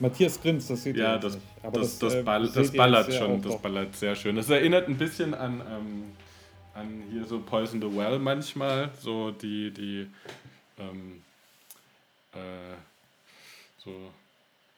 Matthias 0.00 0.40
grinst, 0.40 0.70
das 0.70 0.82
sieht 0.82 0.96
ja, 0.96 1.18
das, 1.18 1.34
nicht. 1.34 1.46
Aber 1.62 1.80
das, 1.80 1.98
das, 1.98 2.12
das, 2.12 2.14
äh, 2.14 2.22
ball, 2.22 2.48
das 2.48 2.72
ballert 2.72 3.12
schon, 3.12 3.42
das 3.42 3.60
ballert 3.60 3.96
sehr 3.96 4.14
schön. 4.14 4.36
Das 4.36 4.48
erinnert 4.48 4.88
ein 4.88 4.96
bisschen 4.96 5.34
an, 5.34 5.60
ähm, 5.60 6.04
an 6.74 7.02
hier 7.10 7.24
so 7.24 7.40
Poison 7.40 7.80
the 7.80 7.96
Well 7.96 8.18
manchmal, 8.18 8.90
so 9.00 9.30
die, 9.30 9.70
die 9.70 10.06
ähm, 10.78 11.22
äh, 12.32 12.76
so 13.78 13.92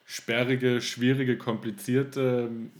sperrige, 0.06 0.80
schwierige, 0.80 1.36
komplizierte 1.36 2.48
ähm, 2.48 2.70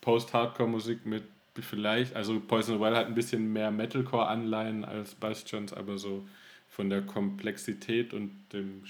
Post-Hardcore-Musik 0.00 1.04
mit 1.06 1.24
vielleicht, 1.60 2.16
also 2.16 2.40
Poison 2.40 2.76
the 2.76 2.80
Well 2.80 2.96
hat 2.96 3.06
ein 3.06 3.14
bisschen 3.14 3.52
mehr 3.52 3.70
Metalcore-Anleihen 3.70 4.84
als 4.84 5.14
Bastions, 5.14 5.72
aber 5.74 5.98
so 5.98 6.26
von 6.70 6.88
der 6.88 7.02
Komplexität 7.02 8.14
und 8.14 8.30
dem 8.52 8.82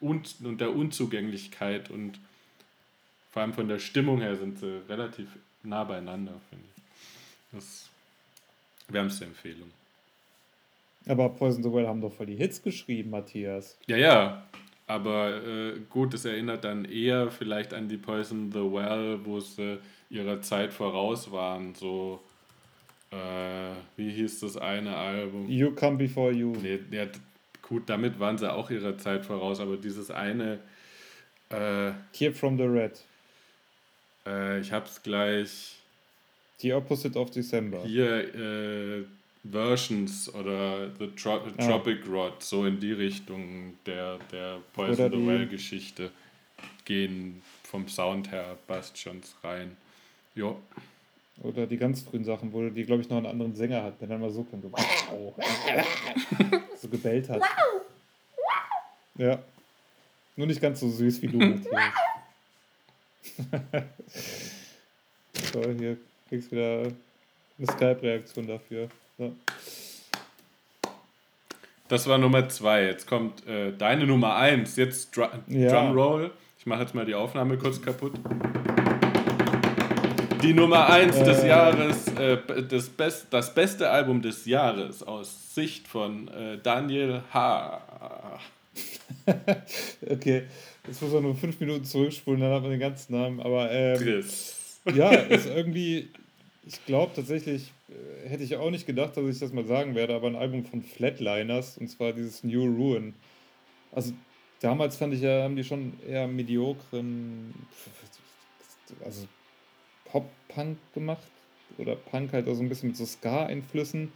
und, 0.00 0.36
und 0.44 0.60
der 0.60 0.74
Unzugänglichkeit 0.74 1.90
und 1.90 2.18
vor 3.30 3.42
allem 3.42 3.52
von 3.52 3.68
der 3.68 3.78
Stimmung 3.78 4.20
her 4.20 4.36
sind 4.36 4.58
sie 4.58 4.82
relativ 4.88 5.28
nah 5.62 5.84
beieinander, 5.84 6.32
finde 6.48 6.64
ich. 6.74 6.82
Das 7.52 7.88
wärmste 8.88 9.26
Empfehlung. 9.26 9.70
Aber 11.06 11.28
Poison 11.28 11.62
the 11.62 11.72
Well 11.72 11.86
haben 11.86 12.00
doch 12.00 12.12
voll 12.12 12.26
die 12.26 12.36
Hits 12.36 12.62
geschrieben, 12.62 13.10
Matthias. 13.10 13.76
Ja, 13.86 13.96
ja. 13.96 14.46
Aber 14.88 15.44
äh, 15.44 15.80
gut, 15.90 16.14
das 16.14 16.24
erinnert 16.24 16.64
dann 16.64 16.84
eher 16.84 17.30
vielleicht 17.30 17.74
an 17.74 17.88
die 17.88 17.96
Poison 17.96 18.52
the 18.52 18.60
Well, 18.60 19.18
wo 19.24 19.40
sie 19.40 19.78
ihrer 20.10 20.40
Zeit 20.42 20.72
voraus 20.72 21.30
waren. 21.32 21.74
So, 21.74 22.20
äh, 23.10 23.72
wie 23.96 24.10
hieß 24.10 24.40
das 24.40 24.56
eine 24.56 24.96
Album? 24.96 25.48
You 25.48 25.72
Come 25.72 25.96
Before 25.96 26.32
You. 26.32 26.54
Nee, 26.62 26.78
ja, 26.90 27.06
gut, 27.68 27.88
damit 27.88 28.18
waren 28.20 28.38
sie 28.38 28.52
auch 28.52 28.70
ihrer 28.70 28.96
Zeit 28.98 29.24
voraus, 29.24 29.60
aber 29.60 29.76
dieses 29.76 30.10
eine. 30.10 30.60
Äh, 31.50 31.92
Here 32.12 32.32
from 32.32 32.56
the 32.56 32.64
Red. 32.64 33.00
Äh, 34.26 34.60
ich 34.60 34.72
hab's 34.72 35.02
gleich. 35.02 35.76
The 36.58 36.72
Opposite 36.72 37.18
of 37.18 37.30
December. 37.30 37.84
Hier, 37.84 38.34
äh, 38.34 39.04
Versions 39.50 40.32
oder 40.34 40.90
The 40.98 41.08
Tro 41.08 41.34
ah. 41.34 41.62
Tropic. 41.62 42.06
Rod, 42.08 42.42
so 42.42 42.64
in 42.64 42.80
die 42.80 42.92
Richtung 42.92 43.74
der, 43.84 44.18
der 44.32 44.60
Poison 44.72 45.10
the 45.12 45.26
Well 45.26 45.46
Geschichte 45.46 46.10
gehen 46.84 47.42
vom 47.62 47.86
Sound 47.88 48.30
her 48.30 48.56
Bastions 48.66 49.36
rein. 49.42 49.76
Jo. 50.34 50.60
Oder 51.42 51.66
die 51.66 51.76
ganz 51.76 52.02
frühen 52.02 52.24
Sachen, 52.24 52.52
wo 52.52 52.68
die, 52.68 52.84
glaube 52.84 53.02
ich, 53.02 53.10
noch 53.10 53.18
einen 53.18 53.26
anderen 53.26 53.54
Sänger 53.54 53.82
hat, 53.82 54.00
der 54.00 54.08
dann 54.08 54.20
mal 54.20 54.30
so 54.30 54.42
kommt. 54.42 54.64
so 56.80 56.88
gebellt 56.88 57.28
hat. 57.28 57.42
Ja. 59.16 59.38
Nur 60.36 60.46
nicht 60.46 60.60
ganz 60.60 60.80
so 60.80 60.88
süß 60.88 61.22
wie 61.22 61.28
du, 61.28 61.38
Matthias. 61.38 61.92
so, 65.52 65.62
hier 65.78 65.96
kriegst 66.28 66.52
du 66.52 66.56
wieder 66.56 66.92
eine 67.58 67.66
Skype-Reaktion 67.66 68.46
dafür. 68.46 68.88
Ja. 69.18 69.30
Das 71.88 72.06
war 72.06 72.18
Nummer 72.18 72.48
zwei. 72.48 72.84
Jetzt 72.84 73.06
kommt 73.06 73.46
äh, 73.46 73.72
deine 73.72 74.06
Nummer 74.06 74.36
eins. 74.36 74.76
Jetzt 74.76 75.16
Dr 75.16 75.42
ja. 75.46 75.70
Drumroll. 75.70 76.32
Ich 76.58 76.66
mache 76.66 76.82
jetzt 76.82 76.94
mal 76.94 77.06
die 77.06 77.14
Aufnahme 77.14 77.56
kurz 77.58 77.80
kaputt. 77.80 78.14
Die 80.46 80.54
Nummer 80.54 80.88
1 80.88 81.16
äh. 81.16 81.24
des 81.24 81.42
Jahres, 81.42 82.06
äh, 82.06 82.38
das, 82.68 82.88
Best, 82.88 83.26
das 83.30 83.52
beste 83.52 83.90
Album 83.90 84.22
des 84.22 84.46
Jahres 84.46 85.02
aus 85.02 85.52
Sicht 85.56 85.88
von 85.88 86.28
äh, 86.28 86.58
Daniel 86.62 87.22
H. 87.32 88.38
okay, 90.08 90.44
jetzt 90.86 91.02
muss 91.02 91.12
man 91.12 91.24
nur 91.24 91.34
fünf 91.34 91.58
Minuten 91.58 91.84
zurückspulen, 91.84 92.40
dann 92.40 92.52
hat 92.52 92.62
man 92.62 92.70
den 92.70 92.78
ganzen 92.78 93.14
Namen. 93.14 93.40
Aber 93.40 93.72
ähm, 93.72 94.24
ja, 94.94 95.10
ist 95.30 95.46
irgendwie, 95.46 96.10
ich 96.64 96.84
glaube 96.86 97.10
tatsächlich, 97.12 97.72
äh, 97.88 98.28
hätte 98.28 98.44
ich 98.44 98.54
auch 98.54 98.70
nicht 98.70 98.86
gedacht, 98.86 99.16
dass 99.16 99.24
ich 99.26 99.40
das 99.40 99.52
mal 99.52 99.64
sagen 99.64 99.96
werde, 99.96 100.14
aber 100.14 100.28
ein 100.28 100.36
Album 100.36 100.64
von 100.64 100.80
Flatliners 100.80 101.76
und 101.76 101.88
zwar 101.88 102.12
dieses 102.12 102.44
New 102.44 102.66
Ruin. 102.66 103.14
Also 103.90 104.12
damals 104.60 104.96
fand 104.96 105.12
ich 105.12 105.22
ja, 105.22 105.42
haben 105.42 105.56
die 105.56 105.64
schon 105.64 105.94
eher 106.08 106.28
mediokren, 106.28 107.52
also 109.04 109.26
Pop-Punk 110.10 110.78
gemacht. 110.94 111.30
Oder 111.78 111.96
Punk 111.96 112.32
halt 112.32 112.48
also 112.48 112.62
ein 112.62 112.68
bisschen 112.68 112.90
mit 112.90 112.96
so 112.96 113.04
Ska-Einflüssen. 113.04 114.12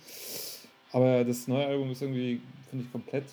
Aber 0.92 1.24
das 1.24 1.46
neue 1.46 1.66
Album 1.66 1.90
ist 1.90 2.02
irgendwie, 2.02 2.40
finde 2.68 2.84
ich, 2.84 2.92
komplett 2.92 3.24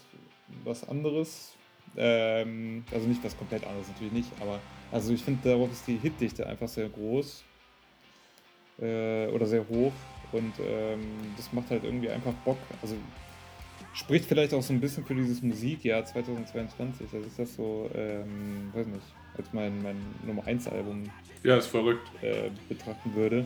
was 0.64 0.88
anderes. 0.88 1.58
Ähm, 1.96 2.84
also 2.92 3.08
nicht 3.08 3.24
was 3.24 3.38
komplett 3.38 3.66
anderes, 3.66 3.88
natürlich 3.88 4.14
nicht, 4.14 4.32
aber 4.40 4.60
also 4.92 5.14
ich 5.14 5.24
finde, 5.24 5.50
darauf 5.50 5.72
ist 5.72 5.88
die 5.88 5.98
Hitdichte 5.98 6.46
einfach 6.46 6.68
sehr 6.68 6.90
groß 6.90 7.44
äh, 8.82 9.28
oder 9.28 9.48
sehr 9.48 9.68
hoch 9.68 9.94
und 10.32 10.54
ähm, 10.60 11.02
das 11.36 11.52
macht 11.54 11.72
halt 11.72 11.84
irgendwie 11.84 12.10
einfach 12.10 12.34
Bock. 12.46 12.58
Also 12.82 12.96
spricht 13.94 14.26
vielleicht 14.26 14.54
auch 14.54 14.62
so 14.62 14.74
ein 14.74 14.80
bisschen 14.80 15.06
für 15.06 15.16
dieses 15.16 15.42
Musikjahr 15.42 16.06
2022, 16.06 17.10
dass 17.10 17.26
ich 17.26 17.36
das 17.36 17.56
so, 17.56 17.90
ähm, 17.96 18.72
weiß 18.74 18.86
nicht, 18.88 19.02
als 19.38 19.54
mein, 19.54 19.82
mein 19.82 19.98
Nummer 20.26 20.46
1 20.46 20.68
Album 20.68 21.10
ja, 21.44 21.58
ist 21.58 21.68
verrückt. 21.68 22.08
Äh, 22.22 22.50
betrachten 22.68 23.16
würde. 23.16 23.46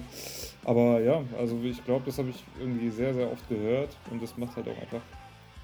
Aber 0.64 1.00
ja, 1.02 1.24
also 1.38 1.60
ich 1.64 1.84
glaube, 1.84 2.06
das 2.06 2.18
habe 2.18 2.30
ich 2.30 2.44
irgendwie 2.60 2.90
sehr, 2.90 3.14
sehr 3.14 3.32
oft 3.32 3.48
gehört 3.50 3.96
und 4.10 4.22
das 4.22 4.38
macht 4.38 4.56
halt 4.56 4.68
auch 4.68 4.82
einfach 4.82 5.02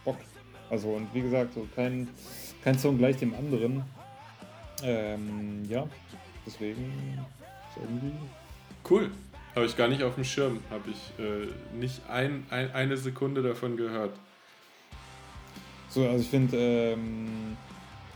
Bock. 0.04 0.18
Also 0.70 0.90
und 0.90 1.14
wie 1.14 1.22
gesagt, 1.22 1.54
so 1.54 1.68
kein, 1.76 2.08
kein 2.64 2.78
Song 2.78 2.98
gleich 2.98 3.18
dem 3.18 3.34
anderen. 3.34 3.84
Ähm, 4.84 5.64
ja, 5.70 5.88
deswegen 6.46 6.94
irgendwie. 7.76 8.14
Cool. 8.90 9.12
Habe 9.56 9.66
ich 9.66 9.76
gar 9.76 9.88
nicht 9.88 10.04
auf 10.04 10.16
dem 10.16 10.24
Schirm. 10.24 10.60
Habe 10.70 10.92
ich 10.92 11.24
äh, 11.24 11.48
nicht 11.76 12.08
ein, 12.10 12.46
ein, 12.50 12.72
eine 12.74 12.98
Sekunde 12.98 13.42
davon 13.42 13.76
gehört. 13.76 14.14
So, 15.90 16.08
also 16.08 16.22
ich 16.22 16.30
finde, 16.30 16.58
ähm, 16.58 17.58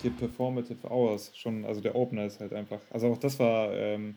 die 0.03 0.09
Performative 0.09 0.89
Hours 0.89 1.31
schon, 1.35 1.65
also 1.65 1.81
der 1.81 1.95
Opener 1.95 2.25
ist 2.25 2.39
halt 2.39 2.53
einfach, 2.53 2.79
also 2.89 3.07
auch 3.07 3.17
das 3.17 3.39
war, 3.39 3.73
ähm, 3.73 4.15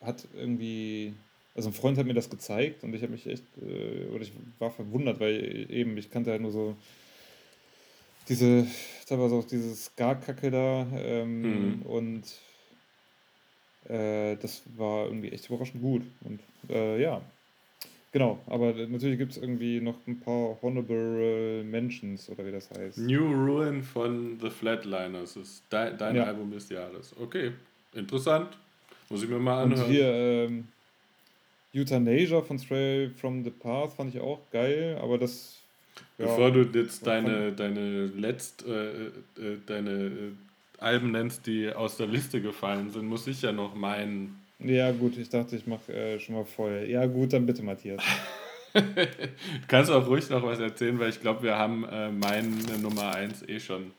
hat 0.00 0.26
irgendwie, 0.34 1.14
also 1.54 1.70
ein 1.70 1.72
Freund 1.72 1.98
hat 1.98 2.06
mir 2.06 2.14
das 2.14 2.30
gezeigt 2.30 2.84
und 2.84 2.94
ich 2.94 3.02
habe 3.02 3.12
mich 3.12 3.26
echt, 3.26 3.44
äh, 3.60 4.06
oder 4.12 4.22
ich 4.22 4.32
war 4.58 4.70
verwundert, 4.70 5.20
weil 5.20 5.66
eben, 5.70 5.96
ich 5.96 6.10
kannte 6.10 6.30
halt 6.30 6.42
nur 6.42 6.52
so 6.52 6.76
diese, 8.28 8.66
teilweise 9.06 9.36
auch 9.36 9.44
dieses 9.44 9.94
Gar-Kacke 9.96 10.50
da 10.50 10.86
ähm, 10.96 11.42
mhm. 11.42 11.82
und 11.82 12.24
äh, 13.88 14.36
das 14.36 14.62
war 14.76 15.06
irgendwie 15.06 15.30
echt 15.30 15.48
überraschend 15.48 15.82
gut 15.82 16.02
und 16.24 16.40
äh, 16.68 17.00
ja, 17.00 17.22
Genau, 18.16 18.38
aber 18.46 18.72
natürlich 18.72 19.18
gibt 19.18 19.32
es 19.32 19.36
irgendwie 19.36 19.78
noch 19.78 19.96
ein 20.06 20.18
paar 20.18 20.56
Honorable 20.62 21.62
Mentions 21.64 22.30
oder 22.30 22.46
wie 22.46 22.50
das 22.50 22.70
heißt. 22.70 22.96
New 22.96 23.26
Ruin 23.26 23.82
von 23.82 24.38
The 24.40 24.48
Flatliners 24.48 25.36
ist 25.36 25.62
dein, 25.68 25.98
dein 25.98 26.16
ja. 26.16 26.24
Album 26.24 26.50
des 26.50 26.70
Jahres. 26.70 27.14
Okay, 27.20 27.52
interessant. 27.92 28.56
Muss 29.10 29.22
ich 29.22 29.28
mir 29.28 29.38
mal 29.38 29.64
anhören. 29.64 29.82
Und 29.82 29.90
hier 29.90 30.06
ähm, 30.06 30.68
Euthanasia 31.74 32.40
von 32.40 32.58
Stray 32.58 33.10
from 33.10 33.44
the 33.44 33.50
Path 33.50 33.92
fand 33.92 34.14
ich 34.14 34.20
auch 34.22 34.40
geil, 34.50 34.98
aber 34.98 35.18
das. 35.18 35.60
Bevor 36.16 36.48
ja, 36.48 36.50
du 36.50 36.78
jetzt 36.78 37.06
deine, 37.06 37.52
deine 37.52 38.06
letzt 38.06 38.64
äh, 38.66 39.08
äh, 39.08 39.10
deine 39.66 39.90
äh, 39.90 40.32
Alben 40.78 41.10
nennst, 41.10 41.46
die 41.46 41.70
aus 41.70 41.98
der 41.98 42.06
Liste 42.06 42.40
gefallen 42.40 42.90
sind, 42.90 43.06
muss 43.08 43.26
ich 43.26 43.42
ja 43.42 43.52
noch 43.52 43.74
meinen 43.74 44.40
ja, 44.58 44.90
gut, 44.92 45.16
ich 45.18 45.28
dachte, 45.28 45.56
ich 45.56 45.66
mache 45.66 45.92
äh, 45.92 46.18
schon 46.18 46.34
mal 46.34 46.44
voll. 46.44 46.86
Ja, 46.88 47.06
gut, 47.06 47.32
dann 47.32 47.46
bitte, 47.46 47.62
Matthias. 47.62 48.02
du 48.72 49.08
kannst 49.68 49.90
auch 49.90 50.06
ruhig 50.06 50.28
noch 50.30 50.42
was 50.42 50.58
erzählen, 50.58 50.98
weil 50.98 51.10
ich 51.10 51.20
glaube, 51.20 51.42
wir 51.42 51.56
haben 51.56 51.84
äh, 51.84 52.10
meine 52.10 52.48
Nummer 52.80 53.14
1 53.14 53.48
eh 53.48 53.60
schon 53.60 53.92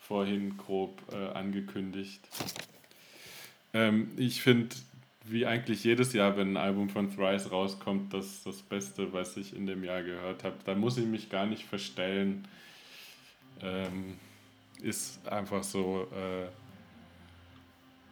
vorhin 0.00 0.56
grob 0.56 1.00
äh, 1.12 1.36
angekündigt. 1.36 2.20
Ähm, 3.74 4.10
ich 4.16 4.42
finde, 4.42 4.74
wie 5.24 5.46
eigentlich 5.46 5.84
jedes 5.84 6.12
Jahr, 6.12 6.36
wenn 6.36 6.52
ein 6.52 6.56
Album 6.56 6.88
von 6.88 7.14
Thrice 7.14 7.50
rauskommt, 7.50 8.14
das 8.14 8.42
das 8.44 8.62
Beste, 8.62 9.12
was 9.12 9.36
ich 9.36 9.54
in 9.54 9.66
dem 9.66 9.84
Jahr 9.84 10.02
gehört 10.02 10.44
habe. 10.44 10.56
Da 10.64 10.74
muss 10.74 10.96
ich 10.96 11.06
mich 11.06 11.28
gar 11.28 11.46
nicht 11.46 11.64
verstellen. 11.64 12.46
Ähm, 13.60 14.14
ist 14.80 15.26
einfach 15.28 15.62
so. 15.62 16.06
Äh, 16.12 16.46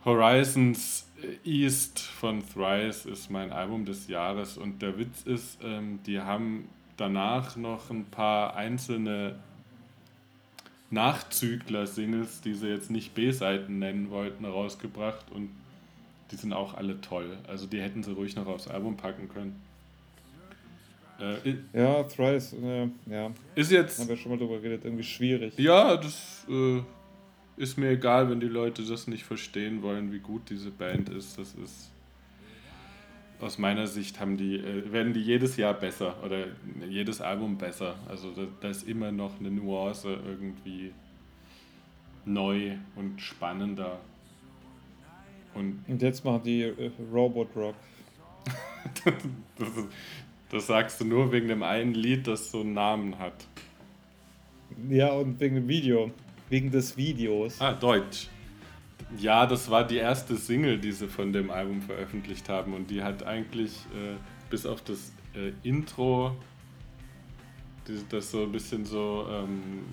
Horizons 0.07 1.05
East 1.45 1.99
von 1.99 2.41
Thrice 2.49 3.07
ist 3.07 3.29
mein 3.29 3.51
Album 3.51 3.85
des 3.85 4.07
Jahres 4.07 4.57
und 4.57 4.81
der 4.81 4.97
Witz 4.99 5.23
ist, 5.23 5.59
ähm, 5.65 5.99
die 6.07 6.21
haben 6.21 6.69
danach 6.97 7.57
noch 7.57 7.91
ein 7.91 8.05
paar 8.05 8.55
einzelne 8.55 9.35
Nachzügler-Singles, 10.91 12.41
die 12.41 12.55
sie 12.55 12.69
jetzt 12.69 12.89
nicht 12.89 13.15
B-Seiten 13.15 13.81
nennen 13.81 14.11
wollten, 14.11 14.45
rausgebracht 14.45 15.33
und 15.33 15.51
die 16.31 16.37
sind 16.37 16.53
auch 16.53 16.75
alle 16.75 17.01
toll. 17.01 17.37
Also 17.49 17.67
die 17.67 17.81
hätten 17.81 18.05
sie 18.05 18.13
ruhig 18.13 18.37
noch 18.37 18.47
aufs 18.47 18.69
Album 18.69 18.97
packen 18.97 19.29
können. 19.29 19.61
Äh, 21.19 21.57
ja, 21.73 22.05
Thrice, 22.05 22.53
äh, 22.53 22.89
ja. 23.11 23.33
Ist 23.57 23.73
jetzt. 23.73 23.99
Haben 23.99 24.09
wir 24.09 24.17
schon 24.17 24.31
mal 24.31 24.39
drüber 24.39 24.61
geredet, 24.61 24.85
irgendwie 24.85 25.03
schwierig. 25.03 25.59
Ja, 25.59 25.97
das 25.97 26.47
äh, 26.49 26.81
ist 27.57 27.79
mir 27.79 27.91
egal, 27.91 28.31
wenn 28.31 28.41
die 28.41 28.49
Leute 28.49 28.83
das 28.83 29.07
nicht 29.07 29.25
verstehen 29.25 29.83
wollen, 29.83 30.13
wie 30.13 30.19
gut 30.19 30.51
diese 30.51 30.71
Band 30.71 31.09
ist. 31.09 31.39
Das 31.39 31.55
ist 31.55 31.91
aus 33.41 33.59
meiner 33.59 33.87
Sicht 33.87 34.19
haben 34.21 34.37
die, 34.37 34.57
äh, 34.57 34.93
werden 34.93 35.13
die 35.13 35.21
jedes 35.21 35.57
Jahr 35.57 35.75
besser 35.75 36.23
oder 36.25 36.47
jedes 36.89 37.21
Album 37.21 37.59
besser. 37.59 37.97
Also 38.09 38.31
da, 38.31 38.47
da 38.61 38.69
ist 38.69 38.89
immer 38.89 39.13
noch 39.13 39.39
eine 39.39 39.51
Nuance 39.51 40.19
irgendwie 40.27 40.93
neu 42.25 42.77
und 42.97 43.21
spannender. 43.21 43.99
Und, 45.55 45.85
und 45.87 46.03
jetzt 46.03 46.25
machen 46.25 46.43
die 46.45 46.63
äh, 46.63 46.91
Robot 47.13 47.49
Rock. 47.57 47.75
das, 49.59 49.69
das 50.51 50.67
sagst 50.67 51.01
du 51.01 51.05
nur 51.05 51.33
wegen 51.33 51.49
dem 51.49 51.63
einen 51.63 51.95
Lied, 51.95 52.27
das 52.27 52.51
so 52.51 52.61
einen 52.61 52.75
Namen 52.75 53.19
hat. 53.19 53.47
Ja, 54.89 55.13
und 55.13 55.39
wegen 55.41 55.57
dem 55.57 55.69
Video. 55.69 56.11
Wegen 56.49 56.71
des 56.71 56.97
Videos. 56.97 57.61
Ah, 57.61 57.73
Deutsch. 57.73 58.29
Ja, 59.19 59.47
das 59.47 59.71
war 59.71 59.87
die 59.87 59.97
erste 59.97 60.37
Single, 60.37 60.79
die 60.79 60.93
sie 60.93 61.09
von 61.09 61.33
dem 61.33 61.51
Album 61.51 61.83
veröffentlicht 61.83 62.49
haben. 62.49 62.75
Und 62.75 62.91
die 62.91 63.03
hat 63.03 63.25
eigentlich 63.25 63.73
äh, 63.95 64.17
bis 64.51 64.67
auf 64.67 64.83
das 64.83 65.13
äh, 65.35 65.53
Intro, 65.63 66.37
das 68.11 68.31
so 68.31 68.43
ein 68.43 68.53
bisschen 68.53 68.85
so 68.85 69.27
ähm, 69.31 69.85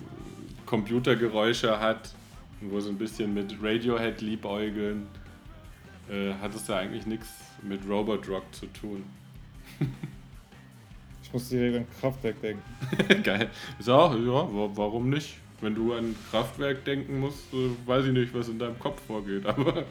Computergeräusche 0.66 1.78
hat, 1.78 2.14
wo 2.60 2.80
so 2.80 2.90
ein 2.90 2.98
bisschen 2.98 3.34
mit 3.34 3.56
Radiohead 3.62 4.20
liebäugeln, 4.20 5.06
äh, 6.10 6.34
hat 6.34 6.54
es 6.54 6.66
ja 6.66 6.78
eigentlich 6.78 7.06
nichts 7.06 7.28
mit 7.62 7.88
Robot 7.88 8.28
Rock 8.28 8.44
zu 8.52 8.66
tun. 8.66 9.04
ich 11.22 11.32
muss 11.32 11.48
direkt 11.48 11.76
an 11.76 11.86
Kraftwerk 12.00 12.40
denken. 12.40 12.62
Geil. 13.22 13.50
So, 13.78 13.92
ja, 13.92 14.48
warum 14.76 15.10
nicht? 15.10 15.36
Wenn 15.60 15.74
du 15.74 15.94
an 15.94 16.14
Kraftwerk 16.30 16.84
denken 16.84 17.20
musst, 17.20 17.44
weiß 17.86 18.06
ich 18.06 18.12
nicht, 18.12 18.34
was 18.34 18.48
in 18.48 18.58
deinem 18.58 18.78
Kopf 18.78 19.00
vorgeht, 19.06 19.46
aber. 19.46 19.84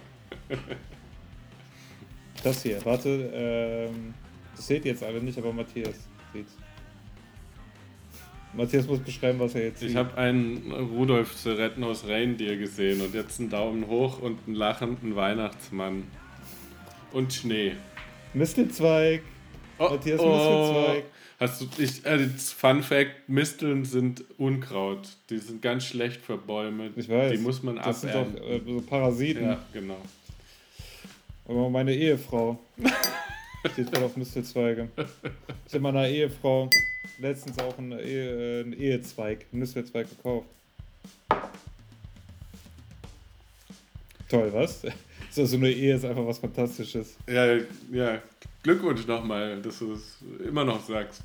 das 2.44 2.64
hier, 2.64 2.84
warte, 2.86 3.32
ähm, 3.34 4.14
das 4.56 4.68
seht 4.68 4.86
ihr 4.86 4.92
jetzt 4.92 5.04
alle 5.04 5.22
nicht, 5.22 5.38
aber 5.38 5.54
Matthias 5.54 6.08
sieht's. 6.34 6.56
Matthias 8.56 8.86
muss 8.86 9.00
beschreiben, 9.00 9.40
was 9.40 9.56
er 9.56 9.66
jetzt 9.66 9.80
sieht. 9.80 9.90
Ich 9.90 9.96
habe 9.96 10.16
einen 10.16 10.72
Rudolf 10.72 11.34
Seretnos 11.34 12.08
Reindeer 12.08 12.56
gesehen 12.58 13.02
und 13.02 13.14
jetzt 13.16 13.40
einen 13.40 13.50
Daumen 13.50 13.88
hoch 13.88 14.22
und 14.22 14.40
einen 14.46 14.56
lachenden 14.56 15.16
Weihnachtsmann. 15.16 16.04
Und 17.12 17.34
Schnee. 17.34 17.74
Mistelzweig. 18.34 19.22
Oh, 19.80 19.90
Matthias 19.90 20.20
oh. 20.20 20.30
Mistelzweig. 20.30 21.04
Hast 21.40 21.62
du, 21.62 21.68
ich, 21.78 22.06
äh, 22.06 22.28
Fun 22.28 22.84
Fact: 22.84 23.28
Misteln 23.28 23.86
sind 23.86 24.24
Unkraut. 24.38 25.08
Die 25.30 25.38
sind 25.40 25.62
ganz 25.62 25.86
schlecht 25.86 26.22
für 26.22 26.38
Bäume. 26.38 26.92
Ich 26.96 27.10
weiß. 27.10 27.32
Die 27.32 27.38
muss 27.38 27.64
man 27.64 27.78
das 27.78 28.06
abernten. 28.06 28.36
Das 28.36 28.46
sind 28.48 28.68
doch 28.68 28.72
äh, 28.72 28.74
so 28.74 28.82
Parasiten. 28.82 29.44
Ja, 29.44 29.66
genau. 29.74 30.02
Aber 31.46 31.70
meine 31.70 31.94
Ehefrau 31.94 32.60
steht 33.74 33.92
gerade 33.92 34.06
auf 34.06 34.16
Mistelzweige. 34.16 34.90
Ich 35.68 35.74
habe 35.74 35.82
meiner 35.82 36.08
Ehefrau 36.08 36.70
letztens 37.20 37.60
auch 37.60 37.78
einen, 37.78 38.00
Ehe, 38.00 38.62
einen 38.62 38.74
Ehezweig, 38.74 39.46
einen 39.52 39.60
Nüsswerzweig 39.60 40.10
gekauft. 40.10 40.48
Toll, 44.30 44.52
was? 44.54 44.84
So, 45.32 45.48
so 45.48 45.58
eine 45.58 45.72
Ehe 45.72 45.96
ist 45.96 46.06
einfach 46.06 46.28
was 46.28 46.38
Fantastisches. 46.38 47.16
Ja, 47.28 47.56
ja. 47.92 48.22
Glückwunsch 48.64 49.06
nochmal, 49.06 49.62
dass 49.62 49.80
du 49.80 49.94
es 49.94 50.18
immer 50.46 50.64
noch 50.64 50.84
sagst. 50.84 51.22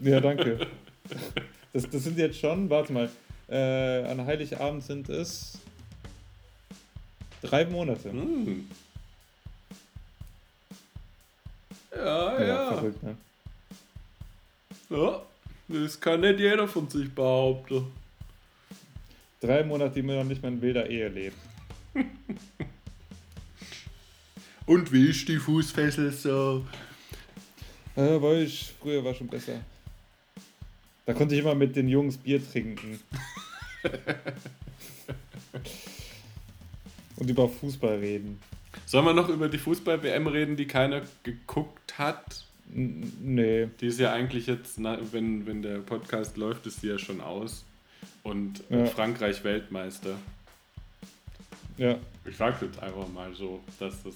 Ja, 0.00 0.20
danke. 0.20 0.66
Das, 1.72 1.90
das 1.90 2.04
sind 2.04 2.18
jetzt 2.18 2.38
schon, 2.38 2.70
warte 2.70 2.92
mal, 2.92 3.10
äh, 3.48 4.04
an 4.04 4.24
Heiligabend 4.24 4.82
sind 4.82 5.08
es 5.08 5.58
drei 7.42 7.64
Monate. 7.66 8.10
Hm. 8.10 8.68
Ja, 11.94 12.40
ja. 12.40 12.46
Ja, 12.46 12.72
verrückt, 12.72 13.02
ne? 13.02 13.16
Ja, 14.90 15.22
das 15.68 16.00
kann 16.00 16.20
nicht 16.20 16.40
jeder 16.40 16.68
von 16.68 16.88
sich 16.88 17.12
behaupten. 17.12 17.86
Drei 19.40 19.62
Monate, 19.64 19.94
die 19.96 20.02
man 20.02 20.16
noch 20.16 20.24
nicht 20.24 20.42
mal 20.42 20.48
in 20.48 20.62
wilder 20.62 20.88
Ehe 20.88 21.08
lebt. 21.08 21.36
Und 24.68 24.92
wie 24.92 25.08
ist 25.08 25.26
die 25.28 25.38
Fußfessel 25.38 26.12
so? 26.12 26.66
Äh, 27.96 28.20
weil 28.20 28.42
ich, 28.42 28.74
früher 28.78 29.02
war 29.02 29.14
schon 29.14 29.26
besser. 29.26 29.60
Da 31.06 31.14
konnte 31.14 31.34
ich 31.34 31.40
immer 31.40 31.54
mit 31.54 31.74
den 31.74 31.88
Jungs 31.88 32.18
Bier 32.18 32.38
trinken. 32.52 33.00
Und 37.16 37.30
über 37.30 37.48
Fußball 37.48 37.96
reden. 37.96 38.38
Sollen 38.84 39.06
wir 39.06 39.14
noch 39.14 39.30
über 39.30 39.48
die 39.48 39.56
Fußball-WM 39.56 40.26
reden, 40.26 40.56
die 40.56 40.66
keiner 40.66 41.00
geguckt 41.22 41.98
hat? 41.98 42.44
N 42.74 43.10
nee. 43.22 43.68
Die 43.80 43.86
ist 43.86 43.98
ja 43.98 44.12
eigentlich 44.12 44.46
jetzt, 44.46 44.78
wenn, 44.82 45.46
wenn 45.46 45.62
der 45.62 45.78
Podcast 45.78 46.36
läuft, 46.36 46.66
ist 46.66 46.82
die 46.82 46.88
ja 46.88 46.98
schon 46.98 47.22
aus. 47.22 47.64
Und 48.22 48.62
Ja. 48.68 48.84
Frankreich 48.84 49.42
Weltmeister. 49.44 50.18
Ja. 51.78 51.96
Ich 52.26 52.36
sag 52.36 52.60
jetzt 52.60 52.78
einfach 52.82 53.08
mal 53.08 53.34
so, 53.34 53.60
dass 53.78 54.02
das. 54.02 54.14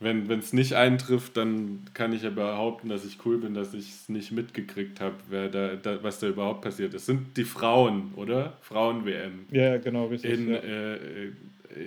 Wenn 0.00 0.30
es 0.30 0.54
nicht 0.54 0.74
eintrifft, 0.74 1.36
dann 1.36 1.84
kann 1.92 2.14
ich 2.14 2.22
ja 2.22 2.30
behaupten, 2.30 2.88
dass 2.88 3.04
ich 3.04 3.18
cool 3.26 3.36
bin, 3.36 3.52
dass 3.52 3.74
ich 3.74 3.90
es 3.90 4.08
nicht 4.08 4.32
mitgekriegt 4.32 4.98
habe, 4.98 5.16
da, 5.50 5.76
da, 5.76 6.02
was 6.02 6.20
da 6.20 6.28
überhaupt 6.28 6.62
passiert 6.62 6.94
ist. 6.94 7.04
Sind 7.04 7.36
die 7.36 7.44
Frauen, 7.44 8.12
oder? 8.16 8.54
Frauen-WM. 8.62 9.46
Ja, 9.50 9.62
ja, 9.62 9.76
genau, 9.76 10.06
richtig. 10.06 10.32
In, 10.32 10.48
ja. 10.48 10.56
äh, 10.56 11.32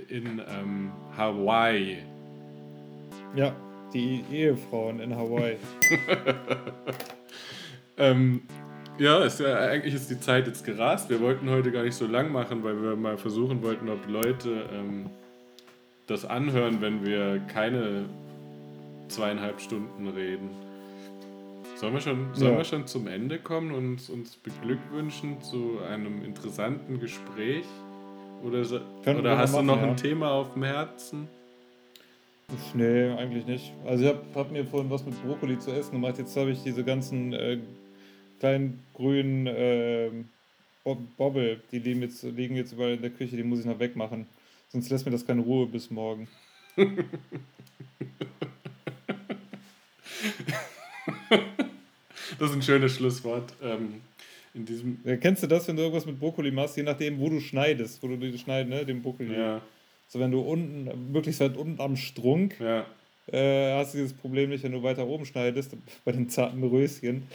in 0.09 0.39
ähm, 0.47 0.91
Hawaii. 1.17 1.97
ja, 3.35 3.55
die 3.93 4.23
Ehefrauen 4.31 4.99
in 4.99 5.15
Hawaii. 5.15 5.57
Ähm, 7.97 8.41
ja, 8.97 9.23
ist 9.23 9.39
ja, 9.39 9.55
eigentlich 9.55 9.93
ist 9.93 10.09
die 10.09 10.19
Zeit 10.19 10.47
jetzt 10.47 10.65
gerast. 10.65 11.09
Wir 11.09 11.19
wollten 11.21 11.49
heute 11.49 11.71
gar 11.71 11.83
nicht 11.83 11.95
so 11.95 12.05
lang 12.05 12.31
machen, 12.31 12.63
weil 12.63 12.81
wir 12.81 12.95
mal 12.95 13.17
versuchen 13.17 13.61
wollten, 13.63 13.89
ob 13.89 14.07
Leute 14.07 14.65
ähm, 14.71 15.09
das 16.07 16.25
anhören, 16.25 16.81
wenn 16.81 17.05
wir 17.05 17.39
keine 17.47 18.05
zweieinhalb 19.07 19.61
Stunden 19.61 20.07
reden. 20.09 20.49
Sollen 21.75 21.93
wir 21.93 22.01
schon, 22.01 22.33
sollen 22.33 22.53
Ja. 22.53 22.57
wir 22.57 22.65
schon 22.65 22.87
zum 22.87 23.07
Ende 23.07 23.39
kommen 23.39 23.71
und 23.71 24.09
uns 24.09 24.35
beglückwünschen 24.37 25.41
zu 25.41 25.79
einem 25.89 26.23
interessanten 26.23 26.99
Gespräch? 26.99 27.65
Oder, 28.43 28.61
oder 29.17 29.37
hast 29.37 29.53
mal 29.53 29.59
du 29.61 29.65
noch 29.67 29.75
machen, 29.75 29.89
ein 29.91 29.95
ja. 29.97 30.01
Thema 30.03 30.31
auf 30.31 30.53
dem 30.53 30.63
Herzen? 30.63 31.27
Nee, 32.73 33.09
eigentlich 33.11 33.45
nicht. 33.45 33.73
Also 33.85 34.03
ich 34.03 34.09
habe 34.09 34.21
hab 34.35 34.51
mir 34.51 34.65
vorhin 34.65 34.89
was 34.89 35.05
mit 35.05 35.21
Brokkoli 35.23 35.57
zu 35.59 35.71
essen 35.71 35.93
gemacht. 35.93 36.17
Jetzt 36.17 36.35
habe 36.35 36.51
ich 36.51 36.61
diese 36.61 36.83
ganzen 36.83 37.33
äh, 37.33 37.57
kleinen 38.39 38.83
grünen 38.93 39.47
äh, 39.47 40.11
Bo 40.83 40.97
Bobbel, 41.17 41.61
die 41.71 41.79
liegen 41.79 42.01
jetzt, 42.01 42.23
liegen 42.23 42.55
jetzt 42.55 42.73
überall 42.73 42.93
in 42.93 43.01
der 43.01 43.11
Küche, 43.11 43.37
die 43.37 43.43
muss 43.43 43.59
ich 43.61 43.65
noch 43.65 43.79
wegmachen. 43.79 44.27
Sonst 44.73 44.89
lässt 44.89 45.05
mir 45.05 45.11
das 45.11 45.25
keine 45.25 45.41
Ruhe 45.43 45.67
bis 45.67 45.91
morgen. 45.91 46.27
Das 52.39 52.49
ist 52.49 52.55
ein 52.55 52.61
schönes 52.61 52.95
Schlusswort. 52.95 53.53
Ähm, 53.61 54.01
in 54.55 54.65
diesem, 54.65 54.99
Ja, 55.03 55.15
kennst 55.17 55.43
du 55.43 55.47
das, 55.47 55.67
wenn 55.67 55.75
du 55.75 55.83
irgendwas 55.83 56.05
mit 56.07 56.19
Brokkoli 56.19 56.51
machst, 56.51 56.75
je 56.77 56.83
nachdem, 56.83 57.19
wo 57.19 57.29
du 57.29 57.39
schneidest, 57.39 58.01
wo 58.01 58.07
du 58.07 58.17
die 58.17 58.37
schneidest, 58.37 58.69
ne, 58.75 58.85
den 58.85 59.01
Brokkoli. 59.01 59.33
ja, 59.35 59.61
So, 60.07 60.19
wenn 60.19 60.31
du 60.31 60.41
unten, 60.41 61.11
möglichst 61.11 61.39
weit 61.41 61.55
unten 61.55 61.79
am 61.79 61.95
Strunk, 61.95 62.59
ja. 62.59 62.85
äh, 63.31 63.73
hast 63.75 63.93
du 63.93 63.99
dieses 63.99 64.13
Problem 64.13 64.49
nicht, 64.49 64.63
wenn 64.63 64.71
du 64.71 64.81
weiter 64.83 65.05
oben 65.07 65.25
schneidest, 65.25 65.75
bei 66.03 66.11
den 66.11 66.29
zarten 66.29 66.63
Röschen, 66.63 67.27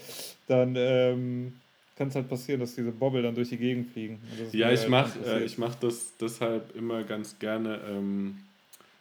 dann 0.48 0.74
ähm, 0.76 1.54
kann 1.98 2.08
es 2.08 2.14
halt 2.14 2.28
passieren, 2.28 2.60
dass 2.60 2.76
diese 2.76 2.92
Bobbel 2.92 3.22
dann 3.22 3.34
durch 3.34 3.48
die 3.48 3.58
Gegend 3.58 3.90
fliegen. 3.92 4.20
Ja, 4.52 4.70
ich 4.70 4.80
halt 4.80 4.88
mache 4.88 5.18
äh, 5.26 5.44
ich 5.44 5.58
mach 5.58 5.74
das 5.74 6.16
deshalb 6.16 6.74
immer 6.76 7.02
ganz 7.02 7.38
gerne 7.40 7.80
ähm, 7.88 8.38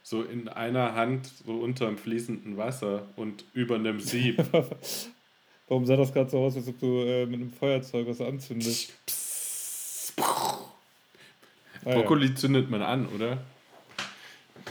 so 0.01 0.23
in 0.23 0.49
einer 0.49 0.95
Hand, 0.95 1.29
so 1.45 1.53
unter 1.53 1.85
dem 1.85 1.97
fließenden 1.97 2.57
Wasser 2.57 3.07
und 3.15 3.45
über 3.53 3.75
einem 3.75 3.99
Sieb. 3.99 4.43
Warum 5.67 5.85
sah 5.85 5.95
das 5.95 6.11
gerade 6.11 6.29
so 6.29 6.39
aus, 6.39 6.55
als 6.55 6.67
ob 6.67 6.79
du 6.79 7.01
äh, 7.01 7.25
mit 7.25 7.41
einem 7.41 7.51
Feuerzeug 7.51 8.07
was 8.07 8.19
anzündest? 8.19 8.93
Ah, 10.19 10.59
ja. 11.85 11.93
Brokkoli 11.93 12.33
zündet 12.33 12.69
man 12.69 12.81
an, 12.81 13.07
oder? 13.07 13.43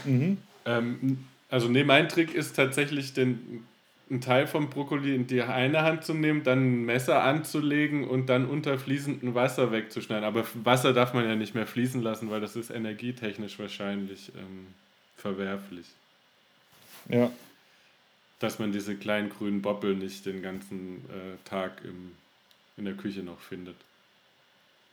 Mhm. 0.05 0.37
Ähm, 0.65 1.25
also, 1.49 1.69
nee, 1.69 1.83
mein 1.83 2.09
Trick 2.09 2.33
ist 2.33 2.55
tatsächlich, 2.55 3.13
den, 3.13 3.63
einen 4.09 4.21
Teil 4.21 4.47
vom 4.47 4.69
Brokkoli 4.69 5.13
in 5.15 5.27
die 5.27 5.41
eine 5.41 5.81
Hand 5.81 6.03
zu 6.05 6.13
nehmen, 6.13 6.43
dann 6.43 6.59
ein 6.81 6.85
Messer 6.85 7.23
anzulegen 7.23 8.05
und 8.07 8.27
dann 8.27 8.45
unter 8.45 8.77
fließendem 8.79 9.35
Wasser 9.35 9.71
wegzuschneiden. 9.71 10.23
Aber 10.23 10.45
Wasser 10.63 10.93
darf 10.93 11.13
man 11.13 11.25
ja 11.25 11.35
nicht 11.35 11.55
mehr 11.55 11.67
fließen 11.67 12.01
lassen, 12.01 12.29
weil 12.29 12.39
das 12.39 12.55
ist 12.55 12.69
energietechnisch 12.69 13.59
wahrscheinlich 13.59 14.31
ähm, 14.37 14.67
verwerflich. 15.17 15.87
Ja, 17.09 17.31
dass 18.39 18.59
man 18.59 18.71
diese 18.71 18.95
kleinen 18.95 19.29
grünen 19.29 19.61
Boppel 19.61 19.95
nicht 19.95 20.25
den 20.25 20.41
ganzen 20.41 20.97
äh, 21.09 21.37
Tag 21.49 21.81
im, 21.83 22.11
in 22.77 22.85
der 22.85 22.93
Küche 22.93 23.21
noch 23.23 23.39
findet. 23.39 23.75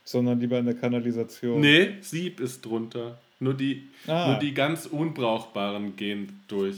sondern 0.03 0.39
lieber 0.39 0.57
in 0.59 0.65
der 0.65 0.75
Kanalisation. 0.75 1.59
Nee, 1.61 1.95
Sieb 2.01 2.39
ist 2.39 2.65
drunter. 2.65 3.17
Nur 3.39 3.53
die, 3.53 3.87
Ah. 4.07 4.29
nur 4.31 4.39
die 4.39 4.53
ganz 4.53 4.85
unbrauchbaren 4.85 5.95
gehen 5.95 6.41
durch. 6.47 6.77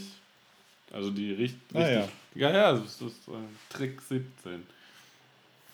Also 0.92 1.10
die 1.10 1.32
richt, 1.32 1.56
Ah, 1.74 1.78
richtig. 1.80 2.08
Ja, 2.38 2.50
ja, 2.52 2.72
das 2.72 3.02
ist 3.02 3.28
äh, 3.28 3.32
Trick 3.68 4.00
17. 4.00 4.62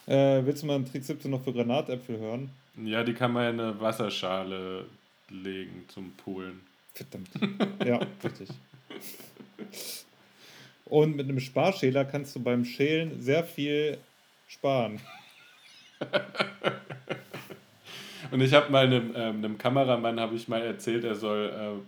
Äh, 0.06 0.44
willst 0.44 0.62
du 0.62 0.66
mal 0.66 0.76
einen 0.76 0.86
Trick 0.86 1.04
17 1.04 1.30
noch 1.30 1.44
für 1.44 1.52
Granatäpfel 1.52 2.18
hören? 2.18 2.50
Ja, 2.82 3.04
die 3.04 3.14
kann 3.14 3.32
man 3.32 3.54
in 3.54 3.60
eine 3.60 3.80
Wasserschale 3.80 4.86
legen 5.28 5.84
zum 5.88 6.12
Poolen. 6.12 6.60
Verdammt. 6.94 7.28
ja, 7.84 8.00
richtig. 8.22 8.48
Und 10.86 11.16
mit 11.16 11.28
einem 11.28 11.40
Sparschäler 11.40 12.04
kannst 12.04 12.34
du 12.36 12.42
beim 12.42 12.64
Schälen 12.64 13.20
sehr 13.20 13.44
viel 13.44 13.98
sparen. 14.48 15.00
Und 18.30 18.40
ich 18.40 18.54
habe 18.54 18.72
mal 18.72 18.86
einem, 18.86 19.12
ähm, 19.14 19.36
einem 19.36 19.58
Kameramann 19.58 20.18
habe 20.18 20.34
ich 20.34 20.48
mal 20.48 20.62
erzählt, 20.62 21.04
er 21.04 21.14
soll, 21.14 21.50
äh, 21.50 21.78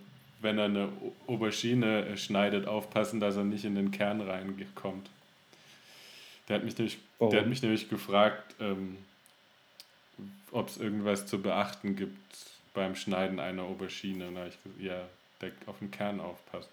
wenn 0.40 0.58
er 0.58 0.66
eine 0.66 0.88
Aubergine 1.26 2.06
äh, 2.06 2.16
schneidet, 2.16 2.66
aufpassen, 2.66 3.20
dass 3.20 3.36
er 3.36 3.44
nicht 3.44 3.64
in 3.64 3.74
den 3.74 3.90
Kern 3.90 4.20
reinkommt. 4.20 5.08
Der 6.48 6.56
hat 6.56 6.64
mich 6.64 6.76
nämlich, 6.78 6.98
Warum? 7.18 7.32
der 7.32 7.40
hat 7.40 7.48
mich 7.48 7.62
nämlich 7.62 7.88
gefragt, 7.88 8.54
ähm, 8.60 8.98
ob 10.52 10.68
es 10.68 10.76
irgendwas 10.76 11.26
zu 11.26 11.40
beachten 11.40 11.96
gibt 11.96 12.16
beim 12.74 12.94
Schneiden 12.94 13.40
einer 13.40 13.62
Aubergine. 13.64 14.28
Und 14.28 14.34
da 14.34 14.40
habe 14.40 14.50
ich 14.50 14.62
gesagt, 14.62 14.80
ja, 14.80 15.02
der, 15.40 15.50
auf 15.66 15.78
den 15.80 15.90
Kern 15.90 16.20
aufpassen. 16.20 16.70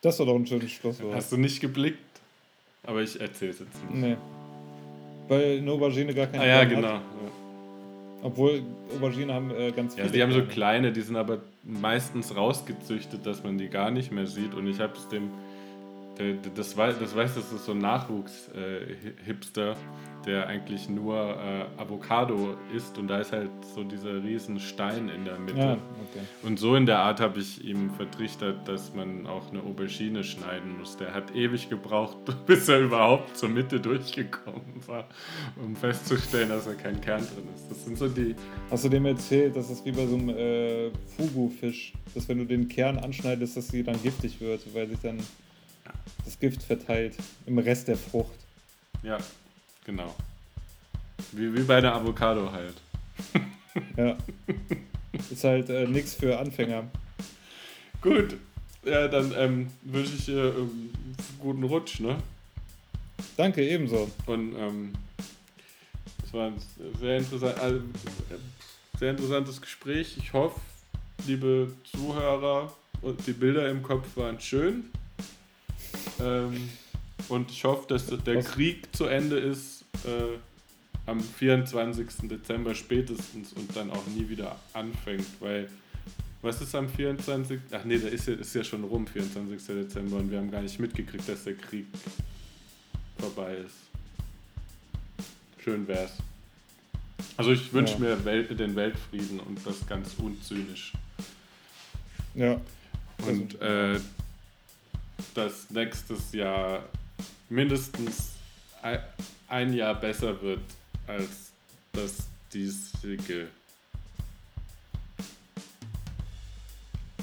Das 0.00 0.18
war 0.20 0.26
doch 0.26 0.36
ein 0.36 0.46
schönes 0.46 0.70
Schlusswort. 0.70 1.14
Hast 1.14 1.32
du 1.32 1.36
nicht 1.36 1.60
geblickt? 1.60 1.98
Aber 2.84 3.02
ich 3.02 3.20
erzähle 3.20 3.50
es 3.50 3.58
jetzt 3.58 3.84
nicht. 3.84 3.94
Nee. 3.94 4.16
Weil 5.26 5.58
eine 5.58 5.70
Aubergine 5.72 6.14
gar 6.14 6.26
keinen 6.28 6.40
Ah 6.40 6.46
ja, 6.46 6.64
Kern 6.64 6.68
genau. 6.68 6.88
Hat. 6.88 7.02
Ja. 7.02 7.47
Obwohl 8.22 8.62
Aubergine 8.96 9.32
haben 9.32 9.50
äh, 9.52 9.70
ganz 9.70 9.96
Ja, 9.96 10.02
viele. 10.04 10.12
die 10.14 10.22
haben 10.22 10.32
so 10.32 10.42
kleine, 10.42 10.92
die 10.92 11.00
sind 11.02 11.16
aber 11.16 11.38
meistens 11.62 12.34
rausgezüchtet, 12.34 13.24
dass 13.24 13.44
man 13.44 13.58
die 13.58 13.68
gar 13.68 13.90
nicht 13.90 14.10
mehr 14.10 14.26
sieht. 14.26 14.54
Und 14.54 14.66
ich 14.66 14.80
habe 14.80 14.94
es 14.94 15.06
dem, 15.08 15.30
das 16.54 16.76
weiß, 16.76 16.98
das 16.98 17.14
weiß, 17.14 17.34
das 17.34 17.52
ist 17.52 17.64
so 17.64 17.72
ein 17.72 17.78
Nachwuchs-Hipster, 17.78 19.76
der 20.26 20.48
eigentlich 20.48 20.88
nur 20.88 21.16
äh, 21.16 21.80
Avocado 21.80 22.56
isst 22.74 22.98
und 22.98 23.08
da 23.08 23.20
ist 23.20 23.32
halt 23.32 23.50
so 23.74 23.84
dieser 23.84 24.22
riesen 24.22 24.58
Stein 24.58 25.08
in 25.08 25.24
der 25.24 25.38
Mitte. 25.38 25.58
Ja, 25.58 25.72
okay. 25.72 26.24
Und 26.42 26.58
so 26.58 26.74
in 26.74 26.86
der 26.86 26.98
Art 26.98 27.20
habe 27.20 27.38
ich 27.38 27.64
ihm 27.64 27.90
vertrichtert, 27.90 28.66
dass 28.66 28.92
man 28.94 29.26
auch 29.26 29.50
eine 29.50 29.62
Aubergine 29.62 30.24
schneiden 30.24 30.76
muss. 30.78 30.96
Der 30.96 31.14
hat 31.14 31.34
ewig 31.34 31.68
gebraucht, 31.68 32.16
bis 32.46 32.68
er 32.68 32.80
überhaupt 32.80 33.36
zur 33.36 33.48
Mitte 33.48 33.80
durchgekommen 33.80 34.86
war, 34.86 35.08
um 35.56 35.76
festzustellen, 35.76 36.48
dass 36.48 36.64
da 36.64 36.74
kein 36.74 37.00
Kern 37.00 37.20
drin 37.20 37.48
ist. 37.54 37.70
Das 37.70 37.84
sind 37.84 37.96
so 37.96 38.08
die, 38.08 38.34
Hast 38.70 38.84
du 38.84 38.88
dem 38.88 39.06
erzählt, 39.06 39.56
dass 39.56 39.68
das 39.68 39.84
wie 39.84 39.92
bei 39.92 40.06
so 40.06 40.16
einem 40.16 40.30
äh, 40.30 40.90
Fugu-Fisch, 41.16 41.92
dass 42.14 42.28
wenn 42.28 42.38
du 42.38 42.44
den 42.44 42.68
Kern 42.68 42.98
anschneidest, 42.98 43.56
dass 43.56 43.68
sie 43.68 43.82
dann 43.82 44.02
giftig 44.02 44.40
wird, 44.40 44.62
weil 44.74 44.88
sich 44.88 44.98
dann 45.00 45.18
Gift 46.40 46.62
verteilt 46.62 47.16
im 47.46 47.58
Rest 47.58 47.88
der 47.88 47.96
Frucht. 47.96 48.38
Ja, 49.02 49.18
genau. 49.84 50.14
Wie, 51.32 51.54
wie 51.54 51.62
bei 51.62 51.80
der 51.80 51.94
Avocado 51.94 52.50
halt. 52.52 52.74
Ja. 53.96 54.16
Ist 55.30 55.44
halt 55.44 55.68
äh, 55.70 55.86
nichts 55.86 56.14
für 56.14 56.38
Anfänger. 56.38 56.84
Gut. 58.00 58.36
Ja, 58.84 59.08
dann 59.08 59.34
ähm, 59.36 59.70
wünsche 59.82 60.14
ich 60.14 60.26
dir 60.26 60.54
ähm, 60.56 60.90
einen 60.94 61.16
guten 61.40 61.64
Rutsch, 61.64 62.00
ne? 62.00 62.16
Danke, 63.36 63.68
ebenso. 63.68 64.10
Und 64.26 64.54
ähm, 64.56 64.92
es 66.24 66.32
war 66.32 66.46
ein 66.46 66.54
sehr, 67.00 67.18
interessant, 67.18 67.58
also, 67.58 67.80
sehr 68.98 69.10
interessantes 69.10 69.60
Gespräch. 69.60 70.16
Ich 70.18 70.32
hoffe, 70.32 70.60
liebe 71.26 71.72
Zuhörer, 71.90 72.72
die 73.26 73.32
Bilder 73.32 73.68
im 73.68 73.82
Kopf 73.82 74.16
waren 74.16 74.40
schön. 74.40 74.90
Ähm, 76.20 76.68
und 77.28 77.50
ich 77.50 77.64
hoffe, 77.64 77.86
dass 77.88 78.06
der? 78.06 78.42
Krieg 78.42 78.94
zu 78.94 79.06
Ende 79.06 79.38
ist 79.38 79.84
äh, 80.04 80.38
am 81.06 81.20
24. 81.20 82.28
Dezember 82.28 82.74
spätestens 82.74 83.52
und 83.52 83.74
dann 83.76 83.90
auch 83.90 84.06
nie 84.06 84.28
wieder 84.28 84.56
anfängt, 84.72 85.26
weil 85.40 85.68
was 86.42 86.60
ist 86.60 86.74
am 86.74 86.88
24. 86.88 87.60
Ach 87.72 87.84
nee, 87.84 87.98
da 87.98 88.08
ist 88.08 88.28
ja, 88.28 88.34
ist 88.34 88.54
ja 88.54 88.62
schon 88.62 88.84
rum, 88.84 89.06
24. 89.06 89.66
Dezember 89.66 90.16
und 90.18 90.30
wir 90.30 90.38
haben 90.38 90.50
gar 90.50 90.62
nicht 90.62 90.78
mitgekriegt, 90.78 91.28
dass 91.28 91.44
der 91.44 91.54
Krieg 91.54 91.86
vorbei 93.18 93.56
ist. 93.56 93.74
Schön 95.62 95.86
wär's. 95.88 96.12
Also 97.36 97.52
ich 97.52 97.72
wünsche 97.72 97.94
Ja. 97.94 97.98
mir 98.00 98.24
Welt, 98.24 98.58
den 98.58 98.76
Weltfrieden 98.76 99.40
und 99.40 99.58
das 99.66 99.84
ganz 99.86 100.14
unzynisch. 100.18 100.92
Ja. 102.34 102.60
Und 103.26 103.60
äh, 103.60 103.98
dass 105.38 105.70
nächstes 105.70 106.32
Jahr 106.32 106.82
mindestens 107.48 108.32
ein, 109.48 109.72
Jahr 109.72 109.94
besser 109.94 110.42
wird 110.42 110.60
als 111.06 111.52
das 111.92 112.26
diesige. 112.52 113.46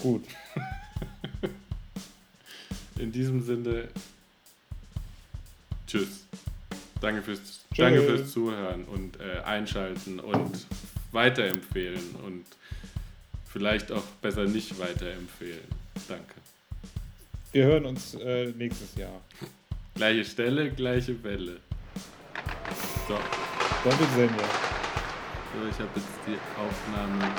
Gut. 0.01 0.23
In 2.99 3.11
diesem 3.11 3.41
Sinne, 3.41 3.89
tschüss. 5.85 6.23
Danke 7.01 7.21
fürs, 7.21 7.39
Tschüss. 7.39 7.59
danke 7.75 8.01
fürs 8.01 8.31
Zuhören 8.31 8.85
und 8.85 9.19
äh, 9.19 9.41
Einschalten 9.43 10.21
und 10.21 10.65
weiterempfehlen 11.11 12.15
und 12.23 12.45
vielleicht 13.45 13.91
auch 13.91 14.05
besser 14.21 14.45
nicht 14.45 14.79
weiterempfehlen. 14.79 15.67
Danke. 16.07 16.44
Wir 17.55 17.63
hören 17.63 17.85
uns 17.85 18.15
äh, 18.15 18.47
nächstes 18.57 18.95
Jahr. 18.95 19.21
Gleiche 19.93 20.25
Stelle, 20.25 20.71
gleiche 20.71 21.23
Welle. 21.23 21.61
So, 23.07 23.17
Damit 23.85 24.11
sehen 24.13 24.29
wir. 24.35 24.43
so 25.53 25.69
ich 25.69 25.79
habe 25.79 25.89
jetzt 25.95 26.19
die 26.27 26.37
Aufnahme 26.59 27.33